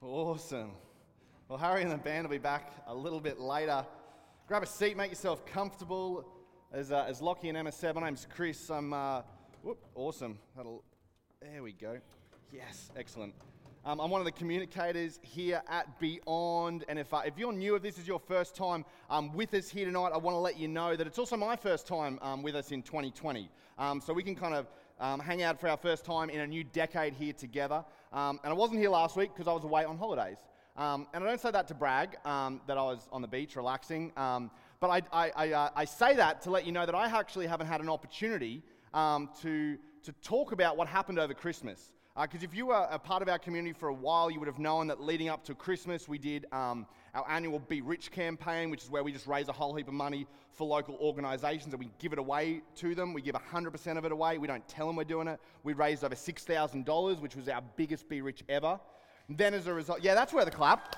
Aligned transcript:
Awesome. 0.00 0.70
Well, 1.48 1.58
Harry 1.58 1.82
and 1.82 1.90
the 1.90 1.96
band 1.96 2.24
will 2.24 2.30
be 2.30 2.38
back 2.38 2.70
a 2.86 2.94
little 2.94 3.18
bit 3.18 3.40
later. 3.40 3.84
Grab 4.46 4.62
a 4.62 4.66
seat, 4.66 4.96
make 4.96 5.10
yourself 5.10 5.44
comfortable. 5.44 6.24
As, 6.72 6.92
uh, 6.92 7.04
as 7.08 7.20
Lockie 7.20 7.48
and 7.48 7.58
Emma 7.58 7.72
said, 7.72 7.96
my 7.96 8.02
name's 8.02 8.24
Chris. 8.32 8.70
I'm, 8.70 8.92
uh, 8.92 9.22
whoop, 9.64 9.84
awesome. 9.96 10.38
That'll, 10.56 10.84
there 11.42 11.64
we 11.64 11.72
go. 11.72 11.98
Yes, 12.52 12.92
excellent. 12.96 13.34
Um, 13.84 14.00
I'm 14.00 14.08
one 14.08 14.20
of 14.20 14.24
the 14.24 14.30
communicators 14.30 15.18
here 15.22 15.62
at 15.68 15.98
Beyond. 15.98 16.84
And 16.88 16.96
if, 16.96 17.12
uh, 17.12 17.22
if 17.26 17.36
you're 17.36 17.52
new, 17.52 17.74
if 17.74 17.82
this 17.82 17.98
is 17.98 18.06
your 18.06 18.20
first 18.20 18.54
time 18.54 18.84
um, 19.10 19.32
with 19.32 19.52
us 19.52 19.68
here 19.68 19.84
tonight, 19.84 20.12
I 20.14 20.18
want 20.18 20.36
to 20.36 20.40
let 20.40 20.56
you 20.56 20.68
know 20.68 20.94
that 20.94 21.08
it's 21.08 21.18
also 21.18 21.36
my 21.36 21.56
first 21.56 21.88
time 21.88 22.20
um, 22.22 22.44
with 22.44 22.54
us 22.54 22.70
in 22.70 22.82
2020. 22.82 23.50
Um, 23.78 24.00
so 24.00 24.12
we 24.12 24.22
can 24.22 24.36
kind 24.36 24.54
of 24.54 24.68
um, 25.00 25.20
hang 25.20 25.42
out 25.42 25.60
for 25.60 25.68
our 25.68 25.76
first 25.76 26.04
time 26.04 26.30
in 26.30 26.40
a 26.40 26.46
new 26.46 26.64
decade 26.64 27.14
here 27.14 27.32
together. 27.32 27.84
Um, 28.12 28.40
and 28.42 28.52
I 28.52 28.56
wasn't 28.56 28.80
here 28.80 28.90
last 28.90 29.16
week 29.16 29.30
because 29.34 29.48
I 29.48 29.52
was 29.52 29.64
away 29.64 29.84
on 29.84 29.98
holidays. 29.98 30.38
and 30.76 31.06
I 31.12 31.18
don't 31.18 31.40
say 31.40 31.50
that 31.50 31.68
to 31.68 31.74
brag 31.74 32.16
that 32.24 32.78
I 32.78 32.82
was 32.82 33.08
on 33.12 33.22
the 33.22 33.28
beach 33.28 33.56
relaxing. 33.56 34.12
but 34.16 34.90
I, 34.90 35.02
I, 35.12 35.32
I, 35.36 35.52
uh, 35.52 35.70
I, 35.74 35.84
say 35.84 36.14
that 36.14 36.42
to 36.42 36.50
let 36.50 36.64
you 36.64 36.72
know 36.72 36.86
that 36.86 36.94
I 36.94 37.06
actually 37.06 37.46
haven't 37.46 37.66
had 37.66 37.80
an 37.80 37.88
opportunity 37.88 38.62
to, 38.94 39.78
to 40.04 40.12
talk 40.22 40.52
about 40.52 40.76
what 40.76 40.88
happened 40.88 41.18
over 41.18 41.34
Christmas. 41.34 41.92
Because 42.20 42.42
uh, 42.42 42.44
if 42.44 42.54
you 42.54 42.66
were 42.66 42.88
a 42.90 42.98
part 42.98 43.22
of 43.22 43.28
our 43.28 43.38
community 43.38 43.72
for 43.72 43.88
a 43.88 43.94
while, 43.94 44.28
you 44.30 44.40
would 44.40 44.48
have 44.48 44.58
known 44.58 44.88
that 44.88 45.00
leading 45.00 45.28
up 45.28 45.44
to 45.44 45.54
Christmas, 45.54 46.08
we 46.08 46.18
did 46.18 46.46
um, 46.50 46.84
our 47.14 47.24
annual 47.30 47.60
Be 47.60 47.80
Rich 47.80 48.10
campaign, 48.10 48.70
which 48.70 48.82
is 48.82 48.90
where 48.90 49.04
we 49.04 49.12
just 49.12 49.28
raise 49.28 49.48
a 49.48 49.52
whole 49.52 49.74
heap 49.74 49.86
of 49.86 49.94
money 49.94 50.26
for 50.52 50.66
local 50.66 50.96
organisations 50.96 51.72
and 51.72 51.78
we 51.78 51.90
give 52.00 52.12
it 52.12 52.18
away 52.18 52.62
to 52.76 52.96
them. 52.96 53.14
We 53.14 53.22
give 53.22 53.36
100% 53.36 53.98
of 53.98 54.04
it 54.04 54.10
away. 54.10 54.38
We 54.38 54.48
don't 54.48 54.66
tell 54.66 54.88
them 54.88 54.96
we're 54.96 55.04
doing 55.04 55.28
it. 55.28 55.38
We 55.62 55.74
raised 55.74 56.02
over 56.02 56.16
$6,000, 56.16 57.20
which 57.20 57.36
was 57.36 57.48
our 57.48 57.62
biggest 57.76 58.08
Be 58.08 58.20
Rich 58.20 58.42
ever. 58.48 58.80
then, 59.28 59.54
as 59.54 59.68
a 59.68 59.72
result, 59.72 60.02
yeah, 60.02 60.14
that's 60.14 60.32
where 60.32 60.44
the 60.44 60.50
clap. 60.50 60.96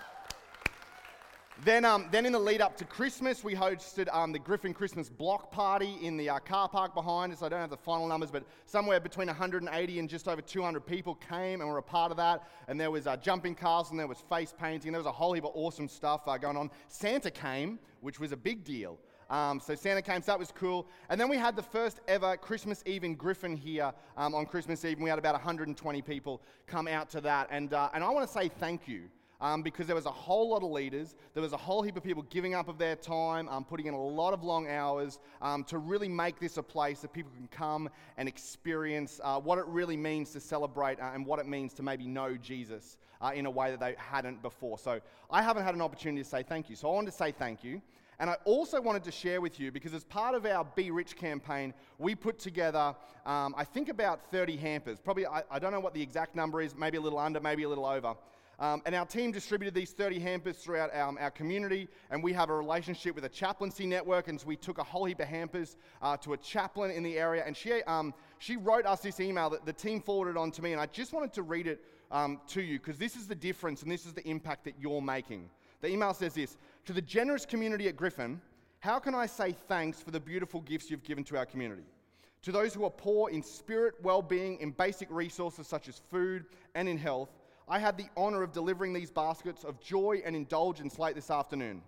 Then, 1.62 1.84
um, 1.84 2.06
then 2.10 2.24
in 2.24 2.32
the 2.32 2.38
lead 2.38 2.62
up 2.62 2.74
to 2.78 2.86
Christmas, 2.86 3.44
we 3.44 3.54
hosted 3.54 4.08
um, 4.14 4.32
the 4.32 4.38
Griffin 4.38 4.72
Christmas 4.72 5.10
block 5.10 5.50
party 5.50 5.98
in 6.00 6.16
the 6.16 6.30
uh, 6.30 6.38
car 6.38 6.70
park 6.70 6.94
behind 6.94 7.34
us. 7.34 7.42
I 7.42 7.50
don't 7.50 7.60
have 7.60 7.68
the 7.68 7.76
final 7.76 8.08
numbers, 8.08 8.30
but 8.30 8.44
somewhere 8.64 8.98
between 8.98 9.26
180 9.26 9.98
and 9.98 10.08
just 10.08 10.26
over 10.26 10.40
200 10.40 10.86
people 10.86 11.16
came 11.16 11.60
and 11.60 11.68
were 11.68 11.76
a 11.76 11.82
part 11.82 12.12
of 12.12 12.16
that. 12.16 12.48
And 12.66 12.80
there 12.80 12.90
was 12.90 13.06
uh, 13.06 13.18
jumping 13.18 13.54
castles, 13.54 13.90
and 13.90 14.00
there 14.00 14.06
was 14.06 14.16
face 14.30 14.54
painting. 14.58 14.92
There 14.92 15.00
was 15.00 15.06
a 15.06 15.12
whole 15.12 15.34
heap 15.34 15.44
of 15.44 15.50
awesome 15.52 15.86
stuff 15.86 16.26
uh, 16.26 16.38
going 16.38 16.56
on. 16.56 16.70
Santa 16.88 17.30
came, 17.30 17.78
which 18.00 18.18
was 18.18 18.32
a 18.32 18.38
big 18.38 18.64
deal. 18.64 18.98
Um, 19.28 19.60
so 19.60 19.74
Santa 19.74 20.00
came, 20.00 20.22
so 20.22 20.32
that 20.32 20.38
was 20.38 20.52
cool. 20.52 20.86
And 21.10 21.20
then 21.20 21.28
we 21.28 21.36
had 21.36 21.56
the 21.56 21.62
first 21.62 22.00
ever 22.08 22.38
Christmas 22.38 22.82
Eve 22.86 23.04
in 23.04 23.16
Griffin 23.16 23.54
here 23.54 23.92
um, 24.16 24.34
on 24.34 24.46
Christmas 24.46 24.82
Eve. 24.86 24.96
And 24.96 25.04
we 25.04 25.10
had 25.10 25.18
about 25.18 25.34
120 25.34 26.00
people 26.00 26.40
come 26.66 26.88
out 26.88 27.10
to 27.10 27.20
that. 27.20 27.48
And, 27.50 27.74
uh, 27.74 27.90
and 27.92 28.02
I 28.02 28.08
want 28.08 28.26
to 28.26 28.32
say 28.32 28.48
thank 28.48 28.88
you 28.88 29.10
um, 29.40 29.62
because 29.62 29.86
there 29.86 29.96
was 29.96 30.06
a 30.06 30.10
whole 30.10 30.50
lot 30.50 30.62
of 30.62 30.70
leaders. 30.70 31.14
There 31.34 31.42
was 31.42 31.52
a 31.52 31.56
whole 31.56 31.82
heap 31.82 31.96
of 31.96 32.02
people 32.02 32.22
giving 32.24 32.54
up 32.54 32.68
of 32.68 32.78
their 32.78 32.96
time, 32.96 33.48
um, 33.48 33.64
putting 33.64 33.86
in 33.86 33.94
a 33.94 34.02
lot 34.02 34.34
of 34.34 34.42
long 34.42 34.68
hours 34.68 35.18
um, 35.40 35.64
to 35.64 35.78
really 35.78 36.08
make 36.08 36.38
this 36.38 36.56
a 36.56 36.62
place 36.62 37.00
that 37.00 37.12
people 37.12 37.32
can 37.36 37.48
come 37.48 37.88
and 38.16 38.28
experience 38.28 39.20
uh, 39.22 39.40
what 39.40 39.58
it 39.58 39.66
really 39.66 39.96
means 39.96 40.30
to 40.30 40.40
celebrate 40.40 41.00
uh, 41.00 41.10
and 41.14 41.24
what 41.24 41.38
it 41.38 41.46
means 41.46 41.72
to 41.74 41.82
maybe 41.82 42.06
know 42.06 42.36
Jesus 42.36 42.98
uh, 43.20 43.32
in 43.34 43.46
a 43.46 43.50
way 43.50 43.70
that 43.70 43.80
they 43.80 43.94
hadn't 43.98 44.42
before. 44.42 44.78
So 44.78 45.00
I 45.30 45.42
haven't 45.42 45.64
had 45.64 45.74
an 45.74 45.82
opportunity 45.82 46.22
to 46.22 46.28
say 46.28 46.42
thank 46.42 46.70
you. 46.70 46.76
So 46.76 46.90
I 46.90 46.94
wanted 46.94 47.10
to 47.10 47.16
say 47.16 47.32
thank 47.32 47.64
you. 47.64 47.80
And 48.20 48.28
I 48.28 48.36
also 48.44 48.82
wanted 48.82 49.02
to 49.04 49.10
share 49.10 49.40
with 49.40 49.58
you 49.58 49.72
because 49.72 49.94
as 49.94 50.04
part 50.04 50.34
of 50.34 50.44
our 50.44 50.62
Be 50.76 50.90
Rich 50.90 51.16
campaign, 51.16 51.72
we 51.98 52.14
put 52.14 52.38
together, 52.38 52.94
um, 53.24 53.54
I 53.56 53.64
think, 53.64 53.88
about 53.88 54.30
30 54.30 54.58
hampers. 54.58 55.00
Probably, 55.00 55.26
I, 55.26 55.42
I, 55.50 55.58
don't 55.58 55.72
know 55.72 55.80
what 55.80 55.94
the 55.94 56.02
exact 56.02 56.36
number 56.36 56.60
is, 56.60 56.76
maybe 56.76 56.98
a 56.98 57.00
little 57.00 57.18
under, 57.18 57.40
maybe 57.40 57.62
a 57.62 57.68
little 57.68 57.86
over. 57.86 58.14
Um, 58.60 58.82
and 58.84 58.94
our 58.94 59.06
team 59.06 59.32
distributed 59.32 59.74
these 59.74 59.92
30 59.92 60.18
hampers 60.18 60.58
throughout 60.58 60.94
our, 60.94 61.18
our, 61.18 61.30
community, 61.30 61.88
and 62.10 62.22
we 62.22 62.34
have 62.34 62.50
a 62.50 62.54
relationship 62.54 63.14
with 63.14 63.24
a 63.24 63.28
chaplaincy 63.28 63.86
network. 63.86 64.28
And 64.28 64.38
so 64.38 64.46
we 64.46 64.56
took 64.56 64.76
a 64.76 64.84
whole 64.84 65.06
heap 65.06 65.20
of 65.20 65.28
hampers 65.28 65.78
uh, 66.02 66.18
to 66.18 66.34
a 66.34 66.36
chaplain 66.36 66.90
in 66.90 67.02
the 67.02 67.16
area, 67.16 67.42
and 67.46 67.56
she, 67.56 67.82
um, 67.84 68.12
she 68.38 68.58
wrote 68.58 68.84
us 68.84 69.00
this 69.00 69.18
email 69.18 69.48
that 69.48 69.64
the 69.64 69.72
team 69.72 70.02
forwarded 70.02 70.36
on 70.36 70.50
to 70.50 70.62
me. 70.62 70.72
And 70.72 70.80
I 70.80 70.84
just 70.86 71.14
wanted 71.14 71.32
to 71.32 71.42
read 71.42 71.66
it 71.66 71.82
um, 72.10 72.38
to 72.48 72.60
you 72.60 72.78
because 72.78 72.98
this 72.98 73.16
is 73.16 73.26
the 73.26 73.34
difference 73.34 73.82
and 73.82 73.90
this 73.90 74.04
is 74.04 74.12
the 74.12 74.28
impact 74.28 74.64
that 74.64 74.74
you're 74.78 75.00
making. 75.00 75.48
The 75.80 75.88
email 75.88 76.12
says 76.12 76.34
this 76.34 76.58
To 76.84 76.92
the 76.92 77.00
generous 77.00 77.46
community 77.46 77.88
at 77.88 77.96
Griffin, 77.96 78.42
how 78.80 78.98
can 78.98 79.14
I 79.14 79.24
say 79.24 79.56
thanks 79.68 80.02
for 80.02 80.10
the 80.10 80.20
beautiful 80.20 80.60
gifts 80.60 80.90
you've 80.90 81.02
given 81.02 81.24
to 81.24 81.38
our 81.38 81.46
community? 81.46 81.84
To 82.42 82.52
those 82.52 82.72
who 82.72 82.84
are 82.84 82.90
poor 82.90 83.30
in 83.30 83.42
spirit, 83.42 83.94
well 84.02 84.22
being, 84.22 84.58
in 84.60 84.70
basic 84.70 85.10
resources 85.10 85.66
such 85.66 85.88
as 85.88 86.00
food 86.10 86.46
and 86.74 86.88
in 86.88 86.96
health, 86.96 87.28
I 87.70 87.78
had 87.78 87.96
the 87.96 88.08
honor 88.16 88.42
of 88.42 88.50
delivering 88.50 88.92
these 88.92 89.12
baskets 89.12 89.62
of 89.62 89.80
joy 89.80 90.22
and 90.24 90.34
indulgence 90.34 90.98
late 90.98 91.14
this 91.14 91.30
afternoon. 91.30 91.82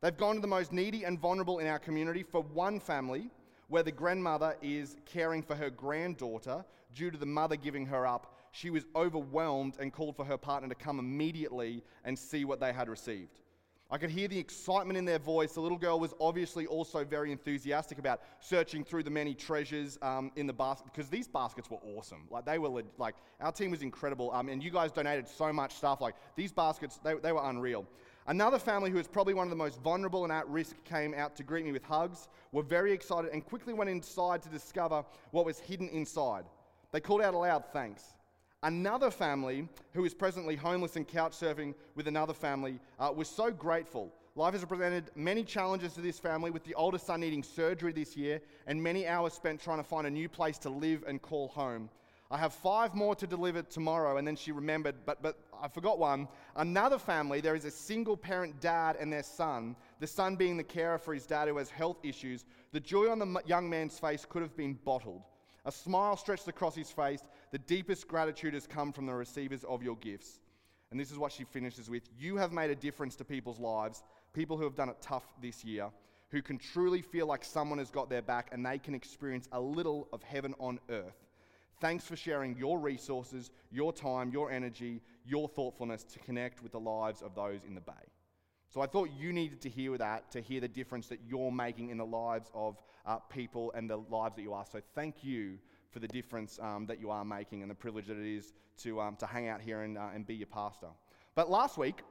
They've 0.00 0.16
gone 0.16 0.36
to 0.36 0.40
the 0.40 0.46
most 0.46 0.72
needy 0.72 1.04
and 1.04 1.20
vulnerable 1.20 1.58
in 1.58 1.66
our 1.66 1.78
community 1.78 2.22
for 2.22 2.40
one 2.40 2.80
family 2.80 3.28
where 3.68 3.82
the 3.82 3.92
grandmother 3.92 4.56
is 4.62 4.96
caring 5.04 5.42
for 5.42 5.54
her 5.54 5.68
granddaughter 5.68 6.64
due 6.94 7.10
to 7.10 7.18
the 7.18 7.26
mother 7.26 7.56
giving 7.56 7.84
her 7.84 8.06
up. 8.06 8.34
She 8.52 8.70
was 8.70 8.86
overwhelmed 8.96 9.76
and 9.78 9.92
called 9.92 10.16
for 10.16 10.24
her 10.24 10.38
partner 10.38 10.70
to 10.70 10.74
come 10.74 10.98
immediately 10.98 11.84
and 12.02 12.18
see 12.18 12.46
what 12.46 12.58
they 12.58 12.72
had 12.72 12.88
received. 12.88 13.40
I 13.88 13.98
could 13.98 14.10
hear 14.10 14.26
the 14.26 14.38
excitement 14.38 14.98
in 14.98 15.04
their 15.04 15.20
voice. 15.20 15.52
The 15.52 15.60
little 15.60 15.78
girl 15.78 16.00
was 16.00 16.12
obviously 16.20 16.66
also 16.66 17.04
very 17.04 17.30
enthusiastic 17.30 17.98
about 18.00 18.20
searching 18.40 18.82
through 18.82 19.04
the 19.04 19.10
many 19.10 19.32
treasures 19.32 19.96
um, 20.02 20.32
in 20.34 20.48
the 20.48 20.52
basket 20.52 20.92
because 20.92 21.08
these 21.08 21.28
baskets 21.28 21.70
were 21.70 21.78
awesome. 21.96 22.26
Like 22.28 22.44
they 22.44 22.58
were 22.58 22.82
like 22.98 23.14
our 23.40 23.52
team 23.52 23.70
was 23.70 23.82
incredible, 23.82 24.32
um, 24.32 24.48
and 24.48 24.60
you 24.60 24.72
guys 24.72 24.90
donated 24.90 25.28
so 25.28 25.52
much 25.52 25.74
stuff. 25.74 26.00
Like 26.00 26.16
these 26.34 26.50
baskets, 26.50 26.98
they, 27.04 27.14
they 27.14 27.30
were 27.30 27.48
unreal. 27.48 27.86
Another 28.26 28.58
family 28.58 28.90
who 28.90 28.96
was 28.96 29.06
probably 29.06 29.34
one 29.34 29.46
of 29.46 29.50
the 29.50 29.56
most 29.56 29.80
vulnerable 29.82 30.24
and 30.24 30.32
at 30.32 30.48
risk 30.48 30.74
came 30.84 31.14
out 31.14 31.36
to 31.36 31.44
greet 31.44 31.64
me 31.64 31.70
with 31.70 31.84
hugs. 31.84 32.26
Were 32.50 32.64
very 32.64 32.92
excited 32.92 33.30
and 33.32 33.46
quickly 33.46 33.72
went 33.72 33.88
inside 33.88 34.42
to 34.42 34.48
discover 34.48 35.04
what 35.30 35.46
was 35.46 35.60
hidden 35.60 35.88
inside. 35.90 36.44
They 36.90 36.98
called 36.98 37.22
out 37.22 37.34
aloud, 37.34 37.66
"Thanks." 37.72 38.15
Another 38.62 39.10
family, 39.10 39.68
who 39.92 40.04
is 40.04 40.14
presently 40.14 40.56
homeless 40.56 40.96
and 40.96 41.06
couch 41.06 41.32
surfing 41.32 41.74
with 41.94 42.08
another 42.08 42.34
family, 42.34 42.80
uh, 42.98 43.12
was 43.14 43.28
so 43.28 43.50
grateful. 43.50 44.12
Life 44.34 44.54
has 44.54 44.64
presented 44.64 45.10
many 45.14 45.44
challenges 45.44 45.94
to 45.94 46.00
this 46.00 46.18
family, 46.18 46.50
with 46.50 46.64
the 46.64 46.74
older 46.74 46.98
son 46.98 47.20
needing 47.20 47.42
surgery 47.42 47.92
this 47.92 48.16
year 48.16 48.40
and 48.66 48.82
many 48.82 49.06
hours 49.06 49.32
spent 49.32 49.60
trying 49.60 49.78
to 49.78 49.84
find 49.84 50.06
a 50.06 50.10
new 50.10 50.28
place 50.28 50.58
to 50.58 50.70
live 50.70 51.04
and 51.06 51.22
call 51.22 51.48
home. 51.48 51.88
I 52.30 52.38
have 52.38 52.52
five 52.52 52.94
more 52.94 53.14
to 53.14 53.26
deliver 53.26 53.62
tomorrow. 53.62 54.16
And 54.16 54.26
then 54.26 54.36
she 54.36 54.52
remembered, 54.52 54.96
but, 55.04 55.22
but 55.22 55.38
I 55.62 55.68
forgot 55.68 55.98
one. 55.98 56.26
Another 56.56 56.98
family, 56.98 57.40
there 57.40 57.54
is 57.54 57.64
a 57.64 57.70
single 57.70 58.16
parent 58.16 58.60
dad 58.60 58.96
and 58.98 59.12
their 59.12 59.22
son, 59.22 59.76
the 60.00 60.06
son 60.06 60.34
being 60.34 60.56
the 60.56 60.64
carer 60.64 60.98
for 60.98 61.14
his 61.14 61.26
dad 61.26 61.48
who 61.48 61.56
has 61.58 61.70
health 61.70 61.98
issues. 62.02 62.44
The 62.72 62.80
joy 62.80 63.10
on 63.10 63.18
the 63.18 63.42
young 63.46 63.70
man's 63.70 63.98
face 63.98 64.26
could 64.28 64.42
have 64.42 64.56
been 64.56 64.74
bottled. 64.84 65.22
A 65.66 65.72
smile 65.72 66.16
stretched 66.16 66.46
across 66.46 66.76
his 66.76 66.90
face. 66.90 67.22
The 67.50 67.58
deepest 67.58 68.06
gratitude 68.06 68.54
has 68.54 68.68
come 68.68 68.92
from 68.92 69.04
the 69.04 69.14
receivers 69.14 69.64
of 69.64 69.82
your 69.82 69.96
gifts. 69.96 70.38
And 70.92 71.00
this 71.00 71.10
is 71.10 71.18
what 71.18 71.32
she 71.32 71.42
finishes 71.42 71.90
with 71.90 72.08
You 72.16 72.36
have 72.36 72.52
made 72.52 72.70
a 72.70 72.76
difference 72.76 73.16
to 73.16 73.24
people's 73.24 73.58
lives, 73.58 74.04
people 74.32 74.56
who 74.56 74.62
have 74.62 74.76
done 74.76 74.88
it 74.88 74.96
tough 75.02 75.24
this 75.42 75.64
year, 75.64 75.90
who 76.30 76.40
can 76.40 76.56
truly 76.58 77.02
feel 77.02 77.26
like 77.26 77.44
someone 77.44 77.78
has 77.78 77.90
got 77.90 78.08
their 78.08 78.22
back 78.22 78.50
and 78.52 78.64
they 78.64 78.78
can 78.78 78.94
experience 78.94 79.48
a 79.50 79.60
little 79.60 80.08
of 80.12 80.22
heaven 80.22 80.54
on 80.60 80.78
earth. 80.88 81.26
Thanks 81.80 82.04
for 82.04 82.14
sharing 82.14 82.56
your 82.56 82.78
resources, 82.78 83.50
your 83.72 83.92
time, 83.92 84.30
your 84.30 84.52
energy, 84.52 85.02
your 85.26 85.48
thoughtfulness 85.48 86.04
to 86.04 86.20
connect 86.20 86.62
with 86.62 86.72
the 86.72 86.80
lives 86.80 87.22
of 87.22 87.34
those 87.34 87.64
in 87.64 87.74
the 87.74 87.80
Bay. 87.80 87.92
So 88.68 88.80
I 88.80 88.86
thought 88.86 89.10
you 89.16 89.32
needed 89.32 89.60
to 89.62 89.68
hear 89.68 89.96
that 89.96 90.30
to 90.32 90.40
hear 90.40 90.60
the 90.60 90.68
difference 90.68 91.06
that 91.08 91.20
you're 91.26 91.52
making 91.52 91.90
in 91.90 91.98
the 91.98 92.06
lives 92.06 92.50
of 92.54 92.76
uh, 93.06 93.16
people 93.30 93.72
and 93.74 93.88
the 93.88 93.96
lives 93.96 94.36
that 94.36 94.42
you 94.42 94.52
are. 94.52 94.64
So 94.70 94.80
thank 94.94 95.22
you 95.22 95.58
for 95.90 96.00
the 96.00 96.08
difference 96.08 96.58
um, 96.60 96.86
that 96.86 97.00
you 97.00 97.10
are 97.10 97.24
making 97.24 97.62
and 97.62 97.70
the 97.70 97.74
privilege 97.74 98.06
that 98.06 98.18
it 98.18 98.36
is 98.36 98.52
to, 98.78 99.00
um, 99.00 99.16
to 99.16 99.26
hang 99.26 99.48
out 99.48 99.60
here 99.60 99.82
and, 99.82 99.96
uh, 99.96 100.08
and 100.14 100.26
be 100.26 100.34
your 100.34 100.46
pastor. 100.46 100.88
But 101.34 101.48
last 101.48 101.78
week, 101.78 102.02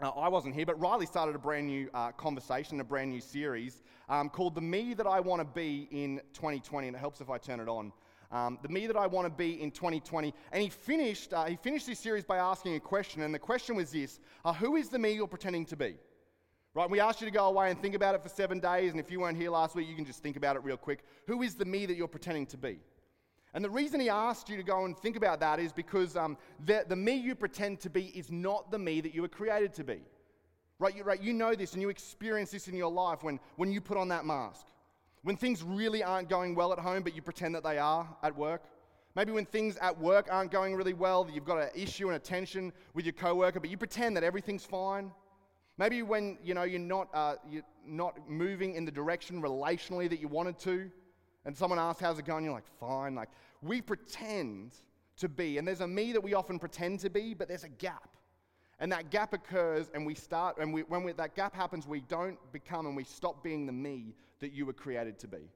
uh, 0.00 0.08
I 0.10 0.28
wasn't 0.28 0.54
here, 0.54 0.66
but 0.66 0.80
Riley 0.80 1.06
started 1.06 1.36
a 1.36 1.38
brand 1.38 1.68
new 1.68 1.88
uh, 1.94 2.10
conversation, 2.12 2.80
a 2.80 2.84
brand 2.84 3.10
new 3.10 3.20
series 3.20 3.82
um, 4.08 4.28
called 4.28 4.56
The 4.56 4.60
Me 4.60 4.92
That 4.92 5.06
I 5.06 5.20
Want 5.20 5.40
to 5.40 5.44
Be 5.44 5.88
in 5.92 6.20
2020. 6.32 6.88
And 6.88 6.96
it 6.96 6.98
helps 6.98 7.20
if 7.20 7.30
I 7.30 7.38
turn 7.38 7.60
it 7.60 7.68
on. 7.68 7.92
Um, 8.30 8.58
the 8.62 8.68
me 8.68 8.86
that 8.86 8.96
I 8.96 9.06
want 9.06 9.26
to 9.26 9.30
be 9.30 9.60
in 9.62 9.70
2020. 9.70 10.34
And 10.52 10.62
he 10.62 10.68
finished, 10.68 11.32
uh, 11.32 11.44
he 11.44 11.56
finished 11.56 11.86
this 11.86 11.98
series 11.98 12.24
by 12.24 12.38
asking 12.38 12.74
a 12.74 12.80
question. 12.80 13.22
And 13.22 13.34
the 13.34 13.38
question 13.38 13.76
was 13.76 13.92
this 13.92 14.18
uh, 14.44 14.52
Who 14.54 14.76
is 14.76 14.88
the 14.88 14.98
me 14.98 15.12
you're 15.12 15.26
pretending 15.26 15.66
to 15.66 15.76
be? 15.76 15.96
Right? 16.74 16.90
We 16.90 16.98
asked 16.98 17.20
you 17.20 17.26
to 17.26 17.32
go 17.32 17.46
away 17.46 17.70
and 17.70 17.80
think 17.80 17.94
about 17.94 18.16
it 18.16 18.22
for 18.22 18.28
seven 18.28 18.58
days. 18.58 18.90
And 18.90 18.98
if 18.98 19.10
you 19.10 19.20
weren't 19.20 19.38
here 19.38 19.50
last 19.50 19.76
week, 19.76 19.88
you 19.88 19.94
can 19.94 20.04
just 20.04 20.22
think 20.22 20.36
about 20.36 20.56
it 20.56 20.64
real 20.64 20.76
quick. 20.76 21.04
Who 21.28 21.42
is 21.42 21.54
the 21.54 21.64
me 21.64 21.86
that 21.86 21.96
you're 21.96 22.08
pretending 22.08 22.46
to 22.46 22.56
be? 22.56 22.78
And 23.54 23.64
the 23.64 23.70
reason 23.70 24.00
he 24.00 24.10
asked 24.10 24.48
you 24.48 24.56
to 24.56 24.64
go 24.64 24.84
and 24.84 24.98
think 24.98 25.14
about 25.14 25.38
that 25.38 25.60
is 25.60 25.72
because 25.72 26.16
um, 26.16 26.36
the, 26.64 26.84
the 26.88 26.96
me 26.96 27.14
you 27.14 27.36
pretend 27.36 27.78
to 27.80 27.90
be 27.90 28.06
is 28.06 28.32
not 28.32 28.72
the 28.72 28.78
me 28.78 29.00
that 29.00 29.14
you 29.14 29.22
were 29.22 29.28
created 29.28 29.72
to 29.74 29.84
be. 29.84 30.00
Right 30.80 30.96
you, 30.96 31.04
right? 31.04 31.22
you 31.22 31.32
know 31.32 31.54
this 31.54 31.72
and 31.74 31.80
you 31.80 31.88
experience 31.88 32.50
this 32.50 32.66
in 32.66 32.74
your 32.74 32.90
life 32.90 33.22
when, 33.22 33.38
when 33.54 33.70
you 33.70 33.80
put 33.80 33.96
on 33.96 34.08
that 34.08 34.26
mask. 34.26 34.66
When 35.24 35.36
things 35.36 35.62
really 35.62 36.02
aren't 36.02 36.28
going 36.28 36.54
well 36.54 36.70
at 36.74 36.78
home, 36.78 37.02
but 37.02 37.16
you 37.16 37.22
pretend 37.22 37.54
that 37.54 37.64
they 37.64 37.78
are 37.78 38.06
at 38.22 38.36
work. 38.36 38.64
Maybe 39.16 39.32
when 39.32 39.46
things 39.46 39.78
at 39.78 39.98
work 39.98 40.28
aren't 40.30 40.50
going 40.50 40.74
really 40.74 40.92
well, 40.92 41.24
that 41.24 41.34
you've 41.34 41.46
got 41.46 41.56
an 41.56 41.70
issue 41.74 42.08
and 42.08 42.16
a 42.16 42.18
tension 42.18 42.74
with 42.92 43.06
your 43.06 43.14
coworker, 43.14 43.58
but 43.58 43.70
you 43.70 43.78
pretend 43.78 44.18
that 44.18 44.22
everything's 44.22 44.66
fine. 44.66 45.10
Maybe 45.78 46.02
when 46.02 46.36
you 46.42 46.52
know 46.52 46.64
you're 46.64 46.78
not 46.78 47.08
uh, 47.14 47.36
you're 47.48 47.62
not 47.86 48.28
moving 48.28 48.74
in 48.74 48.84
the 48.84 48.92
direction 48.92 49.40
relationally 49.40 50.10
that 50.10 50.20
you 50.20 50.28
wanted 50.28 50.58
to, 50.58 50.90
and 51.46 51.56
someone 51.56 51.78
asks 51.78 52.02
how's 52.02 52.18
it 52.18 52.26
going, 52.26 52.44
you're 52.44 52.52
like 52.52 52.68
fine. 52.78 53.14
Like 53.14 53.30
we 53.62 53.80
pretend 53.80 54.72
to 55.16 55.28
be, 55.30 55.56
and 55.56 55.66
there's 55.66 55.80
a 55.80 55.88
me 55.88 56.12
that 56.12 56.22
we 56.22 56.34
often 56.34 56.58
pretend 56.58 57.00
to 57.00 57.08
be, 57.08 57.32
but 57.32 57.48
there's 57.48 57.64
a 57.64 57.68
gap, 57.70 58.10
and 58.78 58.92
that 58.92 59.08
gap 59.10 59.32
occurs, 59.32 59.90
and 59.94 60.04
we 60.04 60.14
start, 60.14 60.58
and 60.58 60.74
we, 60.74 60.82
when 60.82 61.02
we, 61.02 61.12
that 61.12 61.34
gap 61.34 61.54
happens, 61.54 61.86
we 61.86 62.02
don't 62.02 62.36
become 62.52 62.84
and 62.84 62.94
we 62.94 63.04
stop 63.04 63.42
being 63.42 63.64
the 63.64 63.72
me 63.72 64.14
that 64.40 64.52
you 64.52 64.66
were 64.66 64.72
created 64.72 65.18
to 65.20 65.28
be. 65.28 65.50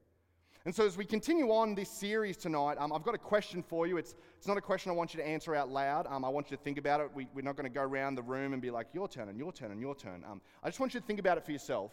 And 0.65 0.75
so, 0.75 0.85
as 0.85 0.97
we 0.97 1.05
continue 1.05 1.51
on 1.51 1.73
this 1.73 1.89
series 1.89 2.35
tonight, 2.35 2.77
um, 2.79 2.91
I've 2.91 3.03
got 3.03 3.15
a 3.15 3.19
question 3.19 3.63
for 3.63 3.87
you. 3.87 3.97
It's, 3.97 4.15
it's 4.37 4.47
not 4.47 4.57
a 4.57 4.61
question 4.61 4.91
I 4.91 4.95
want 4.95 5.13
you 5.13 5.19
to 5.21 5.27
answer 5.27 5.55
out 5.55 5.69
loud. 5.69 6.05
Um, 6.07 6.25
I 6.25 6.29
want 6.29 6.51
you 6.51 6.57
to 6.57 6.63
think 6.63 6.77
about 6.77 6.99
it. 6.99 7.09
We, 7.13 7.27
are 7.37 7.41
not 7.41 7.55
going 7.55 7.63
to 7.63 7.73
go 7.73 7.81
around 7.81 8.15
the 8.15 8.23
room 8.23 8.51
and 8.51 8.61
be 8.61 8.69
like, 8.69 8.87
your 8.93 9.07
turn 9.07 9.29
and 9.29 9.39
your 9.39 9.53
turn 9.53 9.71
and 9.71 9.79
your 9.79 9.95
turn. 9.95 10.23
Um, 10.29 10.41
I 10.61 10.67
just 10.67 10.79
want 10.79 10.93
you 10.93 10.99
to 10.99 11.05
think 11.05 11.19
about 11.19 11.37
it 11.37 11.45
for 11.45 11.53
yourself. 11.53 11.91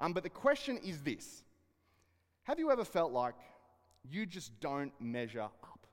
Um, 0.00 0.12
but 0.12 0.24
the 0.24 0.30
question 0.30 0.78
is 0.78 1.02
this 1.02 1.44
Have 2.42 2.58
you 2.58 2.72
ever 2.72 2.84
felt 2.84 3.12
like 3.12 3.34
you 4.10 4.26
just 4.26 4.58
don't 4.60 4.92
measure 5.00 5.42
up? 5.42 5.86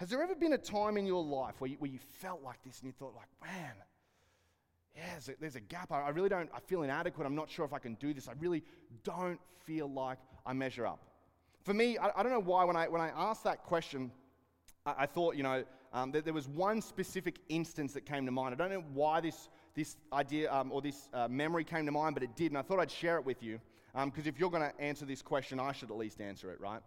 Has 0.00 0.08
there 0.08 0.22
ever 0.22 0.34
been 0.34 0.54
a 0.54 0.58
time 0.58 0.96
in 0.96 1.04
your 1.04 1.22
life 1.22 1.56
where 1.58 1.68
you, 1.68 1.76
where 1.78 1.90
you 1.90 1.98
felt 1.98 2.42
like 2.42 2.62
this 2.64 2.78
and 2.80 2.86
you 2.86 2.94
thought, 2.98 3.14
like, 3.14 3.28
man, 3.44 3.74
yeah, 5.00 5.12
there's 5.12 5.28
a, 5.28 5.32
there's 5.40 5.56
a 5.56 5.60
gap. 5.60 5.92
I, 5.92 6.02
I 6.02 6.08
really 6.10 6.28
don't, 6.28 6.50
I 6.54 6.60
feel 6.60 6.82
inadequate. 6.82 7.26
I'm 7.26 7.34
not 7.34 7.50
sure 7.50 7.64
if 7.64 7.72
I 7.72 7.78
can 7.78 7.94
do 7.94 8.12
this. 8.12 8.28
I 8.28 8.32
really 8.38 8.62
don't 9.02 9.40
feel 9.64 9.90
like 9.90 10.18
I 10.44 10.52
measure 10.52 10.86
up. 10.86 11.02
For 11.62 11.74
me, 11.74 11.96
I, 11.98 12.10
I 12.16 12.22
don't 12.22 12.32
know 12.32 12.40
why 12.40 12.64
when 12.64 12.76
I, 12.76 12.88
when 12.88 13.00
I 13.00 13.10
asked 13.16 13.44
that 13.44 13.64
question, 13.64 14.10
I, 14.84 14.94
I 14.98 15.06
thought, 15.06 15.36
you 15.36 15.42
know, 15.42 15.64
um, 15.92 16.12
that 16.12 16.24
there 16.24 16.34
was 16.34 16.48
one 16.48 16.82
specific 16.82 17.38
instance 17.48 17.94
that 17.94 18.04
came 18.06 18.26
to 18.26 18.32
mind. 18.32 18.54
I 18.54 18.58
don't 18.58 18.70
know 18.70 18.84
why 18.92 19.20
this, 19.20 19.48
this 19.74 19.96
idea 20.12 20.52
um, 20.52 20.70
or 20.70 20.82
this 20.82 21.08
uh, 21.14 21.28
memory 21.28 21.64
came 21.64 21.86
to 21.86 21.92
mind, 21.92 22.14
but 22.14 22.22
it 22.22 22.36
did, 22.36 22.52
and 22.52 22.58
I 22.58 22.62
thought 22.62 22.78
I'd 22.78 22.90
share 22.90 23.16
it 23.16 23.24
with 23.24 23.42
you. 23.42 23.58
Because 23.92 24.24
um, 24.24 24.28
if 24.28 24.38
you're 24.38 24.50
going 24.50 24.62
to 24.62 24.80
answer 24.80 25.04
this 25.04 25.20
question, 25.20 25.58
I 25.58 25.72
should 25.72 25.90
at 25.90 25.96
least 25.96 26.20
answer 26.20 26.52
it, 26.52 26.60
right? 26.60 26.80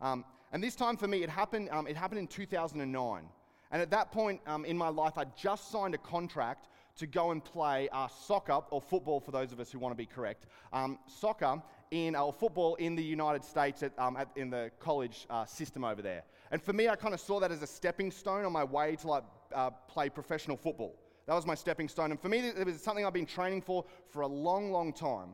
Um, 0.00 0.24
and 0.52 0.62
this 0.62 0.74
time 0.74 0.96
for 0.96 1.06
me, 1.06 1.22
it 1.22 1.28
happened, 1.28 1.68
um, 1.70 1.86
it 1.86 1.96
happened 1.96 2.20
in 2.20 2.26
2009. 2.28 3.28
And 3.72 3.82
at 3.82 3.90
that 3.90 4.12
point 4.12 4.40
um, 4.46 4.64
in 4.64 4.78
my 4.78 4.88
life, 4.88 5.18
I'd 5.18 5.36
just 5.36 5.70
signed 5.70 5.94
a 5.94 5.98
contract 5.98 6.68
to 6.96 7.06
go 7.06 7.30
and 7.30 7.44
play 7.44 7.88
uh, 7.92 8.08
soccer, 8.08 8.60
or 8.70 8.80
football 8.80 9.20
for 9.20 9.30
those 9.30 9.52
of 9.52 9.60
us 9.60 9.70
who 9.70 9.78
want 9.78 9.92
to 9.92 9.96
be 9.96 10.06
correct, 10.06 10.46
um, 10.72 10.98
soccer 11.06 11.62
in, 11.90 12.16
or 12.16 12.32
football 12.32 12.74
in 12.76 12.96
the 12.96 13.02
United 13.02 13.44
States 13.44 13.82
at, 13.82 13.92
um, 13.98 14.16
at, 14.16 14.28
in 14.36 14.50
the 14.50 14.70
college 14.80 15.26
uh, 15.30 15.44
system 15.44 15.84
over 15.84 16.02
there. 16.02 16.22
And 16.50 16.62
for 16.62 16.72
me, 16.72 16.88
I 16.88 16.96
kind 16.96 17.14
of 17.14 17.20
saw 17.20 17.40
that 17.40 17.50
as 17.50 17.62
a 17.62 17.66
stepping 17.66 18.10
stone 18.10 18.44
on 18.44 18.52
my 18.52 18.64
way 18.64 18.96
to 18.96 19.08
like, 19.08 19.24
uh, 19.54 19.70
play 19.88 20.08
professional 20.08 20.56
football. 20.56 20.94
That 21.26 21.34
was 21.34 21.44
my 21.44 21.54
stepping 21.54 21.88
stone. 21.88 22.12
And 22.12 22.20
for 22.20 22.28
me, 22.28 22.38
it 22.38 22.64
was 22.64 22.80
something 22.80 23.04
I've 23.04 23.12
been 23.12 23.26
training 23.26 23.62
for 23.62 23.84
for 24.08 24.22
a 24.22 24.26
long, 24.26 24.70
long 24.70 24.92
time. 24.92 25.30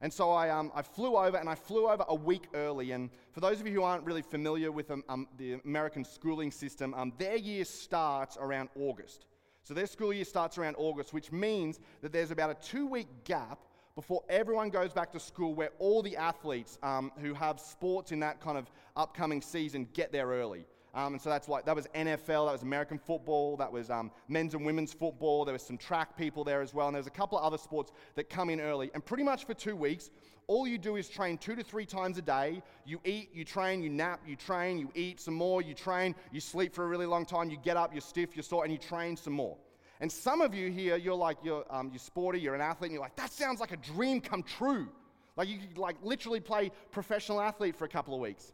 And 0.00 0.12
so 0.12 0.30
I, 0.30 0.50
um, 0.50 0.70
I 0.74 0.82
flew 0.82 1.16
over, 1.16 1.36
and 1.38 1.48
I 1.48 1.54
flew 1.54 1.88
over 1.88 2.04
a 2.08 2.14
week 2.14 2.48
early. 2.54 2.92
And 2.92 3.10
for 3.32 3.40
those 3.40 3.60
of 3.60 3.66
you 3.66 3.72
who 3.72 3.82
aren't 3.82 4.04
really 4.04 4.22
familiar 4.22 4.70
with 4.70 4.90
um, 4.90 5.02
um, 5.08 5.26
the 5.38 5.54
American 5.64 6.04
schooling 6.04 6.50
system, 6.50 6.94
um, 6.94 7.12
their 7.18 7.36
year 7.36 7.64
starts 7.64 8.36
around 8.36 8.68
August. 8.78 9.26
So 9.66 9.74
their 9.74 9.88
school 9.88 10.12
year 10.12 10.24
starts 10.24 10.58
around 10.58 10.76
August, 10.78 11.12
which 11.12 11.32
means 11.32 11.80
that 12.00 12.12
there's 12.12 12.30
about 12.30 12.50
a 12.50 12.54
two 12.54 12.86
week 12.86 13.08
gap 13.24 13.58
before 13.96 14.22
everyone 14.28 14.70
goes 14.70 14.92
back 14.92 15.10
to 15.10 15.18
school 15.18 15.54
where 15.54 15.70
all 15.80 16.02
the 16.02 16.16
athletes 16.16 16.78
um, 16.84 17.10
who 17.20 17.34
have 17.34 17.58
sports 17.58 18.12
in 18.12 18.20
that 18.20 18.40
kind 18.40 18.56
of 18.56 18.70
upcoming 18.94 19.42
season 19.42 19.88
get 19.92 20.12
there 20.12 20.28
early. 20.28 20.66
Um, 20.94 21.14
and 21.14 21.20
so 21.20 21.30
that's 21.30 21.48
like, 21.48 21.64
that 21.64 21.74
was 21.74 21.88
NFL, 21.96 22.46
that 22.46 22.52
was 22.52 22.62
American 22.62 22.96
football, 22.96 23.56
that 23.56 23.70
was 23.70 23.90
um, 23.90 24.12
men's 24.28 24.54
and 24.54 24.64
women's 24.64 24.92
football, 24.92 25.44
there 25.44 25.52
was 25.52 25.62
some 25.62 25.76
track 25.76 26.16
people 26.16 26.44
there 26.44 26.62
as 26.62 26.72
well, 26.72 26.86
and 26.86 26.94
there's 26.94 27.08
a 27.08 27.10
couple 27.10 27.36
of 27.36 27.42
other 27.42 27.58
sports 27.58 27.90
that 28.14 28.30
come 28.30 28.50
in 28.50 28.60
early. 28.60 28.92
And 28.94 29.04
pretty 29.04 29.24
much 29.24 29.46
for 29.46 29.52
two 29.52 29.74
weeks, 29.74 30.10
all 30.48 30.66
you 30.66 30.78
do 30.78 30.96
is 30.96 31.08
train 31.08 31.38
two 31.38 31.56
to 31.56 31.62
three 31.62 31.86
times 31.86 32.18
a 32.18 32.22
day. 32.22 32.62
You 32.84 33.00
eat, 33.04 33.30
you 33.32 33.44
train, 33.44 33.82
you 33.82 33.88
nap, 33.88 34.20
you 34.26 34.36
train, 34.36 34.78
you 34.78 34.90
eat 34.94 35.20
some 35.20 35.34
more, 35.34 35.60
you 35.60 35.74
train, 35.74 36.14
you 36.32 36.40
sleep 36.40 36.74
for 36.74 36.84
a 36.84 36.86
really 36.86 37.06
long 37.06 37.26
time, 37.26 37.50
you 37.50 37.56
get 37.56 37.76
up, 37.76 37.92
you're 37.92 38.00
stiff, 38.00 38.36
you're 38.36 38.42
sore, 38.42 38.64
and 38.64 38.72
you 38.72 38.78
train 38.78 39.16
some 39.16 39.32
more. 39.32 39.56
And 40.00 40.12
some 40.12 40.40
of 40.40 40.54
you 40.54 40.70
here, 40.70 40.96
you're 40.96 41.14
like, 41.14 41.38
you're, 41.42 41.64
um, 41.70 41.90
you're 41.90 41.98
sporty, 41.98 42.38
you're 42.38 42.54
an 42.54 42.60
athlete, 42.60 42.90
and 42.90 42.92
you're 42.92 43.02
like, 43.02 43.16
that 43.16 43.32
sounds 43.32 43.60
like 43.60 43.72
a 43.72 43.76
dream 43.78 44.20
come 44.20 44.42
true. 44.42 44.88
Like 45.36 45.48
you 45.48 45.58
could 45.58 45.78
like 45.78 45.96
literally 46.02 46.40
play 46.40 46.70
professional 46.90 47.40
athlete 47.40 47.76
for 47.76 47.84
a 47.84 47.88
couple 47.88 48.14
of 48.14 48.20
weeks. 48.20 48.52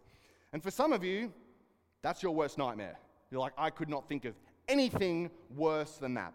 And 0.53 0.63
for 0.63 0.71
some 0.71 0.93
of 0.93 1.05
you, 1.05 1.33
that's 2.03 2.23
your 2.23 2.35
worst 2.35 2.59
nightmare. 2.59 2.99
You're 3.31 3.41
like, 3.41 3.53
I 3.57 3.71
could 3.71 3.89
not 3.89 4.09
think 4.09 4.25
of 4.25 4.35
anything 4.69 5.31
worse 5.57 5.93
than 5.93 6.15
that. 6.15 6.33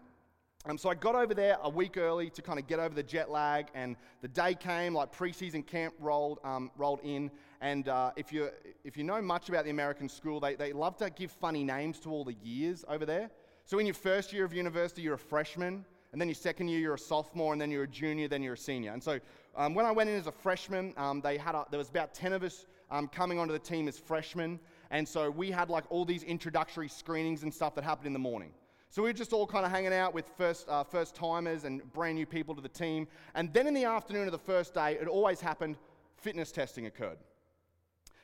Um, 0.68 0.76
so 0.76 0.90
I 0.90 0.94
got 0.94 1.14
over 1.14 1.32
there 1.32 1.56
a 1.62 1.70
week 1.70 1.96
early 1.96 2.28
to 2.28 2.42
kind 2.42 2.58
of 2.58 2.66
get 2.66 2.78
over 2.78 2.94
the 2.94 3.02
jet 3.02 3.30
lag, 3.30 3.68
and 3.74 3.96
the 4.20 4.28
day 4.28 4.54
came, 4.54 4.92
like 4.92 5.16
preseason 5.16 5.66
camp 5.66 5.94
rolled, 5.98 6.40
um, 6.44 6.70
rolled 6.76 7.00
in. 7.02 7.30
And 7.62 7.88
uh, 7.88 8.10
if, 8.16 8.34
you, 8.34 8.50
if 8.84 8.94
you 8.94 9.02
know 9.02 9.22
much 9.22 9.48
about 9.48 9.64
the 9.64 9.70
American 9.70 10.10
school, 10.10 10.40
they, 10.40 10.56
they 10.56 10.74
love 10.74 10.98
to 10.98 11.08
give 11.08 11.32
funny 11.32 11.64
names 11.64 11.98
to 12.00 12.10
all 12.10 12.22
the 12.22 12.36
years 12.42 12.84
over 12.86 13.06
there. 13.06 13.30
So 13.64 13.78
in 13.78 13.86
your 13.86 13.94
first 13.94 14.30
year 14.30 14.44
of 14.44 14.52
university, 14.52 15.00
you're 15.00 15.14
a 15.14 15.18
freshman, 15.18 15.86
and 16.12 16.20
then 16.20 16.28
your 16.28 16.34
second 16.34 16.68
year, 16.68 16.80
you're 16.80 16.94
a 16.94 16.98
sophomore, 16.98 17.54
and 17.54 17.60
then 17.60 17.70
you're 17.70 17.84
a 17.84 17.88
junior, 17.88 18.28
then 18.28 18.42
you're 18.42 18.52
a 18.52 18.58
senior. 18.58 18.92
And 18.92 19.02
so 19.02 19.20
um, 19.56 19.72
when 19.72 19.86
I 19.86 19.90
went 19.90 20.10
in 20.10 20.16
as 20.16 20.26
a 20.26 20.32
freshman, 20.32 20.92
um, 20.98 21.22
they 21.22 21.38
had 21.38 21.54
a, 21.54 21.64
there 21.70 21.78
was 21.78 21.88
about 21.88 22.12
10 22.12 22.34
of 22.34 22.42
us 22.42 22.66
um, 22.90 23.08
coming 23.08 23.38
onto 23.38 23.54
the 23.54 23.58
team 23.58 23.88
as 23.88 23.98
freshmen, 23.98 24.60
and 24.90 25.08
so 25.08 25.30
we 25.30 25.50
had 25.50 25.70
like 25.70 25.84
all 25.88 26.04
these 26.04 26.24
introductory 26.24 26.88
screenings 26.88 27.42
and 27.42 27.54
stuff 27.54 27.74
that 27.74 27.84
happened 27.84 28.06
in 28.06 28.12
the 28.12 28.18
morning. 28.18 28.52
So 28.90 29.02
we 29.02 29.10
were 29.10 29.14
just 29.14 29.32
all 29.32 29.46
kind 29.46 29.66
of 29.66 29.70
hanging 29.70 29.92
out 29.92 30.14
with 30.14 30.26
first, 30.36 30.68
uh, 30.68 30.82
first 30.82 31.14
timers 31.14 31.64
and 31.64 31.82
brand 31.92 32.14
new 32.14 32.24
people 32.26 32.54
to 32.54 32.62
the 32.62 32.68
team. 32.68 33.06
And 33.34 33.52
then 33.52 33.66
in 33.66 33.74
the 33.74 33.84
afternoon 33.84 34.26
of 34.26 34.32
the 34.32 34.38
first 34.38 34.72
day, 34.72 34.96
it 35.00 35.06
always 35.06 35.40
happened, 35.40 35.76
fitness 36.16 36.50
testing 36.50 36.86
occurred. 36.86 37.18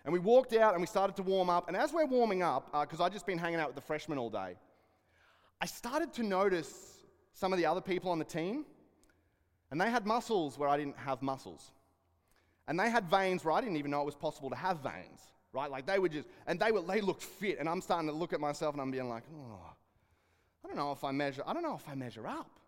And 0.05 0.13
we 0.13 0.19
walked 0.19 0.55
out 0.55 0.73
and 0.73 0.81
we 0.81 0.87
started 0.87 1.17
to 1.17 1.23
warm 1.23 1.51
up. 1.51 1.69
And 1.69 1.77
as 1.77 1.93
we're 1.93 2.07
warming 2.07 2.43
up, 2.43 2.73
because 2.81 3.01
uh, 3.01 3.05
I'd 3.05 3.13
just 3.13 3.27
been 3.27 3.39
hanging 3.39 3.61
out 3.61 3.69
with 3.69 3.77
the 3.77 3.83
freshmen 3.83 4.19
all 4.19 4.31
day, 4.31 4.55
I 5.61 5.67
started 5.67 6.13
to 6.15 6.23
notice 6.23 6.99
some 7.33 7.53
of 7.53 7.59
the 7.59 7.67
other 7.67 7.81
people 7.81 8.11
on 8.11 8.19
the 8.19 8.25
team, 8.25 8.65
and 9.71 9.81
they 9.81 9.91
had 9.91 10.07
muscles 10.07 10.59
where 10.59 10.69
I 10.69 10.77
didn't 10.77 10.97
have 10.99 11.21
muscles. 11.21 11.73
And 12.69 12.79
they 12.79 12.89
had 12.89 13.05
veins 13.05 13.45
where 13.45 13.53
I 13.53 13.61
didn't 13.61 13.77
even 13.77 13.91
know 13.91 14.01
it 14.01 14.07
was 14.07 14.15
possible 14.15 14.51
to 14.51 14.57
have 14.57 14.83
veins, 14.83 15.21
right? 15.53 15.71
Like 15.71 15.87
they 15.87 15.99
were 15.99 16.09
just, 16.09 16.29
and 16.47 16.59
they 16.59 16.73
were, 16.73 16.81
they 16.81 17.01
looked 17.01 17.23
fit, 17.23 17.59
and 17.59 17.69
I'm 17.69 17.81
starting 17.81 18.09
to 18.09 18.15
look 18.15 18.33
at 18.33 18.41
myself 18.41 18.75
and 18.75 18.81
I'm 18.81 18.91
being 18.91 19.09
like, 19.09 19.25
oh, 19.35 19.75
I 20.65 20.69
don't 20.69 20.77
know 20.77 20.93
if 20.93 21.05
I 21.05 21.13
measure, 21.13 21.43
I 21.47 21.53
don't 21.53 21.63
know 21.63 21.75
if 21.75 21.89
I 21.89 21.95
measure 21.95 22.27
up. 22.27 22.59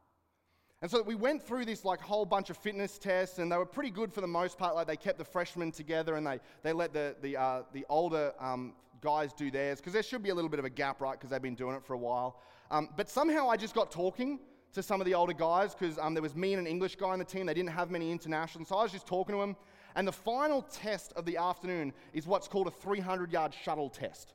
And 0.82 0.90
so 0.90 1.02
we 1.02 1.14
went 1.14 1.42
through 1.42 1.64
this 1.64 1.84
like 1.84 2.00
whole 2.00 2.26
bunch 2.26 2.50
of 2.50 2.56
fitness 2.56 2.98
tests, 2.98 3.38
and 3.38 3.50
they 3.50 3.56
were 3.56 3.64
pretty 3.64 3.90
good 3.90 4.12
for 4.12 4.20
the 4.20 4.26
most 4.26 4.58
part. 4.58 4.74
Like 4.74 4.86
they 4.86 4.96
kept 4.96 5.18
the 5.18 5.24
freshmen 5.24 5.72
together, 5.72 6.16
and 6.16 6.26
they, 6.26 6.38
they 6.62 6.72
let 6.72 6.92
the, 6.92 7.16
the, 7.22 7.36
uh, 7.36 7.62
the 7.72 7.86
older 7.88 8.34
um, 8.38 8.74
guys 9.00 9.32
do 9.32 9.50
theirs, 9.50 9.78
because 9.78 9.94
there 9.94 10.02
should 10.02 10.22
be 10.22 10.28
a 10.28 10.34
little 10.34 10.50
bit 10.50 10.58
of 10.58 10.66
a 10.66 10.70
gap, 10.70 11.00
right? 11.00 11.12
Because 11.12 11.30
they've 11.30 11.40
been 11.40 11.54
doing 11.54 11.74
it 11.74 11.82
for 11.82 11.94
a 11.94 11.98
while. 11.98 12.40
Um, 12.70 12.90
but 12.96 13.08
somehow 13.08 13.48
I 13.48 13.56
just 13.56 13.74
got 13.74 13.90
talking 13.90 14.38
to 14.72 14.82
some 14.82 15.00
of 15.00 15.06
the 15.06 15.14
older 15.14 15.32
guys 15.32 15.74
because 15.74 15.98
um, 15.98 16.12
there 16.12 16.22
was 16.22 16.36
me 16.36 16.52
and 16.52 16.60
an 16.60 16.66
English 16.66 16.96
guy 16.96 17.08
on 17.08 17.18
the 17.18 17.24
team. 17.24 17.46
They 17.46 17.54
didn't 17.54 17.70
have 17.70 17.90
many 17.90 18.12
internationals. 18.12 18.68
So 18.68 18.76
I 18.76 18.82
was 18.82 18.92
just 18.92 19.06
talking 19.06 19.34
to 19.34 19.40
them. 19.40 19.56
And 19.94 20.06
the 20.06 20.12
final 20.12 20.60
test 20.60 21.14
of 21.14 21.24
the 21.24 21.38
afternoon 21.38 21.94
is 22.12 22.26
what's 22.26 22.46
called 22.46 22.66
a 22.66 22.70
300 22.70 23.32
yard 23.32 23.54
shuttle 23.54 23.88
test. 23.88 24.34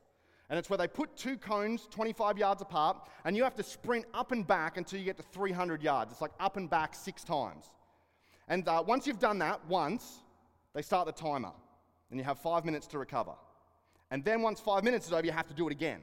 And 0.50 0.58
it's 0.58 0.68
where 0.68 0.76
they 0.76 0.88
put 0.88 1.16
two 1.16 1.36
cones 1.36 1.88
25 1.90 2.36
yards 2.36 2.62
apart, 2.62 3.08
and 3.24 3.36
you 3.36 3.42
have 3.42 3.56
to 3.56 3.62
sprint 3.62 4.04
up 4.12 4.32
and 4.32 4.46
back 4.46 4.76
until 4.76 4.98
you 4.98 5.04
get 5.04 5.16
to 5.16 5.22
300 5.22 5.82
yards. 5.82 6.12
It's 6.12 6.20
like 6.20 6.32
up 6.40 6.56
and 6.56 6.68
back 6.68 6.94
six 6.94 7.24
times. 7.24 7.66
And 8.48 8.68
uh, 8.68 8.82
once 8.86 9.06
you've 9.06 9.18
done 9.18 9.38
that 9.38 9.66
once, 9.66 10.20
they 10.74 10.82
start 10.82 11.06
the 11.06 11.12
timer, 11.12 11.52
and 12.10 12.18
you 12.18 12.24
have 12.24 12.38
five 12.38 12.64
minutes 12.64 12.86
to 12.88 12.98
recover. 12.98 13.32
And 14.10 14.22
then 14.24 14.42
once 14.42 14.60
five 14.60 14.84
minutes 14.84 15.06
is 15.06 15.12
over, 15.12 15.24
you 15.24 15.32
have 15.32 15.48
to 15.48 15.54
do 15.54 15.66
it 15.68 15.72
again. 15.72 16.00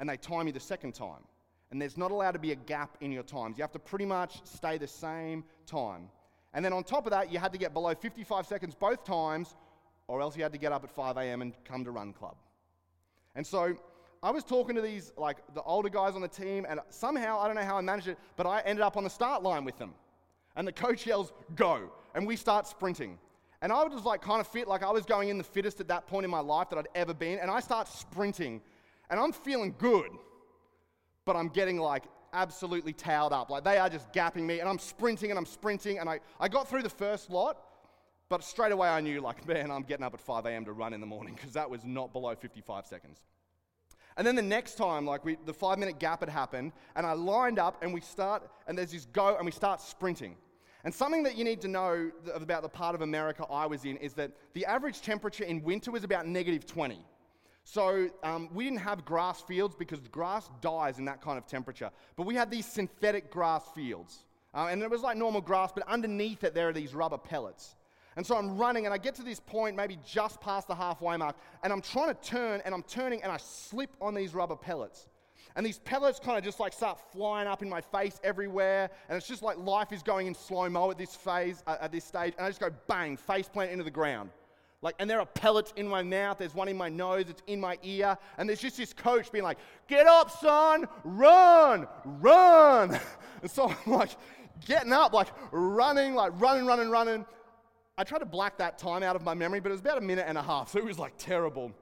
And 0.00 0.08
they 0.08 0.16
time 0.16 0.46
you 0.46 0.52
the 0.52 0.60
second 0.60 0.92
time. 0.92 1.22
And 1.70 1.80
there's 1.80 1.96
not 1.96 2.10
allowed 2.10 2.32
to 2.32 2.38
be 2.38 2.52
a 2.52 2.56
gap 2.56 2.96
in 3.00 3.12
your 3.12 3.22
times. 3.22 3.58
You 3.58 3.62
have 3.62 3.72
to 3.72 3.78
pretty 3.78 4.06
much 4.06 4.40
stay 4.44 4.78
the 4.78 4.88
same 4.88 5.44
time. 5.66 6.08
And 6.54 6.64
then 6.64 6.72
on 6.72 6.82
top 6.82 7.06
of 7.06 7.12
that, 7.12 7.30
you 7.30 7.38
had 7.38 7.52
to 7.52 7.58
get 7.58 7.74
below 7.74 7.94
55 7.94 8.46
seconds 8.46 8.74
both 8.74 9.04
times, 9.04 9.54
or 10.08 10.20
else 10.20 10.36
you 10.36 10.42
had 10.42 10.52
to 10.52 10.58
get 10.58 10.72
up 10.72 10.82
at 10.82 10.90
5 10.90 11.16
a.m. 11.18 11.42
and 11.42 11.52
come 11.64 11.84
to 11.84 11.90
run 11.90 12.12
club. 12.12 12.36
And 13.34 13.46
so 13.46 13.76
I 14.22 14.30
was 14.30 14.44
talking 14.44 14.74
to 14.74 14.82
these, 14.82 15.12
like 15.16 15.38
the 15.54 15.62
older 15.62 15.88
guys 15.88 16.14
on 16.14 16.20
the 16.20 16.28
team, 16.28 16.66
and 16.68 16.80
somehow, 16.90 17.38
I 17.38 17.46
don't 17.46 17.56
know 17.56 17.62
how 17.62 17.76
I 17.76 17.80
managed 17.80 18.08
it, 18.08 18.18
but 18.36 18.46
I 18.46 18.60
ended 18.60 18.82
up 18.82 18.96
on 18.96 19.04
the 19.04 19.10
start 19.10 19.42
line 19.42 19.64
with 19.64 19.78
them. 19.78 19.94
And 20.56 20.66
the 20.66 20.72
coach 20.72 21.06
yells, 21.06 21.32
go. 21.54 21.92
And 22.14 22.26
we 22.26 22.36
start 22.36 22.66
sprinting. 22.66 23.18
And 23.62 23.72
I 23.72 23.82
was 23.84 23.92
just 23.92 24.04
like 24.04 24.22
kind 24.22 24.40
of 24.40 24.46
fit, 24.46 24.66
like 24.66 24.82
I 24.82 24.90
was 24.90 25.04
going 25.04 25.28
in 25.28 25.38
the 25.38 25.44
fittest 25.44 25.80
at 25.80 25.88
that 25.88 26.06
point 26.06 26.24
in 26.24 26.30
my 26.30 26.40
life 26.40 26.70
that 26.70 26.78
I'd 26.78 26.88
ever 26.94 27.14
been. 27.14 27.38
And 27.38 27.50
I 27.50 27.60
start 27.60 27.88
sprinting, 27.88 28.60
and 29.10 29.20
I'm 29.20 29.32
feeling 29.32 29.74
good 29.78 30.10
but 31.28 31.36
I'm 31.36 31.48
getting 31.48 31.76
like 31.76 32.04
absolutely 32.32 32.94
towed 32.94 33.34
up. 33.34 33.50
Like 33.50 33.62
they 33.62 33.76
are 33.76 33.90
just 33.90 34.10
gapping 34.14 34.44
me, 34.44 34.60
and 34.60 34.68
I'm 34.68 34.78
sprinting 34.78 35.28
and 35.28 35.38
I'm 35.38 35.44
sprinting. 35.44 35.98
And 35.98 36.08
I, 36.08 36.20
I 36.40 36.48
got 36.48 36.66
through 36.66 36.82
the 36.82 36.88
first 36.88 37.28
lot, 37.28 37.58
but 38.28 38.44
straight 38.44 38.72
away 38.72 38.88
I 38.88 39.00
knew, 39.00 39.20
like, 39.20 39.46
man, 39.48 39.70
I'm 39.70 39.82
getting 39.82 40.04
up 40.04 40.14
at 40.14 40.20
5 40.20 40.46
a.m. 40.46 40.64
to 40.64 40.72
run 40.72 40.92
in 40.92 41.00
the 41.00 41.06
morning 41.06 41.34
because 41.34 41.52
that 41.52 41.68
was 41.68 41.84
not 41.84 42.12
below 42.12 42.34
55 42.34 42.86
seconds. 42.86 43.20
And 44.16 44.26
then 44.26 44.34
the 44.34 44.42
next 44.42 44.74
time, 44.74 45.06
like 45.06 45.24
we, 45.24 45.36
the 45.46 45.54
five 45.54 45.78
minute 45.78 46.00
gap 46.00 46.20
had 46.20 46.28
happened, 46.28 46.72
and 46.96 47.06
I 47.06 47.12
lined 47.12 47.60
up 47.60 47.82
and 47.82 47.94
we 47.94 48.00
start, 48.00 48.50
and 48.66 48.76
there's 48.76 48.90
this 48.90 49.06
go, 49.06 49.36
and 49.36 49.46
we 49.46 49.52
start 49.52 49.80
sprinting. 49.80 50.34
And 50.84 50.92
something 50.92 51.22
that 51.22 51.36
you 51.36 51.44
need 51.44 51.60
to 51.60 51.68
know 51.68 52.10
about 52.34 52.62
the 52.62 52.68
part 52.68 52.96
of 52.96 53.02
America 53.02 53.44
I 53.48 53.66
was 53.66 53.84
in 53.84 53.96
is 53.98 54.14
that 54.14 54.32
the 54.54 54.66
average 54.66 55.02
temperature 55.02 55.44
in 55.44 55.62
winter 55.62 55.92
was 55.92 56.02
about 56.02 56.26
negative 56.26 56.66
20. 56.66 56.98
So 57.62 58.08
um, 58.24 58.48
we 58.52 58.64
didn't 58.64 58.80
have 58.80 59.04
grass 59.04 59.42
fields 59.42 59.76
because 59.76 60.00
grass 60.08 60.48
dies 60.60 60.98
in 60.98 61.04
that 61.04 61.20
kind 61.20 61.38
of 61.38 61.46
temperature. 61.46 61.90
But 62.16 62.26
we 62.26 62.34
had 62.34 62.50
these 62.50 62.66
synthetic 62.66 63.30
grass 63.30 63.62
fields. 63.74 64.24
Uh, 64.54 64.68
and 64.70 64.82
it 64.82 64.90
was 64.90 65.02
like 65.02 65.16
normal 65.16 65.40
grass, 65.40 65.70
but 65.72 65.86
underneath 65.86 66.42
it, 66.42 66.54
there 66.54 66.68
are 66.68 66.72
these 66.72 66.94
rubber 66.94 67.18
pellets. 67.18 67.76
And 68.18 68.26
so 68.26 68.36
I'm 68.36 68.58
running, 68.58 68.84
and 68.84 68.92
I 68.92 68.98
get 68.98 69.14
to 69.14 69.22
this 69.22 69.38
point, 69.38 69.76
maybe 69.76 69.96
just 70.04 70.40
past 70.40 70.66
the 70.66 70.74
halfway 70.74 71.16
mark, 71.16 71.36
and 71.62 71.72
I'm 71.72 71.80
trying 71.80 72.08
to 72.08 72.20
turn, 72.20 72.60
and 72.64 72.74
I'm 72.74 72.82
turning, 72.82 73.22
and 73.22 73.30
I 73.30 73.36
slip 73.36 73.90
on 74.00 74.12
these 74.12 74.34
rubber 74.34 74.56
pellets. 74.56 75.06
And 75.54 75.64
these 75.64 75.78
pellets 75.78 76.18
kind 76.18 76.36
of 76.36 76.42
just 76.42 76.58
like 76.58 76.72
start 76.72 76.98
flying 77.12 77.46
up 77.46 77.62
in 77.62 77.68
my 77.68 77.80
face 77.80 78.18
everywhere. 78.24 78.90
And 79.08 79.16
it's 79.16 79.28
just 79.28 79.42
like 79.42 79.56
life 79.58 79.92
is 79.92 80.02
going 80.02 80.26
in 80.26 80.34
slow 80.34 80.68
mo 80.68 80.90
at 80.90 80.98
this 80.98 81.14
phase, 81.14 81.62
uh, 81.68 81.76
at 81.80 81.92
this 81.92 82.04
stage. 82.04 82.34
And 82.36 82.44
I 82.44 82.50
just 82.50 82.58
go 82.58 82.70
bang, 82.88 83.16
face 83.16 83.48
plant 83.48 83.70
into 83.70 83.84
the 83.84 83.90
ground. 83.90 84.30
Like, 84.82 84.96
and 84.98 85.08
there 85.08 85.20
are 85.20 85.26
pellets 85.26 85.72
in 85.76 85.86
my 85.86 86.02
mouth. 86.02 86.38
There's 86.38 86.54
one 86.56 86.66
in 86.66 86.76
my 86.76 86.88
nose. 86.88 87.26
It's 87.28 87.42
in 87.46 87.60
my 87.60 87.78
ear. 87.84 88.18
And 88.36 88.48
there's 88.48 88.60
just 88.60 88.76
this 88.78 88.92
coach 88.92 89.30
being 89.30 89.44
like, 89.44 89.58
"Get 89.86 90.06
up, 90.08 90.30
son! 90.30 90.88
Run, 91.04 91.86
run!" 92.04 92.98
And 93.42 93.50
so 93.50 93.68
I'm 93.68 93.92
like 93.92 94.10
getting 94.66 94.92
up, 94.92 95.12
like 95.12 95.28
running, 95.52 96.14
like 96.14 96.32
running, 96.40 96.66
running, 96.66 96.90
running. 96.90 97.24
I 97.98 98.04
tried 98.04 98.20
to 98.20 98.26
black 98.26 98.56
that 98.58 98.78
time 98.78 99.02
out 99.02 99.16
of 99.16 99.24
my 99.24 99.34
memory, 99.34 99.58
but 99.58 99.70
it 99.70 99.72
was 99.72 99.80
about 99.80 99.98
a 99.98 100.00
minute 100.00 100.26
and 100.28 100.38
a 100.38 100.42
half, 100.42 100.70
so 100.70 100.78
it 100.78 100.84
was 100.84 101.00
like 101.00 101.14
terrible. 101.18 101.72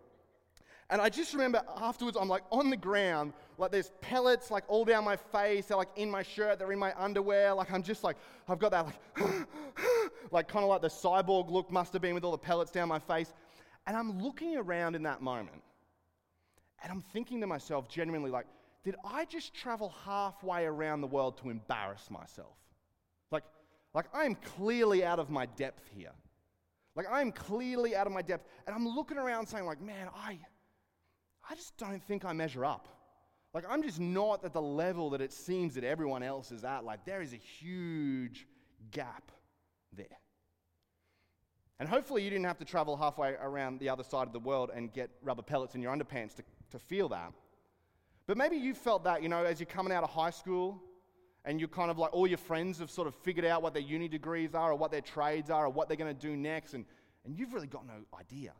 And 0.88 0.98
I 1.02 1.10
just 1.10 1.34
remember 1.34 1.62
afterwards, 1.76 2.16
I'm 2.18 2.28
like 2.28 2.42
on 2.50 2.70
the 2.70 2.76
ground, 2.76 3.34
like 3.58 3.70
there's 3.70 3.90
pellets 4.00 4.50
like 4.50 4.64
all 4.66 4.86
down 4.86 5.04
my 5.04 5.16
face, 5.16 5.66
they're 5.66 5.76
like 5.76 5.90
in 5.96 6.10
my 6.10 6.22
shirt, 6.22 6.58
they're 6.58 6.72
in 6.72 6.78
my 6.78 6.94
underwear. 6.96 7.52
Like 7.52 7.70
I'm 7.70 7.82
just 7.82 8.02
like, 8.02 8.16
I've 8.48 8.58
got 8.58 8.70
that 8.70 8.86
like, 8.86 8.98
like 10.30 10.48
kind 10.48 10.62
of 10.62 10.70
like 10.70 10.80
the 10.80 10.88
cyborg 10.88 11.50
look 11.50 11.70
must 11.70 11.92
have 11.92 12.00
been 12.00 12.14
with 12.14 12.24
all 12.24 12.32
the 12.32 12.38
pellets 12.38 12.70
down 12.70 12.88
my 12.88 12.98
face. 12.98 13.34
And 13.86 13.94
I'm 13.94 14.22
looking 14.22 14.56
around 14.56 14.96
in 14.96 15.02
that 15.02 15.20
moment, 15.20 15.62
and 16.82 16.90
I'm 16.90 17.02
thinking 17.02 17.42
to 17.42 17.46
myself 17.46 17.90
genuinely, 17.90 18.30
like, 18.30 18.46
did 18.84 18.96
I 19.04 19.26
just 19.26 19.54
travel 19.54 19.92
halfway 20.04 20.64
around 20.64 21.02
the 21.02 21.06
world 21.08 21.36
to 21.42 21.50
embarrass 21.50 22.10
myself? 22.10 22.56
Like, 23.96 24.04
like 24.04 24.14
I 24.14 24.26
am 24.26 24.34
clearly 24.34 25.04
out 25.04 25.18
of 25.18 25.30
my 25.30 25.46
depth 25.46 25.88
here. 25.96 26.12
Like 26.94 27.06
I 27.10 27.22
am 27.22 27.32
clearly 27.32 27.96
out 27.96 28.06
of 28.06 28.12
my 28.12 28.20
depth, 28.20 28.46
and 28.66 28.76
I'm 28.76 28.86
looking 28.86 29.16
around 29.16 29.46
saying, 29.46 29.64
like, 29.64 29.80
man, 29.80 30.08
I. 30.14 30.38
I 31.48 31.54
just 31.54 31.76
don't 31.76 32.02
think 32.02 32.24
I 32.24 32.32
measure 32.32 32.64
up. 32.64 32.88
Like, 33.54 33.64
I'm 33.70 33.80
just 33.80 34.00
not 34.00 34.44
at 34.44 34.52
the 34.52 34.60
level 34.60 35.10
that 35.10 35.20
it 35.20 35.32
seems 35.32 35.74
that 35.76 35.84
everyone 35.84 36.24
else 36.24 36.50
is 36.50 36.64
at. 36.64 36.84
Like, 36.84 37.04
there 37.04 37.22
is 37.22 37.32
a 37.32 37.36
huge 37.36 38.48
gap 38.90 39.30
there. 39.92 40.18
And 41.78 41.88
hopefully, 41.88 42.24
you 42.24 42.30
didn't 42.30 42.46
have 42.46 42.58
to 42.58 42.64
travel 42.64 42.96
halfway 42.96 43.34
around 43.40 43.78
the 43.78 43.88
other 43.88 44.02
side 44.02 44.26
of 44.26 44.32
the 44.32 44.40
world 44.40 44.70
and 44.74 44.92
get 44.92 45.08
rubber 45.22 45.42
pellets 45.42 45.76
in 45.76 45.80
your 45.80 45.96
underpants 45.96 46.34
to, 46.34 46.42
to 46.72 46.78
feel 46.80 47.08
that. 47.10 47.32
But 48.26 48.36
maybe 48.36 48.56
you 48.56 48.74
felt 48.74 49.04
that, 49.04 49.22
you 49.22 49.28
know, 49.28 49.44
as 49.44 49.60
you're 49.60 49.66
coming 49.66 49.92
out 49.92 50.02
of 50.02 50.10
high 50.10 50.30
school 50.30 50.82
and 51.46 51.58
you're 51.58 51.68
kind 51.68 51.90
of 51.90 51.98
like 51.98 52.12
all 52.12 52.26
your 52.26 52.38
friends 52.38 52.80
have 52.80 52.90
sort 52.90 53.08
of 53.08 53.14
figured 53.14 53.46
out 53.46 53.62
what 53.62 53.72
their 53.72 53.82
uni 53.82 54.08
degrees 54.08 54.54
are 54.54 54.72
or 54.72 54.74
what 54.74 54.90
their 54.90 55.00
trades 55.00 55.48
are 55.48 55.64
or 55.64 55.70
what 55.70 55.88
they're 55.88 55.96
going 55.96 56.14
to 56.14 56.20
do 56.20 56.36
next, 56.36 56.74
and, 56.74 56.84
and 57.24 57.38
you've 57.38 57.54
really 57.54 57.66
got 57.66 57.86
no 57.86 57.94
idea 58.18 58.52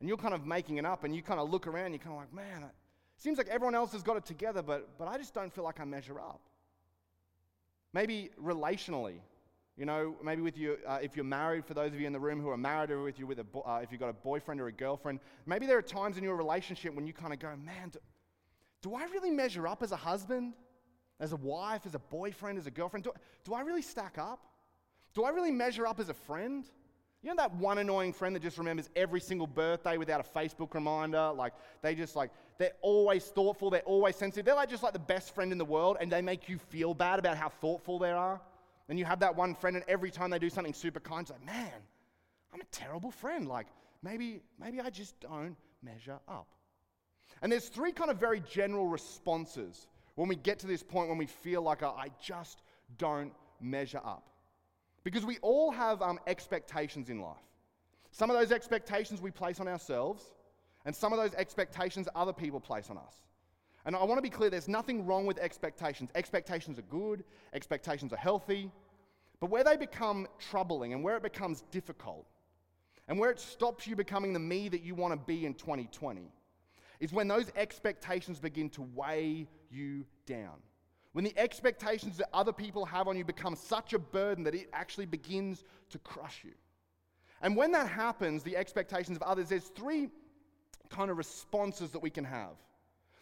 and 0.00 0.08
you're 0.10 0.18
kind 0.18 0.34
of 0.34 0.44
making 0.44 0.76
it 0.76 0.84
up 0.84 1.04
and 1.04 1.16
you 1.16 1.22
kind 1.22 1.40
of 1.40 1.50
look 1.50 1.66
around, 1.66 1.86
and 1.86 1.94
you're 1.94 2.02
kind 2.02 2.14
of 2.14 2.20
like, 2.20 2.34
man, 2.34 2.62
it 2.62 2.70
seems 3.16 3.38
like 3.38 3.48
everyone 3.48 3.74
else 3.74 3.92
has 3.92 4.02
got 4.02 4.18
it 4.18 4.24
together, 4.26 4.62
but, 4.62 4.98
but 4.98 5.08
I 5.08 5.16
just 5.16 5.32
don't 5.32 5.50
feel 5.50 5.64
like 5.64 5.80
I 5.80 5.84
measure 5.84 6.20
up. 6.20 6.42
Maybe 7.94 8.30
relationally, 8.38 9.14
you 9.78 9.86
know, 9.86 10.14
maybe 10.22 10.42
with 10.42 10.58
you, 10.58 10.76
uh, 10.86 10.98
if 11.00 11.16
you're 11.16 11.24
married, 11.24 11.64
for 11.64 11.72
those 11.72 11.94
of 11.94 12.00
you 12.00 12.06
in 12.06 12.12
the 12.12 12.20
room 12.20 12.38
who 12.38 12.50
are 12.50 12.56
married, 12.58 12.90
or 12.90 13.02
with 13.02 13.18
you 13.18 13.26
with 13.26 13.38
a, 13.38 13.44
bo- 13.44 13.64
uh, 13.66 13.80
if 13.82 13.90
you've 13.90 14.00
got 14.00 14.10
a 14.10 14.12
boyfriend 14.12 14.60
or 14.60 14.66
a 14.66 14.72
girlfriend, 14.72 15.20
maybe 15.46 15.64
there 15.64 15.78
are 15.78 15.82
times 15.82 16.18
in 16.18 16.24
your 16.24 16.36
relationship 16.36 16.94
when 16.94 17.06
you 17.06 17.14
kind 17.14 17.32
of 17.32 17.38
go, 17.38 17.48
man, 17.56 17.88
do, 17.90 17.98
do 18.82 18.94
I 18.94 19.04
really 19.04 19.30
measure 19.30 19.66
up 19.66 19.82
as 19.82 19.90
a 19.92 19.96
husband, 19.96 20.52
as 21.20 21.32
a 21.32 21.36
wife, 21.36 21.86
as 21.86 21.94
a 21.94 21.98
boyfriend, 21.98 22.58
as 22.58 22.66
a 22.66 22.70
girlfriend? 22.70 23.04
Do, 23.04 23.12
do 23.44 23.54
I 23.54 23.60
really 23.60 23.82
stack 23.82 24.18
up? 24.18 24.40
Do 25.14 25.24
I 25.24 25.30
really 25.30 25.52
measure 25.52 25.86
up 25.86 26.00
as 26.00 26.08
a 26.08 26.14
friend? 26.14 26.64
You 27.22 27.30
know 27.30 27.36
that 27.36 27.54
one 27.54 27.78
annoying 27.78 28.12
friend 28.12 28.36
that 28.36 28.42
just 28.42 28.58
remembers 28.58 28.90
every 28.94 29.20
single 29.20 29.46
birthday 29.46 29.96
without 29.96 30.20
a 30.20 30.38
Facebook 30.38 30.74
reminder? 30.74 31.32
Like, 31.32 31.54
they 31.80 31.94
just 31.94 32.16
like, 32.16 32.30
they're 32.58 32.72
always 32.82 33.24
thoughtful, 33.24 33.70
they're 33.70 33.80
always 33.82 34.16
sensitive. 34.16 34.44
They're 34.44 34.54
like 34.54 34.68
just 34.68 34.82
like 34.82 34.92
the 34.92 34.98
best 34.98 35.34
friend 35.34 35.50
in 35.50 35.56
the 35.56 35.64
world, 35.64 35.96
and 36.00 36.12
they 36.12 36.20
make 36.20 36.48
you 36.48 36.58
feel 36.58 36.92
bad 36.92 37.18
about 37.18 37.36
how 37.36 37.48
thoughtful 37.48 37.98
they 37.98 38.10
are. 38.10 38.40
And 38.88 38.98
you 38.98 39.06
have 39.06 39.20
that 39.20 39.34
one 39.34 39.54
friend, 39.54 39.76
and 39.76 39.84
every 39.88 40.10
time 40.10 40.30
they 40.30 40.38
do 40.38 40.50
something 40.50 40.74
super 40.74 41.00
kind, 41.00 41.22
it's 41.22 41.30
like, 41.30 41.46
man, 41.46 41.72
I'm 42.52 42.60
a 42.60 42.66
terrible 42.70 43.10
friend. 43.10 43.48
Like, 43.48 43.68
maybe, 44.02 44.42
maybe 44.60 44.80
I 44.80 44.90
just 44.90 45.18
don't 45.20 45.56
measure 45.82 46.18
up. 46.28 46.48
And 47.40 47.50
there's 47.50 47.68
three 47.68 47.92
kind 47.92 48.10
of 48.10 48.18
very 48.18 48.40
general 48.40 48.86
responses 48.86 49.88
when 50.14 50.28
we 50.28 50.36
get 50.36 50.58
to 50.60 50.66
this 50.66 50.82
point 50.82 51.08
when 51.08 51.18
we 51.18 51.26
feel 51.26 51.62
like 51.62 51.82
I 51.82 52.08
just 52.22 52.62
don't 52.98 53.32
measure 53.60 54.00
up. 54.04 54.28
Because 55.02 55.24
we 55.24 55.38
all 55.42 55.70
have 55.70 56.00
um, 56.00 56.18
expectations 56.26 57.10
in 57.10 57.20
life. 57.20 57.36
Some 58.10 58.30
of 58.30 58.38
those 58.38 58.52
expectations 58.52 59.20
we 59.20 59.30
place 59.30 59.60
on 59.60 59.68
ourselves, 59.68 60.22
and 60.84 60.94
some 60.94 61.12
of 61.12 61.18
those 61.18 61.34
expectations 61.34 62.08
other 62.14 62.32
people 62.32 62.60
place 62.60 62.90
on 62.90 62.96
us. 62.96 63.14
And 63.86 63.94
I 63.94 64.02
want 64.04 64.18
to 64.18 64.22
be 64.22 64.30
clear 64.30 64.48
there's 64.48 64.68
nothing 64.68 65.04
wrong 65.04 65.26
with 65.26 65.38
expectations. 65.38 66.10
Expectations 66.14 66.78
are 66.78 66.82
good, 66.82 67.24
expectations 67.52 68.12
are 68.12 68.18
healthy. 68.18 68.70
But 69.40 69.50
where 69.50 69.64
they 69.64 69.76
become 69.76 70.26
troubling 70.38 70.94
and 70.94 71.02
where 71.02 71.16
it 71.16 71.22
becomes 71.22 71.64
difficult, 71.70 72.24
and 73.08 73.18
where 73.18 73.30
it 73.30 73.38
stops 73.38 73.86
you 73.86 73.94
becoming 73.94 74.32
the 74.32 74.38
me 74.38 74.68
that 74.70 74.82
you 74.82 74.94
want 74.94 75.12
to 75.12 75.18
be 75.26 75.44
in 75.44 75.52
2020, 75.54 76.30
is 77.00 77.12
when 77.12 77.28
those 77.28 77.50
expectations 77.56 78.38
begin 78.40 78.70
to 78.70 78.82
weigh 78.82 79.46
you 79.70 80.04
down. 80.26 80.62
When 81.12 81.24
the 81.24 81.36
expectations 81.38 82.16
that 82.16 82.28
other 82.32 82.52
people 82.52 82.84
have 82.86 83.06
on 83.06 83.16
you 83.16 83.24
become 83.24 83.54
such 83.54 83.92
a 83.92 83.98
burden 83.98 84.44
that 84.44 84.54
it 84.54 84.68
actually 84.72 85.06
begins 85.06 85.64
to 85.90 85.98
crush 85.98 86.42
you. 86.44 86.52
And 87.40 87.56
when 87.56 87.72
that 87.72 87.88
happens, 87.88 88.42
the 88.42 88.56
expectations 88.56 89.16
of 89.16 89.22
others, 89.22 89.48
there's 89.48 89.64
three 89.64 90.08
kind 90.90 91.10
of 91.10 91.18
responses 91.18 91.90
that 91.90 92.00
we 92.00 92.10
can 92.10 92.24
have. 92.24 92.56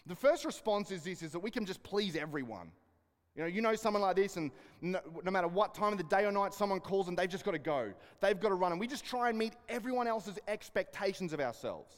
The 0.06 0.14
first 0.14 0.44
response 0.44 0.90
is 0.90 1.04
this 1.04 1.22
is 1.22 1.32
that 1.32 1.40
we 1.40 1.50
can 1.50 1.66
just 1.66 1.82
please 1.82 2.16
everyone. 2.16 2.70
You 3.36 3.42
know, 3.42 3.48
you 3.48 3.62
know 3.62 3.74
someone 3.74 4.02
like 4.02 4.16
this, 4.16 4.36
and 4.36 4.50
no, 4.82 5.00
no, 5.24 5.30
matter 5.30 5.48
what 5.48 5.74
time 5.74 5.92
of 5.92 5.98
the 5.98 6.04
day 6.04 6.26
or 6.26 6.32
night 6.32 6.52
someone 6.52 6.80
calls 6.80 7.08
and 7.08 7.16
they've 7.16 7.28
just 7.28 7.44
got 7.44 7.52
to 7.52 7.58
go. 7.58 7.92
They've 8.20 8.38
got 8.38 8.50
to 8.50 8.54
run. 8.54 8.72
And 8.72 8.80
we 8.80 8.86
just 8.86 9.06
try 9.06 9.30
and 9.30 9.38
meet 9.38 9.54
everyone 9.68 10.06
else's 10.06 10.38
expectations 10.48 11.32
of 11.32 11.40
ourselves. 11.40 11.96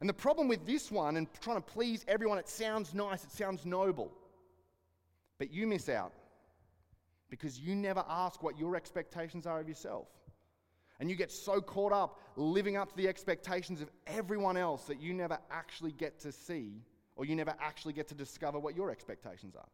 And 0.00 0.08
the 0.08 0.14
problem 0.14 0.48
with 0.48 0.66
this 0.66 0.90
one 0.90 1.16
and 1.16 1.26
trying 1.40 1.56
to 1.56 1.62
please 1.62 2.04
everyone, 2.06 2.38
it 2.38 2.48
sounds 2.48 2.94
nice, 2.94 3.24
it 3.24 3.32
sounds 3.32 3.64
noble. 3.64 4.12
But 5.38 5.50
you 5.50 5.66
miss 5.66 5.88
out 5.88 6.12
because 7.30 7.58
you 7.58 7.74
never 7.74 8.04
ask 8.08 8.42
what 8.42 8.58
your 8.58 8.76
expectations 8.76 9.46
are 9.46 9.60
of 9.60 9.68
yourself. 9.68 10.08
And 11.00 11.10
you 11.10 11.16
get 11.16 11.30
so 11.30 11.60
caught 11.60 11.92
up 11.92 12.20
living 12.36 12.76
up 12.76 12.90
to 12.90 12.96
the 12.96 13.08
expectations 13.08 13.80
of 13.82 13.90
everyone 14.06 14.56
else 14.56 14.84
that 14.84 15.00
you 15.00 15.12
never 15.12 15.38
actually 15.50 15.92
get 15.92 16.18
to 16.20 16.32
see 16.32 16.82
or 17.16 17.24
you 17.24 17.34
never 17.34 17.54
actually 17.60 17.92
get 17.92 18.08
to 18.08 18.14
discover 18.14 18.58
what 18.58 18.76
your 18.76 18.90
expectations 18.90 19.56
are. 19.56 19.68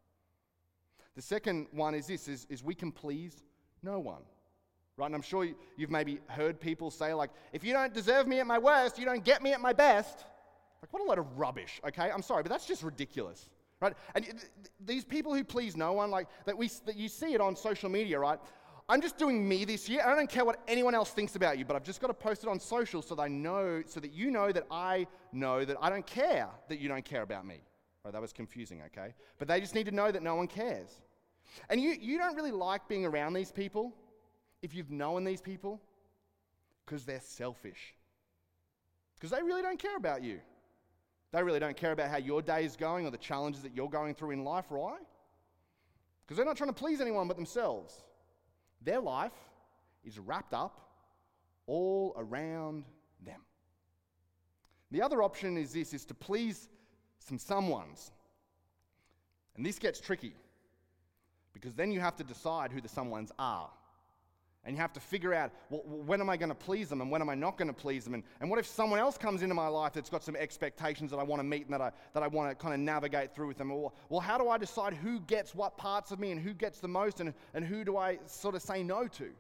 The 1.15 1.23
second 1.23 1.67
one 1.73 1.95
is 1.95 2.07
this 2.07 2.29
is, 2.29 2.47
is 2.49 2.65
we 2.65 2.75
can 2.75 2.91
please 2.91 3.43
no 3.83 3.99
one. 3.99 4.23
Right? 4.97 5.07
And 5.07 5.15
I'm 5.15 5.23
sure 5.23 5.47
you've 5.77 5.91
maybe 5.91 6.21
heard 6.29 6.61
people 6.61 6.91
say, 6.91 7.15
like, 7.15 7.31
if 7.53 7.65
you 7.65 7.73
don't 7.73 7.95
deserve 7.95 8.27
me 8.27 8.41
at 8.41 8.47
my 8.47 8.59
worst, 8.59 8.99
you 8.99 9.05
don't 9.05 9.25
get 9.25 9.43
me 9.43 9.53
at 9.53 9.61
my 9.61 9.73
best. 9.73 10.25
Like, 10.83 10.93
what 10.93 11.03
a 11.03 11.05
load 11.05 11.19
of 11.19 11.39
rubbish, 11.39 11.81
okay? 11.87 12.11
I'm 12.11 12.23
sorry, 12.23 12.43
but 12.43 12.51
that's 12.51 12.67
just 12.67 12.83
ridiculous 12.83 13.49
right? 13.83 13.95
And 14.15 14.27
these 14.81 15.05
people 15.05 15.35
who 15.35 15.45
please 15.45 15.77
no 15.77 15.93
one, 15.93 16.11
like 16.11 16.29
that, 16.47 16.57
we, 16.57 16.71
that 16.87 16.97
you 16.97 17.09
see 17.09 17.35
it 17.35 17.41
on 17.41 17.57
social 17.57 17.91
media, 17.91 18.19
right? 18.19 18.39
I'm 18.89 19.01
just 19.01 19.19
doing 19.19 19.47
me 19.47 19.65
this 19.65 19.89
year. 19.89 20.03
I 20.05 20.15
don't 20.15 20.31
care 20.31 20.45
what 20.45 20.61
anyone 20.69 20.95
else 20.95 21.11
thinks 21.11 21.37
about 21.37 21.59
you, 21.59 21.65
but 21.65 21.77
I've 21.77 21.85
just 21.85 22.01
got 22.01 22.09
to 22.09 22.15
post 22.15 22.45
it 22.45 22.49
on 22.49 22.59
social 22.59 23.03
so 23.03 23.15
that 23.15 23.23
I 23.23 23.29
know, 23.29 23.83
so 23.87 24.01
that 24.01 24.13
you 24.13 24.31
know 24.31 24.53
that 24.53 24.67
I 24.71 25.07
know 25.33 25.65
that 25.65 25.77
I 25.81 25.91
don't 25.91 26.07
care 26.07 26.49
that 26.69 26.79
you 26.79 26.89
don't 26.89 27.05
care 27.05 27.23
about 27.23 27.47
me. 27.47 27.63
Right, 28.05 28.13
that 28.13 28.21
was 28.21 28.33
confusing, 28.33 28.83
okay? 28.87 29.15
But 29.39 29.49
they 29.49 29.61
just 29.61 29.75
need 29.75 29.87
to 29.87 29.93
know 29.93 30.11
that 30.11 30.23
no 30.23 30.35
one 30.35 30.49
cares. 30.49 31.01
And 31.69 31.81
you, 31.81 31.91
you 32.01 32.19
don't 32.19 32.35
really 32.35 32.51
like 32.51 32.89
being 32.89 33.05
around 33.05 33.35
these 33.35 33.53
people 33.53 33.95
if 34.63 34.75
you've 34.75 34.91
known 34.91 35.25
these 35.25 35.41
people 35.41 35.81
because 36.85 37.05
they're 37.05 37.21
selfish. 37.21 37.95
Because 39.17 39.31
they 39.31 39.43
really 39.43 39.63
don't 39.63 39.79
care 39.79 39.97
about 39.97 40.23
you. 40.23 40.41
They 41.33 41.43
really 41.43 41.61
don't 41.61 41.77
care 41.77 41.93
about 41.93 42.11
how 42.11 42.19
your 42.19 42.43
day 42.43 42.65
is 42.65 42.77
going 42.77 43.07
or 43.07 43.11
the 43.11 43.19
challenges 43.19 43.63
that 43.63 43.75
you're 43.75 43.89
going 43.89 44.15
through 44.15 44.33
in 44.33 44.45
life, 44.45 44.67
right? 44.71 45.01
Because 46.25 46.37
they're 46.37 46.47
not 46.47 46.57
trying 46.57 46.71
to 46.71 46.75
please 46.75 47.01
anyone 47.01 47.29
but 47.29 47.37
themselves. 47.37 47.95
Their 48.83 49.01
life 49.01 49.33
is 50.05 50.19
wrapped 50.19 50.55
up 50.55 50.81
all 51.67 52.15
around 52.17 52.85
them. 53.25 53.41
The 54.91 55.01
other 55.01 55.23
option 55.23 55.57
is 55.57 55.73
this 55.73 55.95
is 55.95 56.05
to 56.07 56.15
please 56.15 56.69
some 57.19 57.39
someones. 57.39 58.11
And 59.57 59.65
this 59.65 59.79
gets 59.79 60.01
tricky 60.01 60.35
because 61.55 61.75
then 61.75 61.93
you 61.93 62.01
have 62.01 62.17
to 62.17 62.25
decide 62.25 62.73
who 62.73 62.81
the 62.81 62.89
someones 62.89 63.31
are. 63.39 63.71
And 64.65 64.77
you 64.77 64.81
have 64.81 64.93
to 64.93 65.01
figure 65.01 65.35
out 65.35 65.51
well, 65.71 65.83
when 65.85 66.21
am 66.21 66.31
I 66.31 66.37
going 66.37 66.49
to 66.49 66.55
please 66.55 66.89
them 66.89 67.01
and 67.01 67.11
when 67.11 67.21
am 67.21 67.29
I 67.29 67.35
not 67.35 67.59
going 67.59 67.69
to 67.69 67.75
please 67.75 68.05
them? 68.05 68.15
And, 68.15 68.23
and 68.41 68.49
what 68.49 68.61
if 68.61 68.67
someone 68.67 69.01
else 69.01 69.19
comes 69.19 69.43
into 69.43 69.55
my 69.57 69.67
life 69.67 69.93
that's 69.93 70.09
got 70.09 70.23
some 70.23 70.37
expectations 70.37 71.11
that 71.11 71.17
I 71.17 71.25
want 71.25 71.41
to 71.41 71.45
meet 71.45 71.65
and 71.65 71.73
that 71.75 71.81
I, 71.81 71.91
that 72.15 72.23
I 72.23 72.29
want 72.29 72.51
to 72.51 72.55
kind 72.55 72.73
of 72.73 72.79
navigate 72.79 73.35
through 73.35 73.49
with 73.49 73.59
them? 73.59 73.71
Well, 73.71 73.93
well, 74.09 74.21
how 74.21 74.39
do 74.39 74.49
I 74.49 74.59
decide 74.59 74.95
who 74.95 75.19
gets 75.21 75.55
what 75.55 75.77
parts 75.77 76.13
of 76.13 76.21
me 76.21 76.31
and 76.31 76.41
who 76.41 76.55
gets 76.55 76.79
the 76.79 76.89
most 76.89 77.21
and, 77.21 77.35
and 77.55 77.65
who 77.65 77.85
do 77.85 77.97
I 77.97 78.19
sort 78.27 78.55
of 78.55 78.63
say 78.63 78.85
no 78.85 79.09
to? 79.09 79.31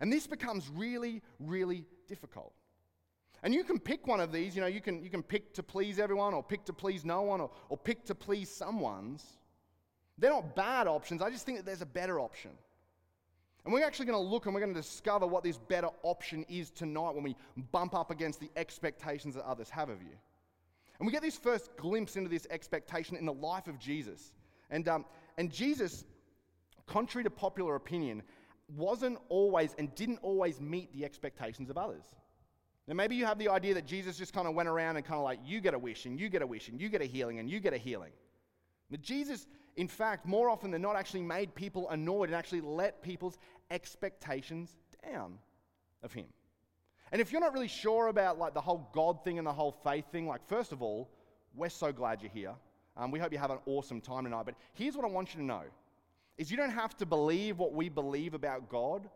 And 0.00 0.10
this 0.10 0.26
becomes 0.26 0.70
really, 0.74 1.20
really 1.40 1.84
difficult. 2.06 2.52
And 3.42 3.54
you 3.54 3.64
can 3.64 3.78
pick 3.78 4.06
one 4.06 4.20
of 4.20 4.32
these, 4.32 4.56
you 4.56 4.62
know, 4.62 4.66
you 4.66 4.80
can, 4.80 5.02
you 5.02 5.10
can 5.10 5.22
pick 5.22 5.54
to 5.54 5.62
please 5.62 5.98
everyone 5.98 6.34
or 6.34 6.42
pick 6.42 6.64
to 6.64 6.72
please 6.72 7.04
no 7.04 7.22
one 7.22 7.40
or, 7.40 7.50
or 7.68 7.76
pick 7.76 8.04
to 8.06 8.14
please 8.14 8.50
someone's. 8.50 9.24
They're 10.16 10.30
not 10.30 10.56
bad 10.56 10.88
options. 10.88 11.22
I 11.22 11.30
just 11.30 11.46
think 11.46 11.58
that 11.58 11.66
there's 11.66 11.82
a 11.82 11.86
better 11.86 12.18
option. 12.18 12.50
And 13.68 13.74
we're 13.74 13.84
actually 13.84 14.06
going 14.06 14.24
to 14.24 14.30
look 14.30 14.46
and 14.46 14.54
we're 14.54 14.62
going 14.62 14.72
to 14.72 14.80
discover 14.80 15.26
what 15.26 15.44
this 15.44 15.58
better 15.58 15.90
option 16.02 16.46
is 16.48 16.70
tonight 16.70 17.14
when 17.14 17.22
we 17.22 17.36
bump 17.70 17.94
up 17.94 18.10
against 18.10 18.40
the 18.40 18.48
expectations 18.56 19.34
that 19.34 19.46
others 19.46 19.68
have 19.68 19.90
of 19.90 20.00
you. 20.00 20.14
And 20.98 21.06
we 21.06 21.12
get 21.12 21.20
this 21.20 21.36
first 21.36 21.76
glimpse 21.76 22.16
into 22.16 22.30
this 22.30 22.46
expectation 22.48 23.14
in 23.18 23.26
the 23.26 23.32
life 23.34 23.66
of 23.66 23.78
Jesus. 23.78 24.32
And, 24.70 24.88
um, 24.88 25.04
and 25.36 25.52
Jesus, 25.52 26.06
contrary 26.86 27.24
to 27.24 27.30
popular 27.30 27.74
opinion, 27.74 28.22
wasn't 28.74 29.18
always 29.28 29.74
and 29.76 29.94
didn't 29.94 30.20
always 30.22 30.62
meet 30.62 30.90
the 30.94 31.04
expectations 31.04 31.68
of 31.68 31.76
others. 31.76 32.04
Now, 32.86 32.94
maybe 32.94 33.16
you 33.16 33.26
have 33.26 33.38
the 33.38 33.50
idea 33.50 33.74
that 33.74 33.84
Jesus 33.84 34.16
just 34.16 34.32
kind 34.32 34.48
of 34.48 34.54
went 34.54 34.70
around 34.70 34.96
and 34.96 35.04
kind 35.04 35.18
of 35.18 35.24
like, 35.24 35.40
you 35.44 35.60
get 35.60 35.74
a 35.74 35.78
wish, 35.78 36.06
and 36.06 36.18
you 36.18 36.30
get 36.30 36.40
a 36.40 36.46
wish, 36.46 36.68
and 36.68 36.80
you 36.80 36.88
get 36.88 37.02
a 37.02 37.04
healing, 37.04 37.38
and 37.38 37.50
you 37.50 37.60
get 37.60 37.74
a 37.74 37.78
healing. 37.78 38.12
But 38.90 39.02
Jesus, 39.02 39.46
in 39.78 39.86
fact, 39.86 40.26
more 40.26 40.50
often 40.50 40.72
than 40.72 40.82
not, 40.82 40.96
actually 40.96 41.22
made 41.22 41.54
people 41.54 41.88
annoyed 41.90 42.28
and 42.28 42.34
actually 42.34 42.60
let 42.60 43.00
people's 43.00 43.38
expectations 43.70 44.76
down 45.08 45.38
of 46.02 46.12
him. 46.12 46.26
And 47.12 47.20
if 47.20 47.30
you're 47.30 47.40
not 47.40 47.52
really 47.52 47.68
sure 47.68 48.08
about 48.08 48.40
like 48.40 48.54
the 48.54 48.60
whole 48.60 48.90
God 48.92 49.22
thing 49.22 49.38
and 49.38 49.46
the 49.46 49.52
whole 49.52 49.70
faith 49.84 50.04
thing, 50.10 50.26
like 50.26 50.44
first 50.48 50.72
of 50.72 50.82
all, 50.82 51.08
we're 51.54 51.68
so 51.68 51.92
glad 51.92 52.20
you're 52.20 52.30
here. 52.32 52.54
Um, 52.96 53.12
we 53.12 53.20
hope 53.20 53.30
you 53.30 53.38
have 53.38 53.52
an 53.52 53.60
awesome 53.66 54.00
time 54.00 54.24
tonight. 54.24 54.46
But 54.46 54.56
here's 54.74 54.96
what 54.96 55.04
I 55.04 55.08
want 55.08 55.32
you 55.32 55.40
to 55.40 55.46
know: 55.46 55.62
is 56.38 56.50
you 56.50 56.56
don't 56.56 56.70
have 56.70 56.96
to 56.96 57.06
believe 57.06 57.60
what 57.60 57.72
we 57.72 57.88
believe 57.88 58.34
about 58.34 58.68
God 58.68 59.08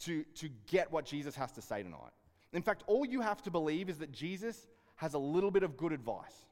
to, 0.00 0.24
to 0.34 0.48
get 0.66 0.90
what 0.90 1.04
Jesus 1.04 1.36
has 1.36 1.52
to 1.52 1.62
say 1.62 1.84
tonight. 1.84 2.10
In 2.52 2.62
fact, 2.62 2.82
all 2.88 3.06
you 3.06 3.20
have 3.20 3.42
to 3.42 3.50
believe 3.52 3.88
is 3.88 3.98
that 3.98 4.10
Jesus 4.10 4.66
has 4.96 5.14
a 5.14 5.18
little 5.18 5.52
bit 5.52 5.62
of 5.62 5.76
good 5.76 5.92
advice. 5.92 6.46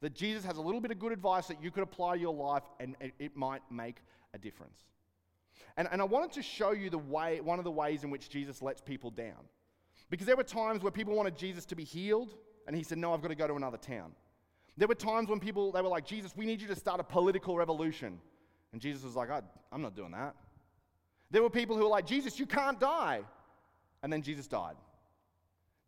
That 0.00 0.14
Jesus 0.14 0.44
has 0.44 0.56
a 0.56 0.62
little 0.62 0.80
bit 0.80 0.90
of 0.90 0.98
good 0.98 1.12
advice 1.12 1.46
that 1.48 1.62
you 1.62 1.70
could 1.70 1.82
apply 1.82 2.14
to 2.14 2.20
your 2.20 2.34
life 2.34 2.62
and 2.78 2.96
it 3.18 3.36
might 3.36 3.62
make 3.70 3.96
a 4.34 4.38
difference. 4.38 4.78
And, 5.76 5.88
and 5.92 6.00
I 6.00 6.04
wanted 6.04 6.32
to 6.32 6.42
show 6.42 6.72
you 6.72 6.90
the 6.90 6.98
way, 6.98 7.40
one 7.40 7.58
of 7.58 7.64
the 7.64 7.70
ways 7.70 8.04
in 8.04 8.10
which 8.10 8.28
Jesus 8.28 8.62
lets 8.62 8.80
people 8.80 9.10
down. 9.10 9.48
Because 10.08 10.26
there 10.26 10.36
were 10.36 10.44
times 10.44 10.82
where 10.82 10.90
people 10.90 11.14
wanted 11.14 11.36
Jesus 11.36 11.64
to 11.66 11.76
be 11.76 11.84
healed, 11.84 12.34
and 12.66 12.74
he 12.74 12.82
said, 12.82 12.98
No, 12.98 13.14
I've 13.14 13.22
got 13.22 13.28
to 13.28 13.34
go 13.34 13.46
to 13.46 13.54
another 13.54 13.76
town. 13.76 14.12
There 14.76 14.88
were 14.88 14.94
times 14.94 15.28
when 15.28 15.40
people, 15.40 15.72
they 15.72 15.82
were 15.82 15.88
like, 15.88 16.06
Jesus, 16.06 16.34
we 16.36 16.46
need 16.46 16.60
you 16.60 16.68
to 16.68 16.74
start 16.74 17.00
a 17.00 17.04
political 17.04 17.56
revolution. 17.56 18.18
And 18.72 18.80
Jesus 18.80 19.04
was 19.04 19.14
like, 19.16 19.28
I'm 19.72 19.82
not 19.82 19.94
doing 19.94 20.12
that. 20.12 20.34
There 21.30 21.42
were 21.42 21.50
people 21.50 21.76
who 21.76 21.82
were 21.82 21.90
like, 21.90 22.06
Jesus, 22.06 22.38
you 22.38 22.46
can't 22.46 22.80
die. 22.80 23.20
And 24.02 24.12
then 24.12 24.22
Jesus 24.22 24.46
died. 24.46 24.76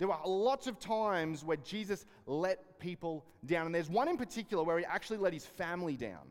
There 0.03 0.09
were 0.09 0.19
lots 0.27 0.67
of 0.67 0.81
times 0.81 1.45
where 1.45 1.59
Jesus 1.59 2.07
let 2.27 2.81
people 2.81 3.25
down. 3.47 3.67
And 3.67 3.73
there's 3.73 3.89
one 3.89 4.09
in 4.09 4.17
particular 4.17 4.65
where 4.65 4.77
he 4.77 4.85
actually 4.85 5.19
let 5.19 5.33
his 5.33 5.47
family 5.47 5.97
down. 5.97 6.27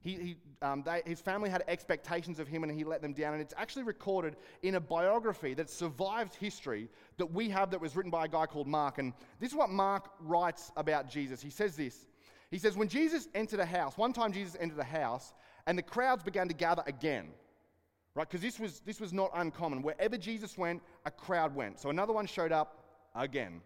He, 0.00 0.14
he, 0.14 0.36
um, 0.62 0.82
they, 0.84 1.00
his 1.06 1.20
family 1.20 1.48
had 1.48 1.62
expectations 1.68 2.40
of 2.40 2.48
him 2.48 2.64
and 2.64 2.72
he 2.76 2.82
let 2.82 3.02
them 3.02 3.12
down. 3.12 3.34
And 3.34 3.40
it's 3.40 3.54
actually 3.56 3.84
recorded 3.84 4.34
in 4.64 4.74
a 4.74 4.80
biography 4.80 5.54
that 5.54 5.70
survived 5.70 6.34
history 6.34 6.88
that 7.18 7.26
we 7.26 7.48
have 7.50 7.70
that 7.70 7.80
was 7.80 7.94
written 7.94 8.10
by 8.10 8.24
a 8.24 8.28
guy 8.28 8.46
called 8.46 8.66
Mark. 8.66 8.98
And 8.98 9.12
this 9.38 9.50
is 9.50 9.56
what 9.56 9.70
Mark 9.70 10.10
writes 10.18 10.72
about 10.76 11.08
Jesus. 11.08 11.40
He 11.40 11.50
says 11.50 11.76
this 11.76 12.06
He 12.50 12.58
says, 12.58 12.76
When 12.76 12.88
Jesus 12.88 13.28
entered 13.32 13.60
a 13.60 13.64
house, 13.64 13.96
one 13.96 14.12
time 14.12 14.32
Jesus 14.32 14.56
entered 14.58 14.80
a 14.80 14.82
house 14.82 15.34
and 15.68 15.78
the 15.78 15.82
crowds 15.82 16.24
began 16.24 16.48
to 16.48 16.54
gather 16.54 16.82
again 16.88 17.28
right? 18.16 18.28
Because 18.28 18.42
this 18.42 18.60
was, 18.60 18.80
this 18.80 19.00
was 19.00 19.12
not 19.12 19.30
uncommon. 19.34 19.82
Wherever 19.82 20.16
Jesus 20.16 20.56
went, 20.56 20.82
a 21.04 21.10
crowd 21.10 21.54
went. 21.54 21.80
So 21.80 21.90
another 21.90 22.12
one 22.12 22.26
showed 22.26 22.52
up, 22.52 22.83
again. 23.14 23.60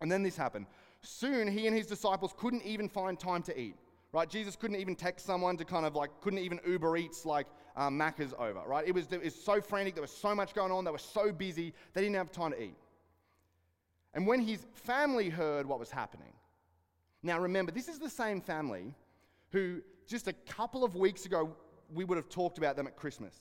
And 0.00 0.10
then 0.10 0.22
this 0.22 0.36
happened. 0.36 0.66
Soon 1.00 1.48
he 1.48 1.66
and 1.66 1.76
his 1.76 1.86
disciples 1.86 2.34
couldn't 2.36 2.64
even 2.64 2.88
find 2.88 3.18
time 3.18 3.42
to 3.44 3.58
eat. 3.58 3.76
Right? 4.12 4.28
Jesus 4.28 4.56
couldn't 4.56 4.76
even 4.76 4.96
text 4.96 5.26
someone 5.26 5.56
to 5.58 5.64
kind 5.64 5.84
of 5.84 5.94
like, 5.94 6.10
couldn't 6.22 6.38
even 6.38 6.58
Uber 6.66 6.96
Eats 6.96 7.26
like 7.26 7.46
um, 7.76 7.98
Macca's 7.98 8.32
over, 8.38 8.62
right? 8.66 8.86
It 8.86 8.94
was, 8.94 9.06
it 9.10 9.22
was 9.22 9.34
so 9.34 9.60
frantic, 9.60 9.94
there 9.94 10.02
was 10.02 10.10
so 10.10 10.34
much 10.34 10.54
going 10.54 10.72
on, 10.72 10.84
they 10.84 10.90
were 10.90 10.98
so 10.98 11.32
busy, 11.32 11.74
they 11.92 12.00
didn't 12.00 12.16
have 12.16 12.32
time 12.32 12.52
to 12.52 12.62
eat. 12.62 12.76
And 14.14 14.26
when 14.26 14.40
his 14.40 14.64
family 14.72 15.28
heard 15.28 15.66
what 15.66 15.78
was 15.78 15.90
happening, 15.90 16.32
now 17.22 17.38
remember, 17.38 17.72
this 17.72 17.88
is 17.88 17.98
the 17.98 18.08
same 18.08 18.40
family 18.40 18.94
who 19.50 19.82
just 20.06 20.28
a 20.28 20.32
couple 20.32 20.84
of 20.84 20.94
weeks 20.94 21.26
ago 21.26 21.54
we 21.92 22.04
would 22.04 22.16
have 22.16 22.28
talked 22.28 22.56
about 22.58 22.76
them 22.76 22.86
at 22.86 22.96
Christmas. 22.96 23.34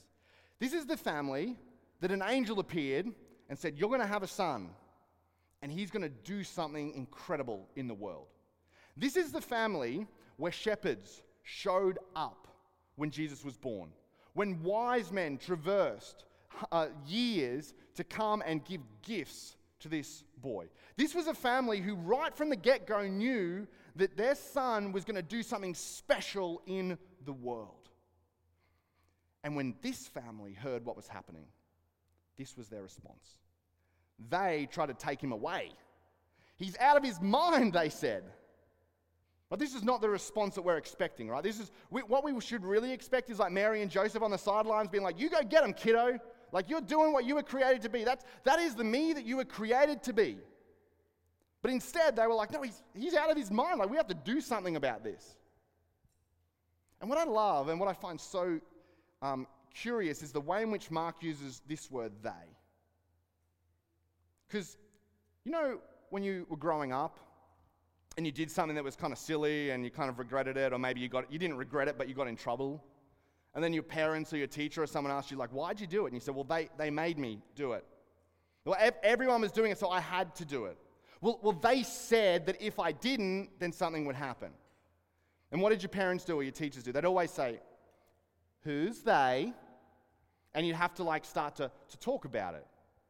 This 0.59 0.73
is 0.73 0.85
the 0.85 0.97
family 0.97 1.57
that 2.01 2.11
an 2.11 2.23
angel 2.25 2.59
appeared 2.59 3.07
and 3.49 3.57
said, 3.57 3.77
You're 3.77 3.89
going 3.89 4.01
to 4.01 4.07
have 4.07 4.23
a 4.23 4.27
son 4.27 4.69
and 5.61 5.71
he's 5.71 5.91
going 5.91 6.03
to 6.03 6.09
do 6.09 6.43
something 6.43 6.93
incredible 6.93 7.67
in 7.75 7.87
the 7.87 7.93
world. 7.93 8.27
This 8.97 9.15
is 9.15 9.31
the 9.31 9.41
family 9.41 10.07
where 10.37 10.51
shepherds 10.51 11.23
showed 11.43 11.99
up 12.15 12.47
when 12.95 13.11
Jesus 13.11 13.43
was 13.43 13.57
born, 13.57 13.89
when 14.33 14.61
wise 14.63 15.11
men 15.11 15.37
traversed 15.37 16.25
uh, 16.71 16.87
years 17.05 17.73
to 17.95 18.03
come 18.03 18.41
and 18.45 18.63
give 18.65 18.81
gifts 19.01 19.57
to 19.79 19.89
this 19.89 20.23
boy. 20.41 20.67
This 20.97 21.13
was 21.13 21.27
a 21.27 21.33
family 21.33 21.81
who, 21.81 21.95
right 21.95 22.35
from 22.35 22.49
the 22.49 22.55
get 22.55 22.87
go, 22.87 23.05
knew 23.07 23.67
that 23.95 24.17
their 24.17 24.35
son 24.35 24.91
was 24.91 25.03
going 25.05 25.15
to 25.15 25.21
do 25.21 25.43
something 25.43 25.73
special 25.73 26.61
in 26.65 26.97
the 27.25 27.33
world. 27.33 27.89
And 29.43 29.55
when 29.55 29.75
this 29.81 30.07
family 30.07 30.53
heard 30.53 30.85
what 30.85 30.95
was 30.95 31.07
happening, 31.07 31.45
this 32.37 32.57
was 32.57 32.67
their 32.67 32.81
response. 32.81 33.37
They 34.29 34.67
try 34.71 34.85
to 34.85 34.93
take 34.93 35.21
him 35.21 35.31
away. 35.31 35.71
He's 36.57 36.77
out 36.79 36.97
of 36.97 37.03
his 37.03 37.19
mind, 37.21 37.73
they 37.73 37.89
said. 37.89 38.23
But 39.49 39.59
this 39.59 39.75
is 39.75 39.83
not 39.83 40.01
the 40.01 40.09
response 40.09 40.55
that 40.55 40.63
we're 40.63 40.77
expecting, 40.77 41.29
right? 41.29 41.43
This 41.43 41.59
is 41.59 41.71
we, 41.91 42.01
what 42.01 42.23
we 42.23 42.39
should 42.41 42.65
really 42.65 42.91
expect 42.91 43.29
is 43.29 43.39
like 43.39 43.51
Mary 43.51 43.81
and 43.81 43.91
Joseph 43.91 44.23
on 44.23 44.31
the 44.31 44.37
sidelines 44.37 44.89
being 44.89 45.03
like, 45.03 45.19
You 45.19 45.29
go 45.29 45.43
get 45.43 45.63
him, 45.63 45.73
kiddo. 45.73 46.17
Like 46.51 46.69
you're 46.69 46.81
doing 46.81 47.13
what 47.13 47.25
you 47.25 47.35
were 47.35 47.43
created 47.43 47.81
to 47.83 47.89
be. 47.89 48.03
That's, 48.03 48.25
that 48.43 48.59
is 48.59 48.75
the 48.75 48.83
me 48.83 49.13
that 49.13 49.25
you 49.25 49.37
were 49.37 49.45
created 49.45 50.01
to 50.03 50.13
be. 50.13 50.37
But 51.61 51.71
instead, 51.71 52.15
they 52.15 52.25
were 52.25 52.33
like, 52.33 52.51
No, 52.51 52.61
he's, 52.61 52.81
he's 52.95 53.13
out 53.13 53.29
of 53.29 53.37
his 53.37 53.51
mind. 53.51 53.79
Like 53.79 53.89
we 53.89 53.97
have 53.97 54.07
to 54.07 54.15
do 54.15 54.41
something 54.41 54.77
about 54.77 55.03
this. 55.03 55.37
And 57.01 57.09
what 57.09 57.19
I 57.19 57.25
love 57.25 57.69
and 57.69 57.79
what 57.79 57.89
I 57.89 57.93
find 57.93 58.19
so 58.19 58.59
um, 59.21 59.45
curious 59.73 60.23
is 60.23 60.31
the 60.31 60.41
way 60.41 60.63
in 60.63 60.71
which 60.71 60.89
Mark 60.89 61.21
uses 61.21 61.61
this 61.67 61.91
word 61.91 62.13
they. 62.23 62.54
Because, 64.47 64.77
you 65.43 65.51
know, 65.51 65.79
when 66.09 66.23
you 66.23 66.45
were 66.49 66.57
growing 66.57 66.91
up 66.91 67.19
and 68.17 68.25
you 68.25 68.31
did 68.31 68.49
something 68.49 68.75
that 68.75 68.83
was 68.83 68.95
kind 68.95 69.11
of 69.11 69.19
silly 69.19 69.71
and 69.71 69.83
you 69.83 69.91
kind 69.91 70.09
of 70.09 70.19
regretted 70.19 70.57
it, 70.57 70.73
or 70.73 70.79
maybe 70.79 71.01
you, 71.01 71.09
got, 71.09 71.31
you 71.31 71.39
didn't 71.39 71.57
regret 71.57 71.87
it, 71.87 71.97
but 71.97 72.07
you 72.07 72.15
got 72.15 72.27
in 72.27 72.35
trouble. 72.35 72.83
And 73.53 73.63
then 73.63 73.73
your 73.73 73.83
parents 73.83 74.33
or 74.33 74.37
your 74.37 74.47
teacher 74.47 74.83
or 74.83 74.87
someone 74.87 75.13
asked 75.13 75.31
you, 75.31 75.37
like, 75.37 75.51
why'd 75.51 75.79
you 75.79 75.87
do 75.87 76.03
it? 76.03 76.07
And 76.07 76.15
you 76.15 76.19
said, 76.19 76.35
well, 76.35 76.43
they, 76.43 76.69
they 76.77 76.89
made 76.89 77.17
me 77.17 77.41
do 77.55 77.73
it. 77.73 77.85
Well, 78.65 78.77
everyone 79.03 79.41
was 79.41 79.51
doing 79.51 79.71
it, 79.71 79.77
so 79.77 79.89
I 79.89 79.99
had 79.99 80.35
to 80.35 80.45
do 80.45 80.65
it. 80.65 80.77
Well, 81.21 81.39
well, 81.41 81.53
they 81.53 81.83
said 81.83 82.45
that 82.47 82.61
if 82.61 82.79
I 82.79 82.91
didn't, 82.91 83.49
then 83.59 83.71
something 83.71 84.05
would 84.05 84.15
happen. 84.15 84.51
And 85.51 85.61
what 85.61 85.69
did 85.69 85.81
your 85.81 85.89
parents 85.89 86.25
do 86.25 86.35
or 86.35 86.43
your 86.43 86.51
teachers 86.51 86.83
do? 86.83 86.91
They'd 86.91 87.05
always 87.05 87.31
say, 87.31 87.59
Who's 88.63 89.01
they? 89.01 89.53
And 90.53 90.65
you'd 90.65 90.75
have 90.75 90.95
to 90.95 91.03
like 91.03 91.23
start 91.23 91.55
to, 91.57 91.71
to 91.89 91.97
talk 91.99 92.25
about 92.25 92.55
it. 92.55 92.65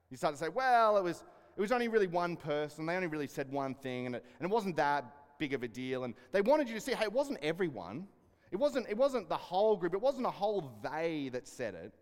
You 0.09 0.17
start 0.17 0.33
to 0.35 0.39
say, 0.39 0.49
well, 0.49 0.97
it 0.97 1.03
was, 1.03 1.23
it 1.57 1.61
was 1.61 1.71
only 1.71 1.87
really 1.87 2.07
one 2.07 2.35
person. 2.35 2.85
They 2.85 2.95
only 2.95 3.07
really 3.07 3.27
said 3.27 3.51
one 3.51 3.75
thing, 3.75 4.05
and 4.05 4.15
it, 4.15 4.25
and 4.39 4.49
it 4.49 4.53
wasn't 4.53 4.75
that 4.77 5.05
big 5.39 5.53
of 5.53 5.63
a 5.63 5.67
deal. 5.67 6.03
And 6.03 6.13
they 6.31 6.41
wanted 6.41 6.67
you 6.67 6.75
to 6.75 6.81
see, 6.81 6.93
hey, 6.93 7.05
it 7.05 7.13
wasn't 7.13 7.39
everyone. 7.41 8.07
It 8.51 8.57
wasn't, 8.57 8.87
it 8.89 8.97
wasn't 8.97 9.29
the 9.29 9.37
whole 9.37 9.75
group. 9.75 9.93
It 9.93 10.01
wasn't 10.01 10.27
a 10.27 10.31
whole 10.31 10.71
they 10.83 11.29
that 11.33 11.47
said 11.47 11.73
it. 11.75 11.93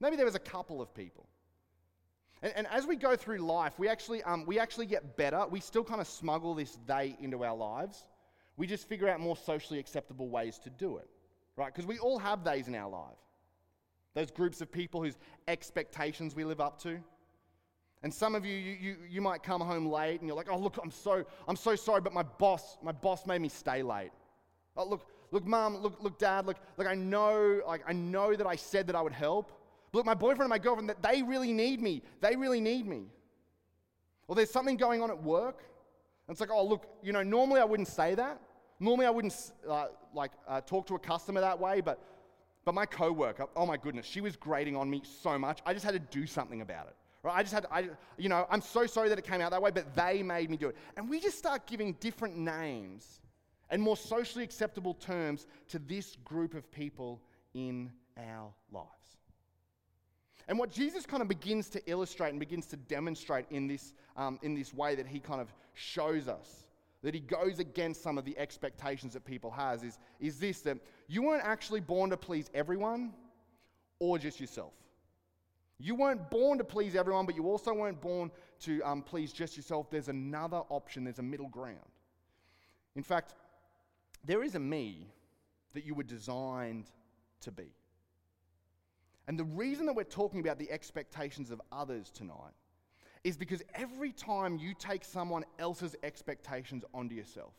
Maybe 0.00 0.16
there 0.16 0.24
was 0.24 0.34
a 0.34 0.40
couple 0.40 0.80
of 0.80 0.94
people. 0.94 1.26
And, 2.42 2.52
and 2.56 2.66
as 2.68 2.86
we 2.86 2.96
go 2.96 3.16
through 3.16 3.38
life, 3.38 3.78
we 3.78 3.88
actually, 3.88 4.22
um, 4.24 4.44
we 4.46 4.58
actually 4.58 4.86
get 4.86 5.16
better. 5.16 5.44
We 5.50 5.60
still 5.60 5.84
kind 5.84 6.00
of 6.00 6.06
smuggle 6.06 6.54
this 6.54 6.78
they 6.86 7.16
into 7.20 7.44
our 7.44 7.56
lives. 7.56 8.08
We 8.56 8.66
just 8.66 8.88
figure 8.88 9.08
out 9.08 9.20
more 9.20 9.36
socially 9.36 9.78
acceptable 9.78 10.28
ways 10.28 10.58
to 10.60 10.70
do 10.70 10.98
it, 10.98 11.08
right? 11.56 11.72
Because 11.72 11.86
we 11.86 11.98
all 11.98 12.18
have 12.18 12.44
theys 12.44 12.68
in 12.68 12.74
our 12.74 12.88
life. 12.88 13.16
Those 14.14 14.30
groups 14.30 14.60
of 14.60 14.70
people 14.70 15.02
whose 15.02 15.16
expectations 15.48 16.34
we 16.34 16.44
live 16.44 16.60
up 16.60 16.80
to. 16.82 16.98
And 18.02 18.12
some 18.12 18.34
of 18.34 18.44
you, 18.44 18.54
you, 18.56 18.76
you, 18.80 18.96
you 19.08 19.20
might 19.20 19.42
come 19.42 19.60
home 19.60 19.86
late 19.86 20.20
and 20.20 20.28
you're 20.28 20.36
like, 20.36 20.48
oh, 20.50 20.58
look, 20.58 20.78
I'm 20.82 20.90
so, 20.90 21.24
I'm 21.46 21.56
so 21.56 21.76
sorry, 21.76 22.00
but 22.00 22.12
my 22.12 22.24
boss, 22.24 22.76
my 22.82 22.90
boss 22.92 23.26
made 23.26 23.40
me 23.40 23.48
stay 23.48 23.82
late. 23.82 24.10
Oh, 24.76 24.88
look, 24.88 25.06
look, 25.30 25.46
mom, 25.46 25.76
look, 25.76 26.02
look, 26.02 26.18
dad, 26.18 26.46
look, 26.46 26.56
look, 26.76 26.88
I 26.88 26.94
know, 26.94 27.60
like, 27.66 27.82
I 27.86 27.92
know 27.92 28.34
that 28.34 28.46
I 28.46 28.56
said 28.56 28.88
that 28.88 28.96
I 28.96 29.02
would 29.02 29.12
help. 29.12 29.52
But 29.92 29.98
look, 29.98 30.06
my 30.06 30.14
boyfriend 30.14 30.42
and 30.42 30.50
my 30.50 30.58
girlfriend, 30.58 30.88
that 30.88 31.02
they 31.02 31.22
really 31.22 31.52
need 31.52 31.80
me. 31.80 32.02
They 32.20 32.34
really 32.34 32.60
need 32.60 32.86
me. 32.86 33.04
Or 34.26 34.34
there's 34.34 34.50
something 34.50 34.76
going 34.76 35.00
on 35.00 35.10
at 35.10 35.22
work. 35.22 35.62
And 36.26 36.34
it's 36.34 36.40
like, 36.40 36.50
oh, 36.50 36.66
look, 36.66 36.86
you 37.02 37.12
know, 37.12 37.22
normally 37.22 37.60
I 37.60 37.64
wouldn't 37.64 37.88
say 37.88 38.14
that. 38.16 38.40
Normally 38.80 39.06
I 39.06 39.10
wouldn't 39.10 39.52
uh, 39.68 39.86
like 40.12 40.32
uh, 40.48 40.60
talk 40.60 40.86
to 40.88 40.96
a 40.96 40.98
customer 40.98 41.40
that 41.40 41.60
way, 41.60 41.80
but, 41.80 42.02
but 42.64 42.74
my 42.74 42.86
coworker, 42.86 43.46
oh 43.54 43.64
my 43.64 43.76
goodness, 43.76 44.06
she 44.06 44.20
was 44.20 44.34
grating 44.34 44.74
on 44.74 44.90
me 44.90 45.02
so 45.04 45.38
much. 45.38 45.60
I 45.64 45.72
just 45.72 45.84
had 45.84 45.92
to 45.92 46.00
do 46.00 46.26
something 46.26 46.62
about 46.62 46.88
it. 46.88 46.96
Right? 47.22 47.36
I 47.36 47.42
just 47.42 47.54
had, 47.54 47.64
to, 47.64 47.72
I, 47.72 47.88
you 48.18 48.28
know, 48.28 48.46
I'm 48.50 48.60
so 48.60 48.86
sorry 48.86 49.08
that 49.08 49.18
it 49.18 49.24
came 49.24 49.40
out 49.40 49.50
that 49.52 49.62
way, 49.62 49.70
but 49.70 49.94
they 49.94 50.22
made 50.22 50.50
me 50.50 50.56
do 50.56 50.68
it. 50.68 50.76
And 50.96 51.08
we 51.08 51.20
just 51.20 51.38
start 51.38 51.66
giving 51.66 51.92
different 51.94 52.36
names 52.36 53.20
and 53.70 53.80
more 53.80 53.96
socially 53.96 54.44
acceptable 54.44 54.94
terms 54.94 55.46
to 55.68 55.78
this 55.78 56.16
group 56.24 56.54
of 56.54 56.70
people 56.70 57.22
in 57.54 57.90
our 58.18 58.52
lives. 58.72 58.88
And 60.48 60.58
what 60.58 60.70
Jesus 60.70 61.06
kind 61.06 61.22
of 61.22 61.28
begins 61.28 61.68
to 61.70 61.90
illustrate 61.90 62.30
and 62.30 62.40
begins 62.40 62.66
to 62.66 62.76
demonstrate 62.76 63.46
in 63.50 63.68
this, 63.68 63.94
um, 64.16 64.38
in 64.42 64.54
this 64.54 64.74
way 64.74 64.96
that 64.96 65.06
he 65.06 65.20
kind 65.20 65.40
of 65.40 65.52
shows 65.74 66.26
us, 66.26 66.64
that 67.02 67.14
he 67.14 67.20
goes 67.20 67.60
against 67.60 68.02
some 68.02 68.18
of 68.18 68.24
the 68.24 68.36
expectations 68.36 69.12
that 69.12 69.24
people 69.24 69.50
has, 69.50 69.84
is, 69.84 69.98
is 70.18 70.38
this 70.40 70.60
that 70.62 70.78
you 71.06 71.22
weren't 71.22 71.44
actually 71.44 71.80
born 71.80 72.10
to 72.10 72.16
please 72.16 72.50
everyone 72.54 73.12
or 74.00 74.18
just 74.18 74.40
yourself. 74.40 74.72
You 75.82 75.96
weren't 75.96 76.30
born 76.30 76.58
to 76.58 76.64
please 76.64 76.94
everyone, 76.94 77.26
but 77.26 77.34
you 77.34 77.48
also 77.48 77.74
weren't 77.74 78.00
born 78.00 78.30
to 78.60 78.80
um, 78.82 79.02
please 79.02 79.32
just 79.32 79.56
yourself. 79.56 79.90
There's 79.90 80.06
another 80.06 80.58
option, 80.68 81.02
there's 81.02 81.18
a 81.18 81.24
middle 81.24 81.48
ground. 81.48 81.78
In 82.94 83.02
fact, 83.02 83.34
there 84.24 84.44
is 84.44 84.54
a 84.54 84.60
me 84.60 85.08
that 85.74 85.84
you 85.84 85.94
were 85.94 86.04
designed 86.04 86.84
to 87.40 87.50
be. 87.50 87.74
And 89.26 89.36
the 89.36 89.44
reason 89.44 89.86
that 89.86 89.94
we're 89.94 90.04
talking 90.04 90.38
about 90.38 90.56
the 90.56 90.70
expectations 90.70 91.50
of 91.50 91.60
others 91.72 92.10
tonight 92.10 92.54
is 93.24 93.36
because 93.36 93.62
every 93.74 94.12
time 94.12 94.58
you 94.58 94.74
take 94.78 95.04
someone 95.04 95.44
else's 95.58 95.96
expectations 96.04 96.84
onto 96.94 97.16
yourself, 97.16 97.54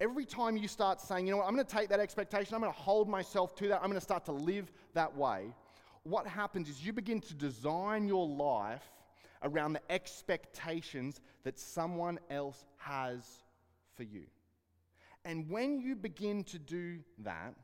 every 0.00 0.24
time 0.24 0.56
you 0.56 0.68
start 0.68 1.00
saying, 1.00 1.26
you 1.26 1.32
know 1.32 1.38
what, 1.38 1.48
I'm 1.48 1.54
going 1.54 1.66
to 1.66 1.76
take 1.76 1.88
that 1.88 2.00
expectation, 2.00 2.54
I'm 2.54 2.60
going 2.60 2.72
to 2.72 2.78
hold 2.78 3.08
myself 3.08 3.56
to 3.56 3.68
that, 3.68 3.80
I'm 3.82 3.88
going 3.88 3.94
to 3.94 4.00
start 4.00 4.24
to 4.26 4.32
live 4.32 4.70
that 4.94 5.16
way, 5.16 5.52
what 6.04 6.26
happens 6.26 6.68
is 6.68 6.84
you 6.84 6.92
begin 6.92 7.20
to 7.20 7.34
design 7.34 8.08
your 8.08 8.26
life 8.26 8.82
around 9.42 9.72
the 9.72 9.92
expectations 9.92 11.20
that 11.44 11.58
someone 11.58 12.18
else 12.30 12.64
has 12.76 13.24
for 13.96 14.02
you. 14.02 14.24
And 15.24 15.50
when 15.50 15.80
you 15.80 15.96
begin 15.96 16.44
to 16.44 16.58
do 16.58 16.98
that, 17.18 17.54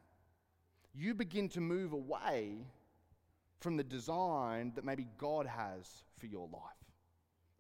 you 0.94 1.14
begin 1.14 1.48
to 1.50 1.60
move 1.60 1.92
away 1.92 2.66
from 3.60 3.76
the 3.76 3.84
design 3.84 4.72
that 4.74 4.84
maybe 4.84 5.06
God 5.18 5.46
has 5.46 6.04
for 6.18 6.26
your 6.26 6.48
life. 6.52 6.62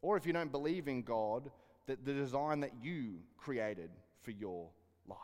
Or 0.02 0.16
if 0.16 0.26
you 0.26 0.32
don't 0.32 0.52
believe 0.52 0.88
in 0.88 1.02
God, 1.02 1.50
that 1.86 2.04
the 2.04 2.12
design 2.12 2.60
that 2.60 2.72
you 2.82 3.16
created 3.36 3.90
for 4.22 4.30
your 4.32 4.68
life. 5.08 5.18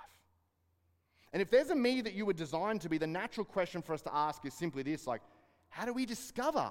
And 1.33 1.43
if 1.43 1.51
there's 1.51 1.71
a 1.71 1.75
me 1.75 2.01
that 2.03 2.15
you 2.15 2.27
were 2.27 2.33
designed 2.33 2.81
to 2.83 2.89
be, 2.89 2.99
the 2.99 3.07
natural 3.07 3.45
question 3.45 3.83
for 3.83 3.95
us 3.95 4.03
to 4.03 4.15
ask 4.15 4.45
is 4.45 4.55
simply 4.55 4.83
this 4.83 5.07
like, 5.07 5.23
how 5.73 5.85
do 5.85 5.93
we 5.93 6.07
discover 6.07 6.71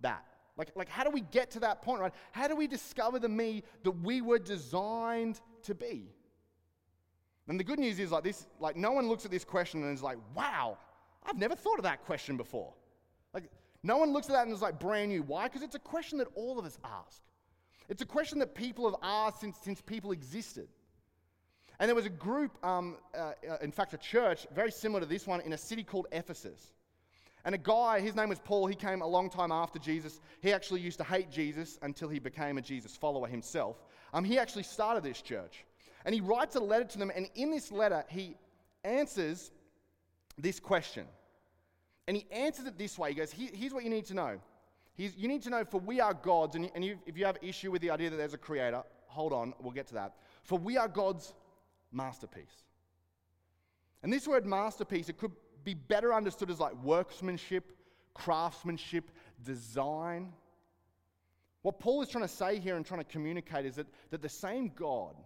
that? 0.00 0.24
Like, 0.56 0.70
like, 0.74 0.88
how 0.88 1.04
do 1.04 1.10
we 1.10 1.22
get 1.22 1.50
to 1.52 1.60
that 1.60 1.82
point, 1.82 2.00
right? 2.00 2.12
How 2.32 2.46
do 2.46 2.54
we 2.54 2.66
discover 2.66 3.18
the 3.18 3.28
me 3.28 3.62
that 3.82 3.90
we 3.90 4.20
were 4.20 4.38
designed 4.38 5.40
to 5.62 5.74
be? 5.74 6.10
And 7.48 7.58
the 7.58 7.64
good 7.64 7.78
news 7.78 7.98
is, 7.98 8.10
like, 8.10 8.24
this, 8.24 8.46
like, 8.60 8.76
no 8.76 8.92
one 8.92 9.08
looks 9.08 9.24
at 9.24 9.30
this 9.30 9.44
question 9.44 9.82
and 9.82 9.94
is 9.94 10.02
like, 10.02 10.18
wow, 10.34 10.78
I've 11.24 11.38
never 11.38 11.54
thought 11.54 11.78
of 11.78 11.84
that 11.84 12.04
question 12.04 12.36
before. 12.36 12.74
Like, 13.32 13.50
no 13.82 13.98
one 13.98 14.12
looks 14.12 14.28
at 14.28 14.32
that 14.32 14.46
and 14.46 14.52
is 14.52 14.62
like 14.62 14.80
brand 14.80 15.10
new. 15.10 15.22
Why? 15.22 15.44
Because 15.44 15.62
it's 15.62 15.74
a 15.74 15.80
question 15.80 16.18
that 16.18 16.28
all 16.34 16.58
of 16.58 16.64
us 16.64 16.78
ask. 16.84 17.22
It's 17.88 18.02
a 18.02 18.06
question 18.06 18.38
that 18.40 18.54
people 18.54 18.90
have 18.90 18.98
asked 19.02 19.40
since, 19.40 19.56
since 19.62 19.80
people 19.80 20.12
existed. 20.12 20.68
And 21.78 21.88
there 21.88 21.94
was 21.94 22.06
a 22.06 22.10
group, 22.10 22.56
um, 22.64 22.96
uh, 23.14 23.32
uh 23.48 23.56
in 23.60 23.72
fact, 23.72 23.94
a 23.94 23.98
church 23.98 24.46
very 24.54 24.70
similar 24.70 25.00
to 25.00 25.06
this 25.06 25.26
one 25.26 25.40
in 25.40 25.52
a 25.52 25.58
city 25.58 25.84
called 25.84 26.06
Ephesus. 26.12 26.73
And 27.44 27.54
a 27.54 27.58
guy, 27.58 28.00
his 28.00 28.14
name 28.14 28.30
was 28.30 28.38
Paul, 28.38 28.66
he 28.66 28.74
came 28.74 29.02
a 29.02 29.06
long 29.06 29.28
time 29.28 29.52
after 29.52 29.78
Jesus. 29.78 30.20
He 30.40 30.52
actually 30.52 30.80
used 30.80 30.98
to 30.98 31.04
hate 31.04 31.30
Jesus 31.30 31.78
until 31.82 32.08
he 32.08 32.18
became 32.18 32.56
a 32.56 32.62
Jesus 32.62 32.96
follower 32.96 33.26
himself. 33.26 33.76
Um, 34.14 34.24
he 34.24 34.38
actually 34.38 34.62
started 34.62 35.02
this 35.02 35.20
church. 35.20 35.64
And 36.06 36.14
he 36.14 36.20
writes 36.20 36.56
a 36.56 36.60
letter 36.60 36.84
to 36.84 36.98
them, 36.98 37.10
and 37.14 37.28
in 37.34 37.50
this 37.50 37.70
letter, 37.70 38.04
he 38.08 38.36
answers 38.82 39.50
this 40.38 40.58
question. 40.58 41.06
And 42.06 42.16
he 42.16 42.26
answers 42.30 42.66
it 42.66 42.78
this 42.78 42.98
way 42.98 43.10
He 43.10 43.14
goes, 43.14 43.32
Here's 43.32 43.72
what 43.72 43.84
you 43.84 43.90
need 43.90 44.06
to 44.06 44.14
know. 44.14 44.38
You 44.96 45.28
need 45.28 45.42
to 45.42 45.50
know, 45.50 45.64
for 45.64 45.80
we 45.80 46.00
are 46.00 46.14
God's, 46.14 46.54
and, 46.54 46.70
and 46.74 46.84
you, 46.84 46.98
if 47.04 47.18
you 47.18 47.24
have 47.24 47.36
issue 47.42 47.72
with 47.72 47.82
the 47.82 47.90
idea 47.90 48.10
that 48.10 48.16
there's 48.16 48.34
a 48.34 48.38
creator, 48.38 48.82
hold 49.06 49.32
on, 49.32 49.52
we'll 49.60 49.72
get 49.72 49.88
to 49.88 49.94
that. 49.94 50.14
For 50.44 50.56
we 50.56 50.76
are 50.76 50.86
God's 50.86 51.34
masterpiece. 51.90 52.62
And 54.02 54.12
this 54.12 54.28
word 54.28 54.46
masterpiece, 54.46 55.08
it 55.08 55.18
could 55.18 55.32
be 55.64 55.74
better 55.74 56.12
understood 56.12 56.50
as 56.50 56.60
like 56.60 56.74
workmanship, 56.82 57.72
craftsmanship, 58.12 59.10
design. 59.42 60.32
What 61.62 61.80
Paul 61.80 62.02
is 62.02 62.08
trying 62.08 62.24
to 62.24 62.28
say 62.28 62.58
here 62.58 62.76
and 62.76 62.84
trying 62.84 63.00
to 63.00 63.10
communicate 63.10 63.64
is 63.64 63.76
that, 63.76 63.86
that 64.10 64.22
the 64.22 64.28
same 64.28 64.70
God 64.76 65.16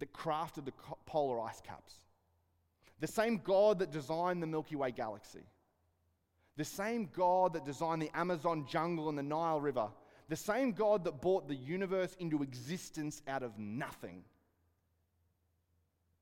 that 0.00 0.12
crafted 0.12 0.64
the 0.64 0.72
polar 1.06 1.40
ice 1.40 1.60
caps, 1.60 1.94
the 3.00 3.06
same 3.06 3.40
God 3.44 3.78
that 3.78 3.90
designed 3.90 4.42
the 4.42 4.46
Milky 4.46 4.76
Way 4.76 4.90
galaxy, 4.90 5.44
the 6.56 6.64
same 6.64 7.08
God 7.14 7.52
that 7.52 7.64
designed 7.64 8.02
the 8.02 8.10
Amazon 8.18 8.66
jungle 8.68 9.08
and 9.08 9.16
the 9.16 9.22
Nile 9.22 9.60
River, 9.60 9.88
the 10.28 10.36
same 10.36 10.72
God 10.72 11.04
that 11.04 11.20
brought 11.22 11.48
the 11.48 11.54
universe 11.54 12.16
into 12.18 12.42
existence 12.42 13.22
out 13.28 13.42
of 13.42 13.58
nothing, 13.58 14.24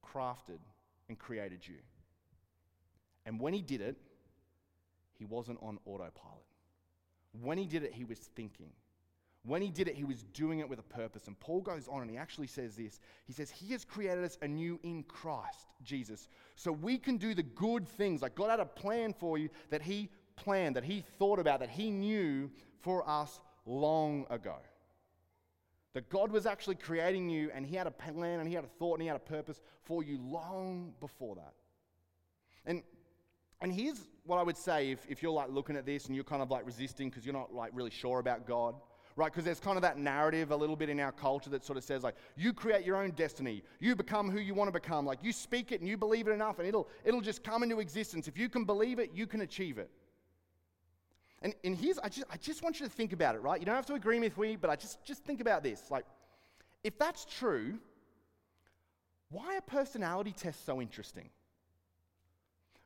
crafted 0.05 0.61
and 1.09 1.19
created 1.19 1.67
you. 1.67 1.77
And 3.27 3.41
when 3.41 3.53
he 3.53 3.61
did 3.61 3.81
it, 3.83 3.97
he 5.19 5.25
wasn't 5.25 5.59
on 5.61 5.79
autopilot. 5.85 6.45
When 7.43 7.59
he 7.59 7.67
did 7.67 7.83
it, 7.83 7.93
he 7.93 8.05
was 8.05 8.19
thinking. 8.19 8.71
When 9.45 9.63
he 9.63 9.71
did 9.71 9.87
it, 9.87 9.95
he 9.95 10.05
was 10.05 10.25
doing 10.35 10.59
it 10.61 10.69
with 10.69 10.79
a 10.79 10.83
purpose. 10.83 11.27
And 11.27 11.39
Paul 11.39 11.61
goes 11.61 11.87
on 11.89 12.03
and 12.03 12.11
he 12.11 12.17
actually 12.17 12.47
says 12.47 12.77
this 12.77 13.01
He 13.27 13.33
says, 13.33 13.51
He 13.51 13.73
has 13.73 13.85
created 13.85 14.25
us 14.25 14.39
anew 14.43 14.81
in 14.83 15.03
Christ, 15.05 15.67
Jesus, 15.83 16.29
so 16.55 16.73
we 16.73 16.99
can 16.99 17.17
do 17.17 17.35
the 17.35 17.43
good 17.43 17.89
things. 17.89 18.23
Like 18.23 18.35
God 18.35 18.51
had 18.51 18.61
a 18.61 18.67
plan 18.67 19.15
for 19.19 19.39
you 19.39 19.49
that 19.71 19.83
he 19.83 20.09
planned, 20.37 20.77
that 20.77 20.85
he 20.85 21.05
thought 21.19 21.39
about, 21.39 21.61
that 21.61 21.71
he 21.71 21.91
knew 21.91 22.51
for 22.81 23.09
us 23.09 23.41
long 23.67 24.27
ago. 24.31 24.57
That 25.95 26.11
God 26.11 26.31
was 26.31 26.45
actually 26.45 26.75
creating 26.75 27.31
you 27.31 27.51
and 27.55 27.65
he 27.65 27.75
had 27.75 27.87
a 27.87 27.91
plan 27.91 28.41
and 28.41 28.49
he 28.49 28.55
had 28.55 28.65
a 28.65 28.69
thought 28.79 28.95
and 28.95 29.03
he 29.03 29.09
had 29.09 29.17
a 29.17 29.21
purpose 29.21 29.61
for 29.85 30.03
you 30.03 30.19
long 30.21 30.93
before 31.01 31.37
that. 31.37 31.55
And 32.67 32.83
and 33.61 33.73
here's 33.73 34.07
what 34.25 34.39
I 34.39 34.43
would 34.43 34.57
say 34.57 34.91
if, 34.91 35.07
if 35.09 35.23
you're 35.23 35.33
like 35.33 35.51
looking 35.51 35.77
at 35.77 35.87
this 35.87 36.07
and 36.07 36.15
you're 36.15 36.25
kind 36.25 36.43
of 36.43 36.51
like 36.51 36.67
resisting 36.67 37.09
because 37.09 37.25
you're 37.25 37.35
not 37.35 37.55
like 37.55 37.71
really 37.73 37.91
sure 37.91 38.19
about 38.19 38.47
God, 38.47 38.75
right? 39.15 39.33
Because 39.33 39.45
there's 39.45 39.61
kind 39.61 39.77
of 39.77 39.83
that 39.83 39.99
narrative 39.99 40.51
a 40.51 40.57
little 40.57 40.77
bit 40.77 40.89
in 40.89 41.01
our 41.01 41.13
culture 41.13 41.49
that 41.51 41.65
sort 41.65 41.79
of 41.79 41.85
says 41.85 42.03
like, 42.03 42.17
you 42.37 42.53
create 42.53 42.85
your 42.85 42.97
own 42.97 43.11
destiny, 43.13 43.63
you 43.81 43.97
become 43.97 44.31
who 44.31 44.39
you 44.39 44.55
want 44.55 44.69
to 44.69 44.73
become, 44.73 45.07
like 45.07 45.21
you 45.23 45.33
speak 45.33 45.73
it 45.73 45.81
and 45.81 45.89
you 45.89 45.97
believe 45.97 46.29
it 46.29 46.33
enough 46.33 46.59
and 46.59 46.69
it'll, 46.69 46.89
it'll 47.05 47.21
just 47.21 47.43
come 47.43 47.63
into 47.63 47.81
existence. 47.81 48.29
If 48.29 48.37
you 48.37 48.49
can 48.49 48.65
believe 48.65 48.99
it, 48.99 49.11
you 49.15 49.27
can 49.27 49.41
achieve 49.41 49.79
it. 49.79 49.91
And, 51.43 51.55
and 51.65 51.77
here's, 51.77 51.99
I 51.99 52.09
just, 52.09 52.27
I 52.31 52.37
just 52.37 52.63
want 52.63 52.81
you 52.81 52.87
to 52.87 52.93
think 52.93 53.13
about 53.13 53.35
it, 53.35 53.39
right? 53.39 53.61
You 53.61 53.67
don't 53.67 53.75
have 53.77 53.87
to 53.87 53.95
agree 53.95 54.19
with 54.19 54.37
me, 54.37 54.57
but 54.57 54.69
I 54.69 54.77
just, 54.77 55.05
just 55.05 55.25
think 55.25 55.41
about 55.41 55.63
this. 55.63 55.91
Like, 55.91 56.05
if 56.83 56.99
that's 56.99 57.25
true, 57.25 57.79
why 59.31 59.57
are 59.57 59.61
personality 59.61 60.33
tests 60.33 60.65
so 60.65 60.81
interesting? 60.81 61.29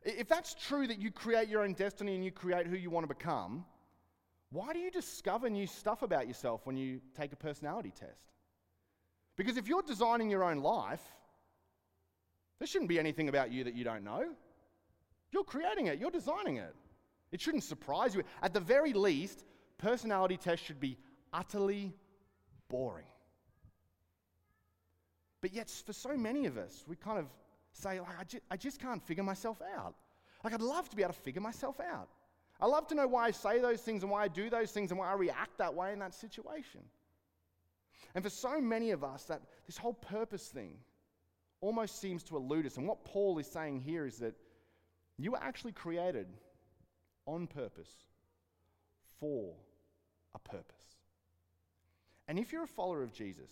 If 0.02 0.28
that's 0.28 0.54
true 0.54 0.86
that 0.86 0.98
you 0.98 1.10
create 1.10 1.48
your 1.48 1.62
own 1.62 1.74
destiny 1.74 2.14
and 2.14 2.24
you 2.24 2.30
create 2.30 2.66
who 2.66 2.76
you 2.76 2.90
want 2.90 3.08
to 3.08 3.14
become, 3.14 3.64
why 4.50 4.72
do 4.72 4.78
you 4.78 4.90
discover 4.90 5.48
new 5.48 5.66
stuff 5.66 6.02
about 6.02 6.26
yourself 6.26 6.62
when 6.64 6.76
you 6.76 7.00
take 7.16 7.32
a 7.32 7.36
personality 7.36 7.92
test? 7.98 8.32
Because 9.36 9.56
if 9.56 9.68
you're 9.68 9.82
designing 9.82 10.30
your 10.30 10.44
own 10.44 10.58
life, 10.58 11.02
there 12.58 12.66
shouldn't 12.66 12.88
be 12.88 12.98
anything 12.98 13.28
about 13.28 13.52
you 13.52 13.64
that 13.64 13.74
you 13.74 13.84
don't 13.84 14.04
know. 14.04 14.24
You're 15.32 15.44
creating 15.44 15.86
it, 15.86 15.98
you're 15.98 16.10
designing 16.10 16.56
it. 16.56 16.74
It 17.30 17.40
shouldn't 17.40 17.62
surprise 17.62 18.14
you. 18.14 18.22
At 18.42 18.52
the 18.52 18.60
very 18.60 18.92
least, 18.92 19.44
personality 19.78 20.36
tests 20.36 20.66
should 20.66 20.80
be 20.80 20.98
utterly 21.32 21.94
boring. 22.68 23.06
But 25.40 25.54
yet, 25.54 25.70
for 25.70 25.92
so 25.92 26.16
many 26.16 26.46
of 26.46 26.58
us, 26.58 26.84
we 26.86 26.96
kind 26.96 27.18
of 27.18 27.26
say, 27.72 28.00
like, 28.00 28.18
I, 28.18 28.24
just, 28.24 28.42
I 28.50 28.56
just 28.56 28.80
can't 28.80 29.02
figure 29.02 29.24
myself 29.24 29.60
out. 29.76 29.94
Like, 30.44 30.54
I'd 30.54 30.62
love 30.62 30.88
to 30.88 30.96
be 30.96 31.02
able 31.02 31.14
to 31.14 31.20
figure 31.20 31.40
myself 31.40 31.80
out. 31.80 32.08
I 32.60 32.66
love 32.66 32.86
to 32.88 32.94
know 32.94 33.06
why 33.06 33.26
I 33.26 33.30
say 33.30 33.58
those 33.60 33.80
things 33.80 34.02
and 34.02 34.10
why 34.10 34.24
I 34.24 34.28
do 34.28 34.50
those 34.50 34.70
things 34.70 34.90
and 34.90 34.98
why 34.98 35.10
I 35.10 35.14
react 35.14 35.58
that 35.58 35.74
way 35.74 35.92
in 35.92 35.98
that 36.00 36.14
situation. 36.14 36.82
And 38.14 38.22
for 38.22 38.30
so 38.30 38.60
many 38.60 38.90
of 38.90 39.04
us, 39.04 39.24
that 39.24 39.40
this 39.66 39.76
whole 39.76 39.94
purpose 39.94 40.48
thing 40.48 40.74
almost 41.60 42.00
seems 42.00 42.22
to 42.24 42.36
elude 42.36 42.66
us. 42.66 42.76
And 42.76 42.86
what 42.86 43.04
Paul 43.04 43.38
is 43.38 43.46
saying 43.46 43.80
here 43.80 44.06
is 44.06 44.18
that 44.18 44.34
you 45.16 45.32
were 45.32 45.42
actually 45.42 45.72
created 45.72 46.26
on 47.26 47.46
purpose 47.46 47.90
for 49.20 49.54
a 50.34 50.38
purpose. 50.38 50.96
And 52.28 52.38
if 52.38 52.52
you're 52.52 52.64
a 52.64 52.68
follower 52.68 53.02
of 53.02 53.12
Jesus, 53.12 53.50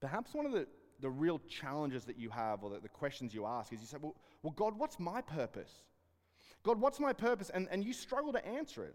perhaps 0.00 0.34
one 0.34 0.46
of 0.46 0.52
the, 0.52 0.66
the 1.00 1.10
real 1.10 1.40
challenges 1.48 2.04
that 2.04 2.18
you 2.18 2.30
have 2.30 2.62
or 2.62 2.70
the, 2.70 2.80
the 2.80 2.88
questions 2.88 3.34
you 3.34 3.46
ask 3.46 3.72
is 3.72 3.80
you 3.80 3.86
say, 3.86 3.98
well, 4.00 4.14
well, 4.42 4.52
God, 4.56 4.78
what's 4.78 4.98
my 4.98 5.20
purpose? 5.20 5.72
God, 6.62 6.80
what's 6.80 7.00
my 7.00 7.12
purpose? 7.12 7.50
And, 7.50 7.68
and 7.70 7.84
you 7.84 7.92
struggle 7.92 8.32
to 8.32 8.46
answer 8.46 8.84
it. 8.84 8.94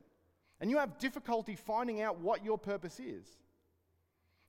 And 0.62 0.70
you 0.70 0.78
have 0.78 0.98
difficulty 0.98 1.56
finding 1.56 2.02
out 2.02 2.20
what 2.20 2.44
your 2.44 2.58
purpose 2.58 3.00
is. 3.00 3.28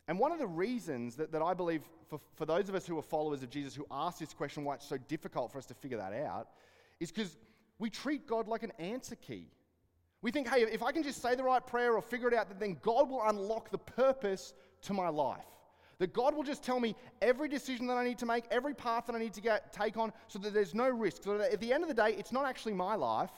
And 0.09 0.19
one 0.19 0.33
of 0.33 0.39
the 0.39 0.47
reasons 0.47 1.17
that, 1.17 1.33
that 1.33 1.43
I 1.43 1.53
believe 1.55 1.83
for, 2.09 2.21
for 2.35 2.47
those 2.47 2.69
of 2.69 2.75
us 2.75 2.87
who 2.87 2.97
are 2.99 3.03
followers 3.03 3.43
of 3.43 3.51
Jesus 3.51 3.75
who 3.75 3.87
ask 3.91 4.19
this 4.19 4.33
question, 4.33 4.65
why 4.65 4.75
it's 4.75 4.89
so 4.89 4.97
difficult 4.97 5.51
for 5.51 5.59
us 5.59 5.67
to 5.67 5.75
figure 5.75 5.99
that 5.99 6.13
out, 6.13 6.49
is 7.01 7.11
because 7.11 7.37
we 7.79 7.91
treat 7.91 8.27
God 8.27 8.47
like 8.47 8.63
an 8.63 8.73
answer 8.79 9.17
key. 9.17 9.49
We 10.23 10.31
think, 10.31 10.49
hey, 10.49 10.63
if 10.63 10.83
I 10.83 10.93
can 10.93 11.03
just 11.03 11.21
say 11.21 11.35
the 11.35 11.43
right 11.43 11.65
prayer 11.65 11.95
or 11.95 12.03
figure 12.03 12.29
it 12.29 12.35
out, 12.35 12.59
then 12.59 12.79
God 12.83 13.11
will 13.11 13.23
unlock 13.27 13.71
the 13.71 13.79
purpose 13.79 14.55
to 14.83 14.93
my 14.93 15.09
life. 15.09 15.45
That 15.99 16.13
God 16.13 16.35
will 16.35 16.43
just 16.43 16.63
tell 16.63 16.79
me 16.79 16.95
every 17.23 17.49
decision 17.49 17.87
that 17.87 17.97
I 17.97 18.05
need 18.05 18.19
to 18.19 18.27
make, 18.27 18.45
every 18.51 18.75
path 18.75 19.07
that 19.07 19.17
I 19.17 19.19
need 19.19 19.33
to 19.35 19.41
get, 19.41 19.73
take 19.73 19.97
on, 19.97 20.13
so 20.29 20.39
that 20.41 20.53
there's 20.53 20.75
no 20.75 20.89
risk. 20.89 21.23
So 21.25 21.39
that 21.39 21.53
at 21.53 21.61
the 21.61 21.73
end 21.73 21.83
of 21.83 21.89
the 21.89 21.95
day, 21.95 22.15
it's 22.19 22.33
not 22.33 22.45
actually 22.45 22.75
my 22.75 22.95
life, 22.95 23.31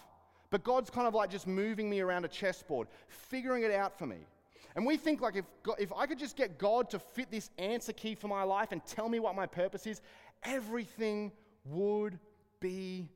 but 0.50 0.64
God's 0.64 0.90
kind 0.90 1.06
of 1.06 1.14
like 1.14 1.30
just 1.30 1.46
moving 1.46 1.88
me 1.88 2.00
around 2.00 2.24
a 2.24 2.28
chessboard, 2.28 2.88
figuring 3.08 3.62
it 3.62 3.70
out 3.70 3.96
for 3.96 4.06
me. 4.06 4.26
And 4.74 4.84
we 4.84 4.96
think 4.96 5.20
like 5.20 5.36
if, 5.36 5.44
God, 5.62 5.76
if 5.78 5.92
I 5.92 6.06
could 6.06 6.18
just 6.18 6.36
get 6.36 6.58
God 6.58 6.90
to 6.90 6.98
fit 6.98 7.30
this 7.30 7.50
answer 7.58 7.92
key 7.92 8.14
for 8.14 8.28
my 8.28 8.42
life 8.42 8.72
and 8.72 8.84
tell 8.84 9.08
me 9.08 9.18
what 9.18 9.34
my 9.34 9.46
purpose 9.46 9.86
is, 9.86 10.00
everything 10.42 11.32
would 11.64 12.18
be 12.60 13.08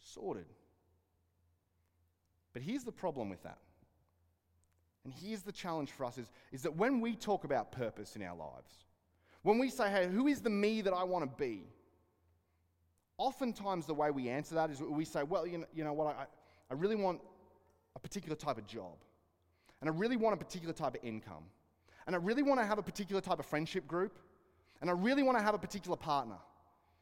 sorted. 0.00 0.46
But 2.52 2.62
here's 2.62 2.84
the 2.84 2.92
problem 2.92 3.28
with 3.28 3.42
that. 3.44 3.58
And 5.04 5.12
here's 5.12 5.42
the 5.42 5.52
challenge 5.52 5.90
for 5.90 6.04
us 6.04 6.18
is, 6.18 6.30
is 6.52 6.62
that 6.62 6.76
when 6.76 7.00
we 7.00 7.14
talk 7.14 7.44
about 7.44 7.72
purpose 7.72 8.16
in 8.16 8.22
our 8.22 8.36
lives, 8.36 8.84
when 9.42 9.58
we 9.58 9.70
say, 9.70 9.90
hey, 9.90 10.08
who 10.08 10.26
is 10.26 10.40
the 10.40 10.50
me 10.50 10.82
that 10.82 10.92
I 10.92 11.04
want 11.04 11.24
to 11.24 11.42
be? 11.42 11.62
Oftentimes, 13.16 13.86
the 13.86 13.94
way 13.94 14.10
we 14.10 14.28
answer 14.28 14.54
that 14.54 14.70
is 14.70 14.80
we 14.80 15.04
say, 15.04 15.22
well, 15.22 15.46
you 15.46 15.58
know, 15.58 15.66
you 15.74 15.84
know 15.84 15.92
what, 15.92 16.16
I, 16.16 16.26
I 16.70 16.74
really 16.74 16.96
want 16.96 17.20
a 17.96 17.98
particular 17.98 18.36
type 18.36 18.58
of 18.58 18.66
job. 18.66 18.96
And 19.80 19.88
I 19.88 19.92
really 19.92 20.16
want 20.16 20.34
a 20.34 20.36
particular 20.36 20.74
type 20.74 20.94
of 20.94 21.04
income. 21.04 21.44
And 22.06 22.14
I 22.14 22.18
really 22.18 22.42
want 22.42 22.60
to 22.60 22.66
have 22.66 22.78
a 22.78 22.82
particular 22.82 23.20
type 23.20 23.38
of 23.38 23.46
friendship 23.46 23.86
group. 23.86 24.18
And 24.80 24.90
I 24.90 24.92
really 24.92 25.22
want 25.22 25.38
to 25.38 25.44
have 25.44 25.54
a 25.54 25.58
particular 25.58 25.96
partner. 25.96 26.36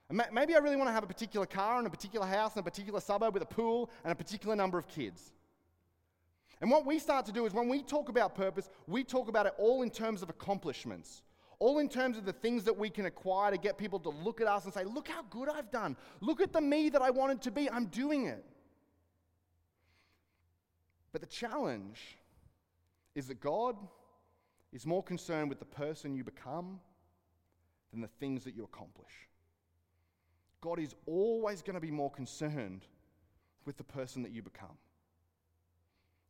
And 0.09 0.23
maybe 0.33 0.55
I 0.55 0.59
really 0.59 0.77
want 0.77 0.89
to 0.89 0.93
have 0.93 1.05
a 1.05 1.09
particular 1.09 1.47
car 1.47 1.79
and 1.79 1.87
a 1.87 1.91
particular 1.91 2.27
house 2.27 2.57
and 2.57 2.61
a 2.61 2.71
particular 2.71 3.01
suburb 3.01 3.35
with 3.35 3.43
a 3.43 3.47
pool 3.47 3.91
and 4.05 4.13
a 4.13 4.15
particular 4.15 4.57
number 4.57 4.79
of 4.79 4.89
kids. 4.89 5.33
And 6.61 6.71
what 6.71 6.85
we 6.85 6.99
start 6.99 7.25
to 7.27 7.33
do 7.33 7.47
is 7.47 7.55
when 7.55 7.69
we 7.69 7.83
talk 7.83 8.09
about 8.09 8.35
purpose, 8.35 8.69
we 8.87 9.05
talk 9.05 9.29
about 9.29 9.47
it 9.47 9.55
all 9.59 9.83
in 9.83 9.91
terms 9.91 10.23
of 10.23 10.29
accomplishments, 10.29 11.23
all 11.61 11.79
in 11.79 11.89
terms 11.89 12.19
of 12.19 12.25
the 12.25 12.33
things 12.33 12.65
that 12.65 12.77
we 12.77 12.91
can 12.91 13.07
acquire 13.07 13.51
to 13.53 13.59
get 13.59 13.79
people 13.79 14.01
to 14.01 14.11
look 14.11 14.41
at 14.41 14.47
us 14.47 14.65
and 14.65 14.75
say, 14.75 14.85
Look 14.85 15.09
how 15.09 15.23
good 15.31 15.49
I've 15.49 15.71
done. 15.71 15.97
Look 16.21 16.41
at 16.41 16.53
the 16.53 16.61
me 16.61 16.89
that 16.91 17.03
I 17.03 17.11
wanted 17.11 17.43
to 17.43 17.51
be. 17.51 17.71
I'm 17.71 17.87
doing 17.87 18.27
it. 18.27 18.45
But 21.13 21.21
the 21.21 21.27
challenge 21.27 22.19
is 23.15 23.29
that 23.29 23.41
God 23.41 23.77
is 24.73 24.85
more 24.85 25.03
concerned 25.03 25.49
with 25.49 25.59
the 25.59 25.65
person 25.65 26.15
you 26.15 26.25
become 26.25 26.81
than 27.93 28.01
the 28.01 28.09
things 28.21 28.45
that 28.45 28.55
you 28.55 28.65
accomplish. 28.65 29.13
God 30.61 30.79
is 30.79 30.95
always 31.07 31.63
going 31.63 31.75
to 31.75 31.81
be 31.81 31.91
more 31.91 32.11
concerned 32.11 32.85
with 33.65 33.77
the 33.77 33.85
person 33.85 34.23
that 34.23 34.33
you 34.33 34.43
become. 34.43 34.77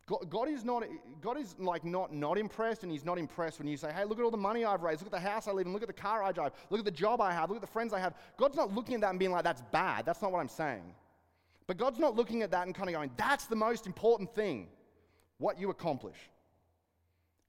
God, 0.08 0.30
God, 0.30 0.48
is 0.48 0.64
not, 0.64 0.84
God 1.20 1.36
is 1.36 1.54
like 1.58 1.84
not, 1.84 2.14
not 2.14 2.38
impressed, 2.38 2.82
and 2.82 2.90
He's 2.90 3.04
not 3.04 3.18
impressed 3.18 3.58
when 3.58 3.68
you 3.68 3.76
say, 3.76 3.92
hey, 3.92 4.04
look 4.04 4.18
at 4.18 4.24
all 4.24 4.30
the 4.30 4.38
money 4.38 4.64
I've 4.64 4.82
raised, 4.82 5.02
look 5.02 5.12
at 5.12 5.22
the 5.22 5.28
house 5.28 5.46
I 5.46 5.52
live 5.52 5.66
in, 5.66 5.72
look 5.74 5.82
at 5.82 5.88
the 5.88 5.92
car 5.92 6.22
I 6.22 6.32
drive, 6.32 6.52
look 6.70 6.78
at 6.78 6.86
the 6.86 6.90
job 6.90 7.20
I 7.20 7.30
have, 7.30 7.50
look 7.50 7.58
at 7.58 7.60
the 7.60 7.66
friends 7.66 7.92
I 7.92 7.98
have. 7.98 8.14
God's 8.38 8.56
not 8.56 8.74
looking 8.74 8.94
at 8.94 9.02
that 9.02 9.10
and 9.10 9.18
being 9.18 9.32
like, 9.32 9.44
that's 9.44 9.62
bad. 9.70 10.06
That's 10.06 10.22
not 10.22 10.32
what 10.32 10.38
I'm 10.38 10.48
saying. 10.48 10.94
But 11.66 11.76
God's 11.76 11.98
not 11.98 12.16
looking 12.16 12.42
at 12.42 12.50
that 12.52 12.64
and 12.64 12.74
kind 12.74 12.88
of 12.88 12.94
going, 12.94 13.10
that's 13.18 13.44
the 13.44 13.54
most 13.54 13.86
important 13.86 14.34
thing, 14.34 14.68
what 15.36 15.60
you 15.60 15.68
accomplish. 15.68 16.16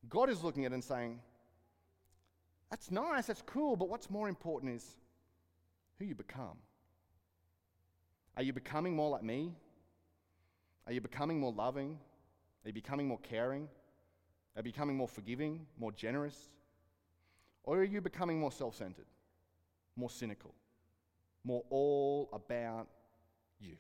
God 0.09 0.29
is 0.29 0.43
looking 0.43 0.65
at 0.65 0.73
it 0.73 0.75
and 0.75 0.83
saying, 0.83 1.21
that's 2.69 2.91
nice, 2.91 3.27
that's 3.27 3.41
cool, 3.43 3.77
but 3.77 3.87
what's 3.87 4.09
more 4.09 4.27
important 4.27 4.75
is 4.75 4.97
who 5.97 6.03
you 6.03 6.13
become. 6.13 6.57
Are 8.35 8.43
you 8.43 8.51
becoming 8.51 8.97
more 8.97 9.09
like 9.09 9.23
me? 9.23 9.53
Are 10.87 10.91
you 10.91 10.99
becoming 10.99 11.39
more 11.39 11.53
loving? 11.53 11.97
Are 12.63 12.69
you 12.69 12.73
becoming 12.73 13.07
more 13.07 13.19
caring? 13.19 13.67
Are 14.55 14.59
you 14.59 14.63
becoming 14.63 14.97
more 14.97 15.07
forgiving, 15.07 15.65
more 15.77 15.91
generous? 15.91 16.49
Or 17.63 17.77
are 17.77 17.83
you 17.83 18.01
becoming 18.01 18.39
more 18.39 18.51
self 18.51 18.75
centered, 18.75 19.05
more 19.95 20.09
cynical, 20.09 20.53
more 21.43 21.63
all 21.69 22.29
about 22.33 22.87
you? 23.59 23.75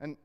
And 0.00 0.16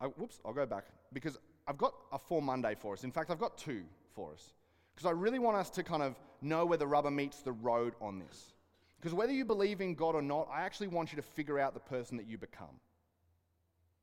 I, 0.00 0.06
whoops, 0.06 0.40
I'll 0.44 0.52
go 0.52 0.66
back 0.66 0.86
because 1.12 1.38
I've 1.66 1.78
got 1.78 1.94
a 2.12 2.18
four 2.18 2.40
Monday 2.40 2.74
for 2.78 2.94
us. 2.94 3.04
In 3.04 3.12
fact, 3.12 3.30
I've 3.30 3.40
got 3.40 3.58
two 3.58 3.82
for 4.14 4.32
us. 4.32 4.54
Because 4.94 5.06
I 5.06 5.12
really 5.12 5.38
want 5.38 5.56
us 5.56 5.70
to 5.70 5.82
kind 5.82 6.02
of 6.02 6.16
know 6.40 6.66
where 6.66 6.78
the 6.78 6.86
rubber 6.86 7.10
meets 7.10 7.42
the 7.42 7.52
road 7.52 7.94
on 8.00 8.18
this. 8.18 8.54
Because 8.98 9.14
whether 9.14 9.32
you 9.32 9.44
believe 9.44 9.80
in 9.80 9.94
God 9.94 10.16
or 10.16 10.22
not, 10.22 10.48
I 10.52 10.62
actually 10.62 10.88
want 10.88 11.12
you 11.12 11.16
to 11.16 11.22
figure 11.22 11.58
out 11.58 11.74
the 11.74 11.80
person 11.80 12.16
that 12.16 12.26
you 12.26 12.36
become 12.36 12.80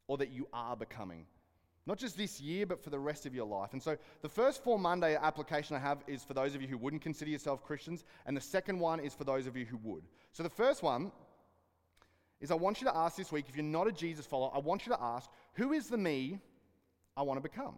or 0.07 0.17
that 0.17 0.31
you 0.31 0.47
are 0.53 0.75
becoming. 0.75 1.25
Not 1.87 1.99
just 1.99 2.17
this 2.17 2.41
year, 2.41 2.65
but 2.65 2.83
for 2.83 2.89
the 2.89 2.99
rest 2.99 3.25
of 3.25 3.35
your 3.35 3.45
life. 3.45 3.73
And 3.73 3.81
so 3.81 3.95
the 4.21 4.29
first 4.29 4.63
four 4.63 4.79
Monday 4.79 5.15
application 5.15 5.75
I 5.75 5.79
have 5.79 5.99
is 6.07 6.23
for 6.23 6.33
those 6.33 6.55
of 6.55 6.61
you 6.61 6.67
who 6.67 6.77
wouldn't 6.77 7.03
consider 7.03 7.29
yourself 7.29 7.63
Christians, 7.63 8.03
and 8.25 8.35
the 8.35 8.41
second 8.41 8.79
one 8.79 8.99
is 8.99 9.13
for 9.13 9.23
those 9.23 9.45
of 9.45 9.55
you 9.55 9.65
who 9.65 9.77
would. 9.83 10.03
So 10.31 10.41
the 10.41 10.49
first 10.49 10.81
one 10.81 11.11
is 12.41 12.49
I 12.49 12.55
want 12.55 12.81
you 12.81 12.87
to 12.87 12.95
ask 12.95 13.15
this 13.15 13.31
week, 13.31 13.45
if 13.47 13.55
you're 13.55 13.63
not 13.63 13.87
a 13.87 13.91
Jesus 13.91 14.25
follower, 14.25 14.49
I 14.53 14.59
want 14.59 14.85
you 14.85 14.93
to 14.93 15.01
ask, 15.01 15.29
who 15.53 15.73
is 15.73 15.87
the 15.87 15.97
me 15.97 16.39
I 17.15 17.21
want 17.21 17.37
to 17.37 17.41
become. 17.41 17.75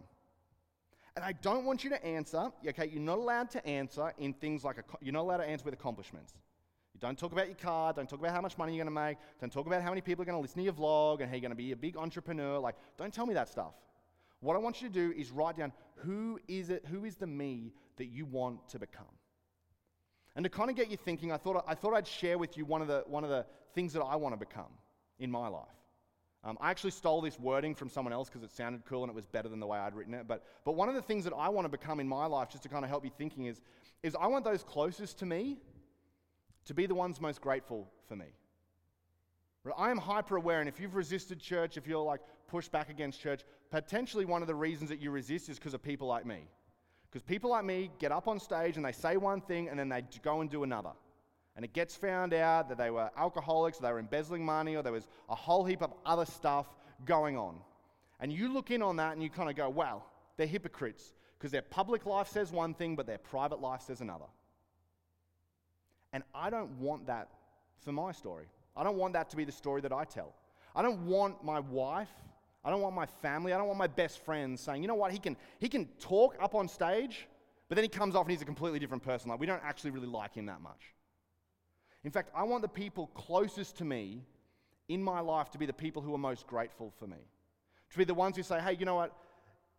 And 1.14 1.24
I 1.24 1.32
don't 1.32 1.64
want 1.64 1.84
you 1.84 1.90
to 1.90 2.04
answer, 2.04 2.50
okay, 2.66 2.88
you're 2.90 3.02
not 3.02 3.18
allowed 3.18 3.50
to 3.50 3.66
answer 3.66 4.14
in 4.18 4.32
things 4.32 4.64
like, 4.64 4.78
a, 4.78 4.84
you're 5.02 5.12
not 5.12 5.22
allowed 5.22 5.38
to 5.38 5.48
answer 5.48 5.64
with 5.64 5.74
accomplishments. 5.74 6.32
You 6.98 7.06
don't 7.06 7.16
talk 7.16 7.30
about 7.30 7.46
your 7.46 7.54
car, 7.54 7.92
don't 7.92 8.10
talk 8.10 8.18
about 8.18 8.32
how 8.32 8.40
much 8.40 8.58
money 8.58 8.74
you're 8.74 8.84
going 8.84 8.92
to 8.92 9.00
make, 9.00 9.18
don't 9.40 9.52
talk 9.52 9.68
about 9.68 9.82
how 9.82 9.90
many 9.90 10.00
people 10.00 10.22
are 10.22 10.24
going 10.24 10.36
to 10.36 10.42
listen 10.42 10.56
to 10.58 10.64
your 10.64 10.72
vlog 10.72 11.20
and 11.20 11.28
how 11.28 11.34
you're 11.34 11.40
going 11.40 11.52
to 11.52 11.56
be 11.56 11.70
a 11.70 11.76
big 11.76 11.96
entrepreneur. 11.96 12.58
Like, 12.58 12.74
don't 12.96 13.14
tell 13.14 13.24
me 13.24 13.34
that 13.34 13.48
stuff. 13.48 13.74
What 14.40 14.56
I 14.56 14.58
want 14.58 14.82
you 14.82 14.88
to 14.88 14.94
do 14.94 15.12
is 15.16 15.30
write 15.30 15.56
down 15.56 15.72
who 15.94 16.40
is 16.48 16.70
it, 16.70 16.84
who 16.90 17.04
is 17.04 17.14
the 17.14 17.28
me 17.28 17.72
that 17.98 18.06
you 18.06 18.26
want 18.26 18.68
to 18.70 18.80
become. 18.80 19.04
And 20.34 20.42
to 20.42 20.50
kind 20.50 20.70
of 20.70 20.74
get 20.74 20.90
you 20.90 20.96
thinking, 20.96 21.30
I 21.30 21.36
thought, 21.36 21.64
I 21.68 21.74
thought 21.76 21.94
I'd 21.94 22.06
share 22.06 22.36
with 22.36 22.56
you 22.56 22.64
one 22.64 22.82
of, 22.82 22.88
the, 22.88 23.04
one 23.06 23.22
of 23.22 23.30
the 23.30 23.46
things 23.74 23.92
that 23.92 24.02
I 24.02 24.16
want 24.16 24.32
to 24.32 24.36
become 24.36 24.72
in 25.20 25.30
my 25.30 25.46
life. 25.46 25.66
Um, 26.42 26.58
I 26.60 26.72
actually 26.72 26.90
stole 26.90 27.20
this 27.20 27.38
wording 27.38 27.76
from 27.76 27.90
someone 27.90 28.12
else 28.12 28.28
because 28.28 28.42
it 28.42 28.50
sounded 28.50 28.84
cool 28.86 29.04
and 29.04 29.10
it 29.10 29.14
was 29.14 29.26
better 29.26 29.48
than 29.48 29.60
the 29.60 29.66
way 29.66 29.78
I'd 29.78 29.94
written 29.94 30.14
it. 30.14 30.26
But, 30.26 30.42
but 30.64 30.72
one 30.72 30.88
of 30.88 30.96
the 30.96 31.02
things 31.02 31.22
that 31.24 31.32
I 31.32 31.48
want 31.48 31.64
to 31.64 31.68
become 31.68 32.00
in 32.00 32.08
my 32.08 32.26
life, 32.26 32.48
just 32.48 32.64
to 32.64 32.68
kind 32.68 32.84
of 32.84 32.90
help 32.90 33.04
you 33.04 33.12
thinking, 33.16 33.44
is, 33.44 33.60
is 34.02 34.16
I 34.20 34.26
want 34.26 34.44
those 34.44 34.64
closest 34.64 35.20
to 35.20 35.26
me 35.26 35.58
to 36.68 36.74
be 36.74 36.86
the 36.86 36.94
ones 36.94 37.20
most 37.20 37.40
grateful 37.40 37.86
for 38.06 38.16
me. 38.16 38.26
I 39.76 39.90
am 39.90 39.98
hyper 39.98 40.36
aware, 40.36 40.60
and 40.60 40.68
if 40.68 40.80
you've 40.80 40.94
resisted 40.94 41.40
church, 41.40 41.76
if 41.76 41.86
you're 41.86 42.02
like 42.02 42.20
pushed 42.46 42.72
back 42.72 42.88
against 42.88 43.20
church, 43.20 43.42
potentially 43.70 44.24
one 44.24 44.40
of 44.40 44.48
the 44.48 44.54
reasons 44.54 44.88
that 44.88 44.98
you 44.98 45.10
resist 45.10 45.50
is 45.50 45.58
because 45.58 45.74
of 45.74 45.82
people 45.82 46.08
like 46.08 46.24
me. 46.24 46.48
Because 47.10 47.22
people 47.22 47.50
like 47.50 47.66
me 47.66 47.90
get 47.98 48.10
up 48.12 48.28
on 48.28 48.40
stage 48.40 48.76
and 48.76 48.84
they 48.84 48.92
say 48.92 49.18
one 49.18 49.42
thing 49.42 49.68
and 49.68 49.78
then 49.78 49.90
they 49.90 50.02
go 50.22 50.40
and 50.40 50.48
do 50.48 50.62
another 50.62 50.92
and 51.58 51.64
it 51.64 51.72
gets 51.72 51.96
found 51.96 52.32
out 52.34 52.68
that 52.68 52.78
they 52.78 52.88
were 52.88 53.10
alcoholics, 53.16 53.78
they 53.78 53.90
were 53.90 53.98
embezzling 53.98 54.44
money, 54.44 54.76
or 54.76 54.82
there 54.84 54.92
was 54.92 55.08
a 55.28 55.34
whole 55.34 55.64
heap 55.64 55.82
of 55.82 55.92
other 56.06 56.24
stuff 56.24 56.66
going 57.04 57.36
on. 57.36 57.58
And 58.20 58.32
you 58.32 58.52
look 58.52 58.70
in 58.70 58.80
on 58.80 58.94
that 58.98 59.14
and 59.14 59.22
you 59.24 59.28
kind 59.28 59.50
of 59.50 59.56
go, 59.56 59.68
wow, 59.68 60.04
they're 60.36 60.46
hypocrites 60.46 61.14
because 61.36 61.50
their 61.50 61.62
public 61.62 62.06
life 62.06 62.28
says 62.28 62.52
one 62.52 62.74
thing, 62.74 62.94
but 62.94 63.08
their 63.08 63.18
private 63.18 63.60
life 63.60 63.82
says 63.82 64.00
another. 64.00 64.26
And 66.12 66.22
I 66.34 66.50
don't 66.50 66.70
want 66.78 67.06
that 67.06 67.28
for 67.80 67.92
my 67.92 68.12
story. 68.12 68.46
I 68.76 68.84
don't 68.84 68.96
want 68.96 69.12
that 69.14 69.28
to 69.30 69.36
be 69.36 69.44
the 69.44 69.52
story 69.52 69.80
that 69.82 69.92
I 69.92 70.04
tell. 70.04 70.34
I 70.74 70.82
don't 70.82 71.06
want 71.06 71.44
my 71.44 71.60
wife, 71.60 72.10
I 72.64 72.70
don't 72.70 72.80
want 72.80 72.94
my 72.94 73.06
family, 73.06 73.52
I 73.52 73.58
don't 73.58 73.66
want 73.66 73.78
my 73.78 73.86
best 73.86 74.24
friends 74.24 74.60
saying, 74.60 74.82
you 74.82 74.88
know 74.88 74.94
what, 74.94 75.12
he 75.12 75.18
can, 75.18 75.36
he 75.58 75.68
can 75.68 75.86
talk 75.98 76.36
up 76.40 76.54
on 76.54 76.68
stage, 76.68 77.26
but 77.68 77.74
then 77.74 77.84
he 77.84 77.88
comes 77.88 78.14
off 78.14 78.22
and 78.22 78.30
he's 78.30 78.42
a 78.42 78.46
completely 78.46 78.78
different 78.78 79.02
person. 79.02 79.30
Like, 79.30 79.40
we 79.40 79.46
don't 79.46 79.62
actually 79.64 79.90
really 79.90 80.06
like 80.06 80.34
him 80.34 80.46
that 80.46 80.60
much. 80.60 80.94
In 82.04 82.10
fact, 82.10 82.30
I 82.34 82.44
want 82.44 82.62
the 82.62 82.68
people 82.68 83.08
closest 83.08 83.76
to 83.78 83.84
me 83.84 84.22
in 84.88 85.02
my 85.02 85.20
life 85.20 85.50
to 85.50 85.58
be 85.58 85.66
the 85.66 85.72
people 85.72 86.00
who 86.00 86.14
are 86.14 86.18
most 86.18 86.46
grateful 86.46 86.92
for 86.98 87.06
me. 87.06 87.18
To 87.90 87.98
be 87.98 88.04
the 88.04 88.14
ones 88.14 88.36
who 88.36 88.42
say, 88.42 88.60
hey, 88.60 88.76
you 88.78 88.86
know 88.86 88.94
what? 88.94 89.12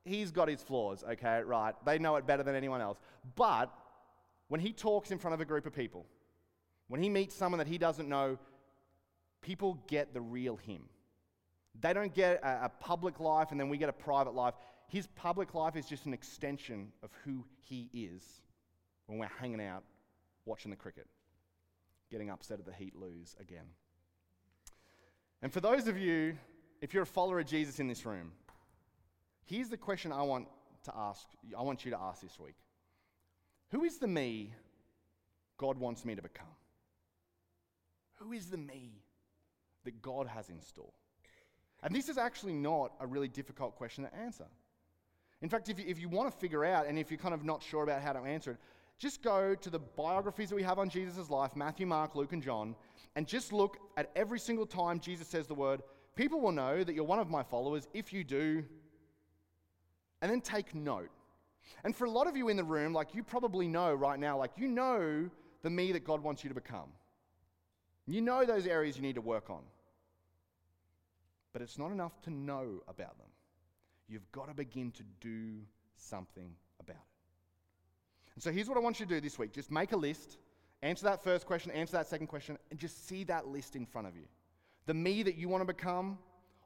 He's 0.05 0.31
got 0.31 0.47
his 0.47 0.61
flaws, 0.61 1.03
okay, 1.09 1.41
right? 1.43 1.73
They 1.85 1.99
know 1.99 2.15
it 2.15 2.27
better 2.27 2.43
than 2.43 2.55
anyone 2.55 2.81
else. 2.81 2.99
But 3.35 3.73
when 4.47 4.59
he 4.59 4.73
talks 4.73 5.11
in 5.11 5.17
front 5.17 5.33
of 5.33 5.41
a 5.41 5.45
group 5.45 5.65
of 5.65 5.73
people, 5.73 6.05
when 6.89 7.01
he 7.01 7.07
meets 7.07 7.35
someone 7.35 7.59
that 7.59 7.67
he 7.67 7.77
doesn't 7.77 8.09
know, 8.09 8.37
people 9.41 9.79
get 9.87 10.13
the 10.13 10.21
real 10.21 10.57
him. 10.57 10.83
They 11.79 11.93
don't 11.93 12.13
get 12.13 12.41
a, 12.43 12.65
a, 12.65 12.69
public 12.81 13.19
life 13.19 13.51
and 13.51 13.59
then 13.59 13.69
we 13.69 13.77
get 13.77 13.87
a 13.87 13.93
private 13.93 14.33
life. 14.33 14.55
His 14.87 15.07
public 15.15 15.53
life 15.53 15.75
is 15.75 15.85
just 15.85 16.07
an 16.07 16.13
extension 16.13 16.91
of 17.03 17.11
who 17.23 17.45
he 17.59 17.89
is 17.93 18.23
when 19.05 19.17
we're 19.17 19.29
hanging 19.39 19.61
out 19.61 19.83
watching 20.45 20.71
the 20.71 20.75
cricket, 20.75 21.07
getting 22.11 22.31
upset 22.31 22.59
at 22.59 22.65
the 22.65 22.73
Heat 22.73 22.95
lose 22.95 23.35
again. 23.39 23.65
And 25.41 25.53
for 25.53 25.61
those 25.61 25.87
of 25.87 25.97
you, 25.97 26.37
if 26.81 26.93
you're 26.93 27.03
a 27.03 27.07
follower 27.07 27.39
of 27.39 27.45
Jesus 27.45 27.79
in 27.79 27.87
this 27.87 28.05
room, 28.05 28.31
here's 29.45 29.69
the 29.69 29.77
question 29.77 30.11
I 30.11 30.23
want 30.23 30.47
to 30.85 30.93
ask, 30.95 31.27
I 31.57 31.61
want 31.61 31.85
you 31.85 31.91
to 31.91 31.99
ask 31.99 32.21
this 32.21 32.39
week. 32.39 32.55
Who 33.71 33.83
is 33.83 33.99
the 33.99 34.07
me 34.07 34.53
God 35.57 35.77
wants 35.77 36.03
me 36.03 36.15
to 36.15 36.21
become? 36.21 36.47
Who 38.19 38.33
is 38.33 38.47
the 38.47 38.57
me 38.57 38.91
that 39.85 40.01
God 40.01 40.27
has 40.27 40.49
in 40.49 40.61
store? 40.61 40.91
And 41.81 41.95
this 41.95 42.09
is 42.09 42.17
actually 42.17 42.53
not 42.53 42.91
a 42.99 43.07
really 43.07 43.29
difficult 43.29 43.75
question 43.75 44.03
to 44.03 44.13
answer. 44.15 44.45
In 45.41 45.47
fact, 45.47 45.69
if 45.69 45.79
you, 45.79 45.85
if 45.87 45.99
you 45.99 46.09
want 46.09 46.31
to 46.31 46.37
figure 46.37 46.65
out, 46.65 46.87
and 46.87 46.99
if 46.99 47.09
you're 47.09 47.19
kind 47.19 47.33
of 47.33 47.45
not 47.45 47.63
sure 47.63 47.83
about 47.83 48.01
how 48.01 48.11
to 48.11 48.19
answer 48.19 48.51
it, 48.51 48.57
just 48.97 49.21
go 49.21 49.55
to 49.55 49.69
the 49.69 49.79
biographies 49.79 50.49
that 50.49 50.55
we 50.55 50.63
have 50.63 50.77
on 50.77 50.89
Jesus' 50.89 51.29
life 51.29 51.55
Matthew, 51.55 51.87
Mark, 51.87 52.15
Luke, 52.15 52.33
and 52.33 52.43
John 52.43 52.75
and 53.15 53.25
just 53.25 53.53
look 53.53 53.77
at 53.97 54.11
every 54.15 54.39
single 54.39 54.65
time 54.65 54.99
Jesus 54.99 55.27
says 55.27 55.47
the 55.47 55.55
word, 55.55 55.81
people 56.15 56.41
will 56.41 56.51
know 56.51 56.83
that 56.83 56.93
you're 56.93 57.05
one 57.05 57.19
of 57.19 57.29
my 57.29 57.43
followers 57.43 57.87
if 57.93 58.11
you 58.11 58.23
do. 58.23 58.63
And 60.21 60.29
then 60.29 60.41
take 60.41 60.75
note. 60.75 61.09
And 61.85 61.95
for 61.95 62.05
a 62.05 62.11
lot 62.11 62.27
of 62.27 62.35
you 62.35 62.49
in 62.49 62.57
the 62.57 62.63
room, 62.63 62.93
like 62.93 63.15
you 63.15 63.23
probably 63.23 63.67
know 63.67 63.93
right 63.93 64.19
now, 64.19 64.37
like 64.37 64.51
you 64.57 64.67
know 64.67 65.29
the 65.63 65.69
me 65.69 65.93
that 65.93 66.03
God 66.03 66.21
wants 66.21 66.43
you 66.43 66.49
to 66.49 66.53
become. 66.53 66.89
You 68.09 68.21
know 68.21 68.43
those 68.43 68.65
areas 68.65 68.95
you 68.95 69.03
need 69.03 69.15
to 69.15 69.21
work 69.21 69.49
on. 69.49 69.61
But 71.53 71.61
it's 71.61 71.77
not 71.77 71.91
enough 71.91 72.19
to 72.23 72.31
know 72.31 72.81
about 72.87 73.17
them. 73.17 73.27
You've 74.07 74.31
got 74.31 74.47
to 74.47 74.53
begin 74.53 74.91
to 74.91 75.03
do 75.21 75.59
something 75.95 76.51
about 76.79 76.95
it. 76.95 77.01
And 78.33 78.43
so 78.43 78.51
here's 78.51 78.67
what 78.67 78.77
I 78.77 78.81
want 78.81 78.99
you 78.99 79.05
to 79.05 79.13
do 79.13 79.21
this 79.21 79.37
week 79.37 79.53
just 79.53 79.71
make 79.71 79.91
a 79.91 79.97
list, 79.97 80.37
answer 80.81 81.05
that 81.05 81.23
first 81.23 81.45
question, 81.45 81.71
answer 81.71 81.93
that 81.93 82.07
second 82.07 82.27
question, 82.27 82.57
and 82.71 82.79
just 82.79 83.07
see 83.07 83.23
that 83.25 83.47
list 83.47 83.75
in 83.75 83.85
front 83.85 84.07
of 84.07 84.15
you. 84.15 84.25
The 84.85 84.93
me 84.93 85.21
that 85.23 85.35
you 85.35 85.47
want 85.47 85.61
to 85.61 85.71
become, 85.71 86.17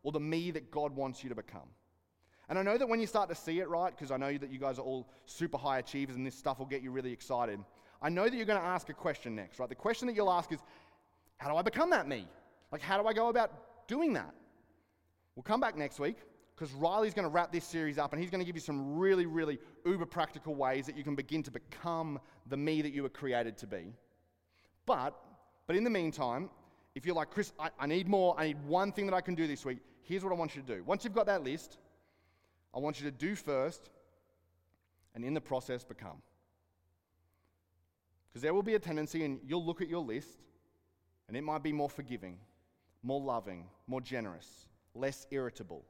or 0.04 0.12
the 0.12 0.20
me 0.20 0.52
that 0.52 0.72
God 0.72 0.96
wants 0.96 1.24
you 1.24 1.30
to 1.30 1.36
become. 1.36 1.68
And 2.48 2.60
I 2.60 2.62
know 2.62 2.78
that 2.78 2.88
when 2.88 3.00
you 3.00 3.08
start 3.08 3.30
to 3.30 3.36
see 3.36 3.60
it, 3.60 3.70
right, 3.70 3.94
because 3.96 4.12
I 4.12 4.18
know 4.18 4.38
that 4.38 4.52
you 4.52 4.60
guys 4.60 4.78
are 4.78 4.84
all 4.84 5.10
super 5.26 5.58
high 5.58 5.80
achievers 5.80 6.16
and 6.16 6.26
this 6.26 6.36
stuff 6.36 6.60
will 6.60 6.66
get 6.66 6.82
you 6.82 6.92
really 6.92 7.12
excited. 7.12 7.60
I 8.02 8.10
know 8.10 8.26
that 8.26 8.36
you're 8.36 8.46
going 8.46 8.60
to 8.60 8.66
ask 8.66 8.90
a 8.90 8.94
question 8.94 9.34
next, 9.34 9.60
right? 9.60 9.70
The 9.70 9.76
question 9.76 10.08
that 10.08 10.16
you'll 10.16 10.32
ask 10.32 10.52
is, 10.52 10.60
how 11.44 11.50
do 11.50 11.58
I 11.58 11.62
become 11.62 11.90
that 11.90 12.08
me? 12.08 12.26
Like, 12.72 12.82
how 12.82 13.02
do 13.02 13.06
I 13.06 13.12
go 13.12 13.28
about 13.28 13.52
doing 13.90 14.14
that? 14.14 14.34
We'll 15.36 15.44
come 15.44 15.60
back 15.60 15.78
next 15.78 16.00
week 16.00 16.16
because 16.56 16.74
Riley's 16.74 17.14
going 17.14 17.26
to 17.26 17.30
wrap 17.30 17.52
this 17.52 17.66
series 17.66 17.98
up 17.98 18.14
and 18.14 18.22
he's 18.22 18.32
going 18.32 18.40
to 18.40 18.46
give 18.46 18.56
you 18.56 18.62
some 18.62 18.98
really, 18.98 19.26
really 19.26 19.60
uber 19.86 20.06
practical 20.06 20.56
ways 20.56 20.86
that 20.86 20.96
you 20.96 21.04
can 21.04 21.16
begin 21.16 21.44
to 21.44 21.52
become 21.52 22.18
the 22.48 22.56
me 22.56 22.82
that 22.82 22.94
you 22.94 23.04
were 23.04 23.10
created 23.10 23.58
to 23.58 23.68
be. 23.68 23.94
But, 24.86 25.20
but 25.68 25.76
in 25.76 25.84
the 25.84 25.90
meantime, 25.90 26.50
if 26.96 27.06
you're 27.06 27.16
like, 27.16 27.30
Chris, 27.30 27.52
I, 27.60 27.72
I 27.78 27.88
need 27.88 28.08
more, 28.08 28.36
I 28.38 28.48
need 28.48 28.64
one 28.66 28.94
thing 28.94 29.06
that 29.08 29.14
I 29.14 29.20
can 29.20 29.36
do 29.36 29.46
this 29.46 29.66
week, 29.66 29.80
here's 30.02 30.24
what 30.24 30.32
I 30.32 30.38
want 30.38 30.56
you 30.56 30.62
to 30.62 30.76
do. 30.78 30.82
Once 30.86 31.04
you've 31.04 31.14
got 31.14 31.26
that 31.26 31.44
list, 31.44 31.78
I 32.74 32.80
want 32.80 33.02
you 33.02 33.12
to 33.12 33.16
do 33.16 33.36
first 33.36 33.90
and 35.14 35.26
in 35.26 35.34
the 35.34 35.42
process 35.42 35.84
become. 35.84 36.22
Because 38.30 38.44
there 38.44 38.54
will 38.54 38.64
be 38.64 38.76
a 38.76 38.80
tendency, 38.80 39.26
and 39.26 39.42
you'll 39.46 39.66
look 39.66 39.82
at 39.82 39.90
your 39.90 40.02
list, 40.02 40.40
and 41.34 41.38
it 41.40 41.44
might 41.44 41.64
be 41.64 41.74
more 41.74 41.90
forgiving, 41.90 42.38
more 43.02 43.20
loving, 43.20 43.66
more 43.88 44.00
generous, 44.00 44.68
less 44.94 45.26
irritable. 45.32 45.84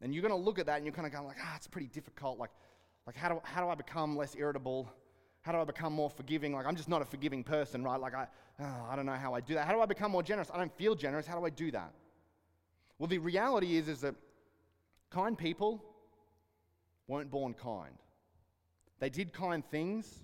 And 0.00 0.14
you're 0.14 0.22
going 0.22 0.40
to 0.40 0.40
look 0.40 0.60
at 0.60 0.66
that 0.66 0.76
and 0.76 0.86
you're 0.86 0.94
kind 0.94 1.04
of 1.04 1.12
going 1.12 1.26
like, 1.26 1.38
ah, 1.42 1.54
it's 1.56 1.66
pretty 1.66 1.88
difficult. 1.88 2.38
Like, 2.38 2.52
like 3.08 3.16
how, 3.16 3.28
do, 3.28 3.40
how 3.42 3.60
do 3.60 3.68
I 3.68 3.74
become 3.74 4.16
less 4.16 4.36
irritable? 4.36 4.88
How 5.40 5.50
do 5.50 5.58
I 5.58 5.64
become 5.64 5.92
more 5.92 6.08
forgiving? 6.08 6.52
Like, 6.52 6.64
I'm 6.64 6.76
just 6.76 6.88
not 6.88 7.02
a 7.02 7.04
forgiving 7.04 7.42
person, 7.42 7.82
right? 7.82 8.00
Like, 8.00 8.14
I, 8.14 8.28
oh, 8.60 8.86
I 8.88 8.94
don't 8.94 9.04
know 9.04 9.14
how 9.14 9.34
I 9.34 9.40
do 9.40 9.54
that. 9.54 9.66
How 9.66 9.72
do 9.72 9.80
I 9.80 9.86
become 9.86 10.12
more 10.12 10.22
generous? 10.22 10.48
I 10.54 10.58
don't 10.58 10.72
feel 10.78 10.94
generous. 10.94 11.26
How 11.26 11.36
do 11.36 11.44
I 11.44 11.50
do 11.50 11.72
that? 11.72 11.92
Well, 13.00 13.08
the 13.08 13.18
reality 13.18 13.76
is, 13.76 13.88
is 13.88 14.02
that 14.02 14.14
kind 15.10 15.36
people 15.36 15.82
weren't 17.08 17.32
born 17.32 17.52
kind. 17.52 17.96
They 19.00 19.10
did 19.10 19.32
kind 19.32 19.68
things, 19.72 20.22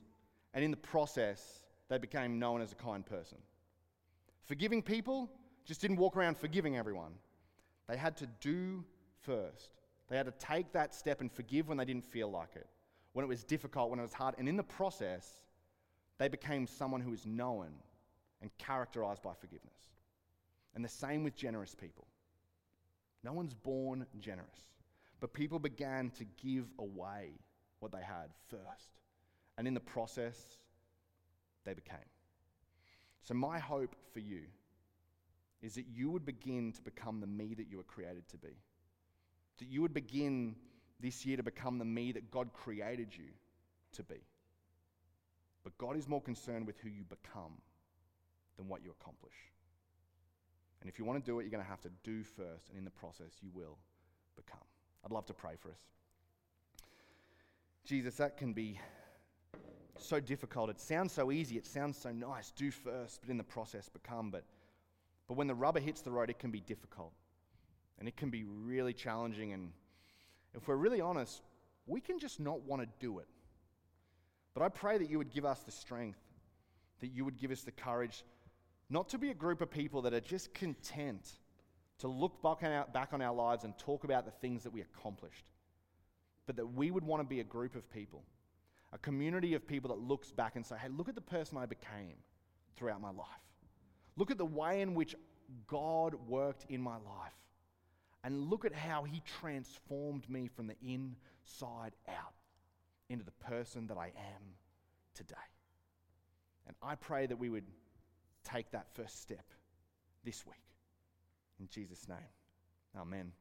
and 0.54 0.64
in 0.64 0.70
the 0.70 0.76
process, 0.76 1.64
they 1.88 1.98
became 1.98 2.38
known 2.38 2.62
as 2.62 2.70
a 2.70 2.76
kind 2.76 3.04
person. 3.04 3.38
Forgiving 4.44 4.82
people 4.82 5.30
just 5.64 5.80
didn't 5.80 5.96
walk 5.96 6.16
around 6.16 6.36
forgiving 6.36 6.76
everyone. 6.76 7.12
They 7.88 7.96
had 7.96 8.16
to 8.18 8.26
do 8.40 8.84
first. 9.20 9.70
They 10.08 10.16
had 10.16 10.26
to 10.26 10.32
take 10.32 10.72
that 10.72 10.94
step 10.94 11.20
and 11.20 11.30
forgive 11.30 11.68
when 11.68 11.78
they 11.78 11.84
didn't 11.84 12.04
feel 12.04 12.30
like 12.30 12.56
it, 12.56 12.66
when 13.12 13.24
it 13.24 13.28
was 13.28 13.44
difficult, 13.44 13.90
when 13.90 13.98
it 13.98 14.02
was 14.02 14.12
hard. 14.12 14.34
And 14.38 14.48
in 14.48 14.56
the 14.56 14.62
process, 14.62 15.28
they 16.18 16.28
became 16.28 16.66
someone 16.66 17.00
who 17.00 17.12
is 17.12 17.24
known 17.26 17.68
and 18.40 18.50
characterized 18.58 19.22
by 19.22 19.32
forgiveness. 19.40 19.90
And 20.74 20.84
the 20.84 20.88
same 20.88 21.22
with 21.22 21.34
generous 21.34 21.74
people. 21.74 22.06
No 23.24 23.32
one's 23.32 23.54
born 23.54 24.04
generous, 24.18 24.68
but 25.20 25.32
people 25.32 25.58
began 25.58 26.10
to 26.10 26.24
give 26.42 26.66
away 26.78 27.30
what 27.78 27.92
they 27.92 28.02
had 28.02 28.30
first. 28.48 29.00
And 29.56 29.68
in 29.68 29.74
the 29.74 29.80
process, 29.80 30.36
they 31.64 31.74
became. 31.74 31.98
So, 33.22 33.34
my 33.34 33.58
hope 33.58 33.94
for 34.12 34.20
you 34.20 34.42
is 35.62 35.74
that 35.74 35.86
you 35.86 36.10
would 36.10 36.26
begin 36.26 36.72
to 36.72 36.82
become 36.82 37.20
the 37.20 37.26
me 37.26 37.54
that 37.54 37.70
you 37.70 37.76
were 37.76 37.84
created 37.84 38.28
to 38.28 38.36
be. 38.36 38.56
That 39.58 39.68
you 39.68 39.80
would 39.82 39.94
begin 39.94 40.56
this 41.00 41.24
year 41.24 41.36
to 41.36 41.42
become 41.42 41.78
the 41.78 41.84
me 41.84 42.12
that 42.12 42.30
God 42.30 42.52
created 42.52 43.08
you 43.16 43.28
to 43.92 44.02
be. 44.02 44.20
But 45.62 45.78
God 45.78 45.96
is 45.96 46.08
more 46.08 46.20
concerned 46.20 46.66
with 46.66 46.78
who 46.80 46.88
you 46.88 47.04
become 47.04 47.60
than 48.56 48.68
what 48.68 48.82
you 48.82 48.92
accomplish. 49.00 49.34
And 50.80 50.90
if 50.90 50.98
you 50.98 51.04
want 51.04 51.24
to 51.24 51.30
do 51.30 51.38
it, 51.38 51.44
you're 51.44 51.50
going 51.50 51.62
to 51.62 51.70
have 51.70 51.80
to 51.82 51.90
do 52.02 52.24
first, 52.24 52.68
and 52.70 52.78
in 52.78 52.84
the 52.84 52.90
process, 52.90 53.34
you 53.40 53.50
will 53.54 53.78
become. 54.34 54.66
I'd 55.04 55.12
love 55.12 55.26
to 55.26 55.34
pray 55.34 55.54
for 55.60 55.68
us. 55.68 55.78
Jesus, 57.84 58.16
that 58.16 58.36
can 58.36 58.52
be 58.52 58.80
so 59.98 60.20
difficult. 60.20 60.70
It 60.70 60.80
sounds 60.80 61.12
so 61.12 61.30
easy, 61.30 61.56
it 61.56 61.66
sounds 61.66 61.98
so 61.98 62.10
nice. 62.10 62.50
Do 62.50 62.70
first, 62.70 63.20
but 63.20 63.30
in 63.30 63.36
the 63.36 63.44
process, 63.44 63.88
become. 63.88 64.30
But 64.30 64.44
but 65.28 65.36
when 65.36 65.46
the 65.46 65.54
rubber 65.54 65.80
hits 65.80 66.02
the 66.02 66.10
road, 66.10 66.30
it 66.30 66.38
can 66.38 66.50
be 66.50 66.60
difficult 66.60 67.12
and 67.98 68.08
it 68.08 68.16
can 68.16 68.30
be 68.30 68.44
really 68.44 68.92
challenging. 68.92 69.52
And 69.52 69.70
if 70.54 70.68
we're 70.68 70.76
really 70.76 71.00
honest, 71.00 71.42
we 71.86 72.00
can 72.00 72.18
just 72.18 72.40
not 72.40 72.60
want 72.62 72.82
to 72.82 72.88
do 73.00 73.18
it. 73.18 73.28
But 74.54 74.62
I 74.62 74.68
pray 74.68 74.98
that 74.98 75.08
you 75.08 75.18
would 75.18 75.30
give 75.30 75.44
us 75.44 75.60
the 75.60 75.70
strength, 75.70 76.18
that 77.00 77.08
you 77.08 77.24
would 77.24 77.38
give 77.38 77.50
us 77.50 77.62
the 77.62 77.70
courage 77.72 78.24
not 78.90 79.08
to 79.08 79.18
be 79.18 79.30
a 79.30 79.34
group 79.34 79.62
of 79.62 79.70
people 79.70 80.02
that 80.02 80.12
are 80.12 80.20
just 80.20 80.52
content 80.52 81.26
to 82.00 82.08
look 82.08 82.42
back 82.42 82.62
on 82.62 82.70
our, 82.70 82.86
back 82.92 83.10
on 83.12 83.22
our 83.22 83.34
lives 83.34 83.64
and 83.64 83.78
talk 83.78 84.04
about 84.04 84.26
the 84.26 84.30
things 84.30 84.64
that 84.64 84.70
we 84.70 84.82
accomplished, 84.82 85.46
but 86.46 86.56
that 86.56 86.66
we 86.66 86.90
would 86.90 87.04
want 87.04 87.22
to 87.22 87.26
be 87.26 87.40
a 87.40 87.44
group 87.44 87.74
of 87.74 87.90
people, 87.90 88.22
a 88.92 88.98
community 88.98 89.54
of 89.54 89.66
people 89.66 89.88
that 89.88 89.98
looks 89.98 90.30
back 90.30 90.56
and 90.56 90.64
say, 90.64 90.76
hey, 90.80 90.88
look 90.88 91.08
at 91.08 91.14
the 91.14 91.20
person 91.20 91.56
I 91.58 91.66
became 91.66 92.16
throughout 92.76 93.00
my 93.00 93.10
life. 93.10 93.26
Look 94.16 94.30
at 94.30 94.38
the 94.38 94.44
way 94.44 94.82
in 94.82 94.94
which 94.94 95.14
God 95.66 96.14
worked 96.28 96.66
in 96.68 96.80
my 96.82 96.96
life. 96.96 97.32
And 98.24 98.50
look 98.50 98.64
at 98.64 98.74
how 98.74 99.02
He 99.04 99.22
transformed 99.40 100.28
me 100.28 100.48
from 100.54 100.66
the 100.66 100.76
inside 100.82 101.92
out 102.08 102.34
into 103.08 103.24
the 103.24 103.32
person 103.32 103.86
that 103.88 103.96
I 103.96 104.06
am 104.06 104.42
today. 105.14 105.34
And 106.66 106.76
I 106.82 106.94
pray 106.94 107.26
that 107.26 107.38
we 107.38 107.48
would 107.48 107.66
take 108.44 108.70
that 108.72 108.86
first 108.94 109.20
step 109.20 109.44
this 110.24 110.46
week. 110.46 110.54
In 111.58 111.68
Jesus' 111.68 112.08
name, 112.08 112.18
amen. 112.96 113.32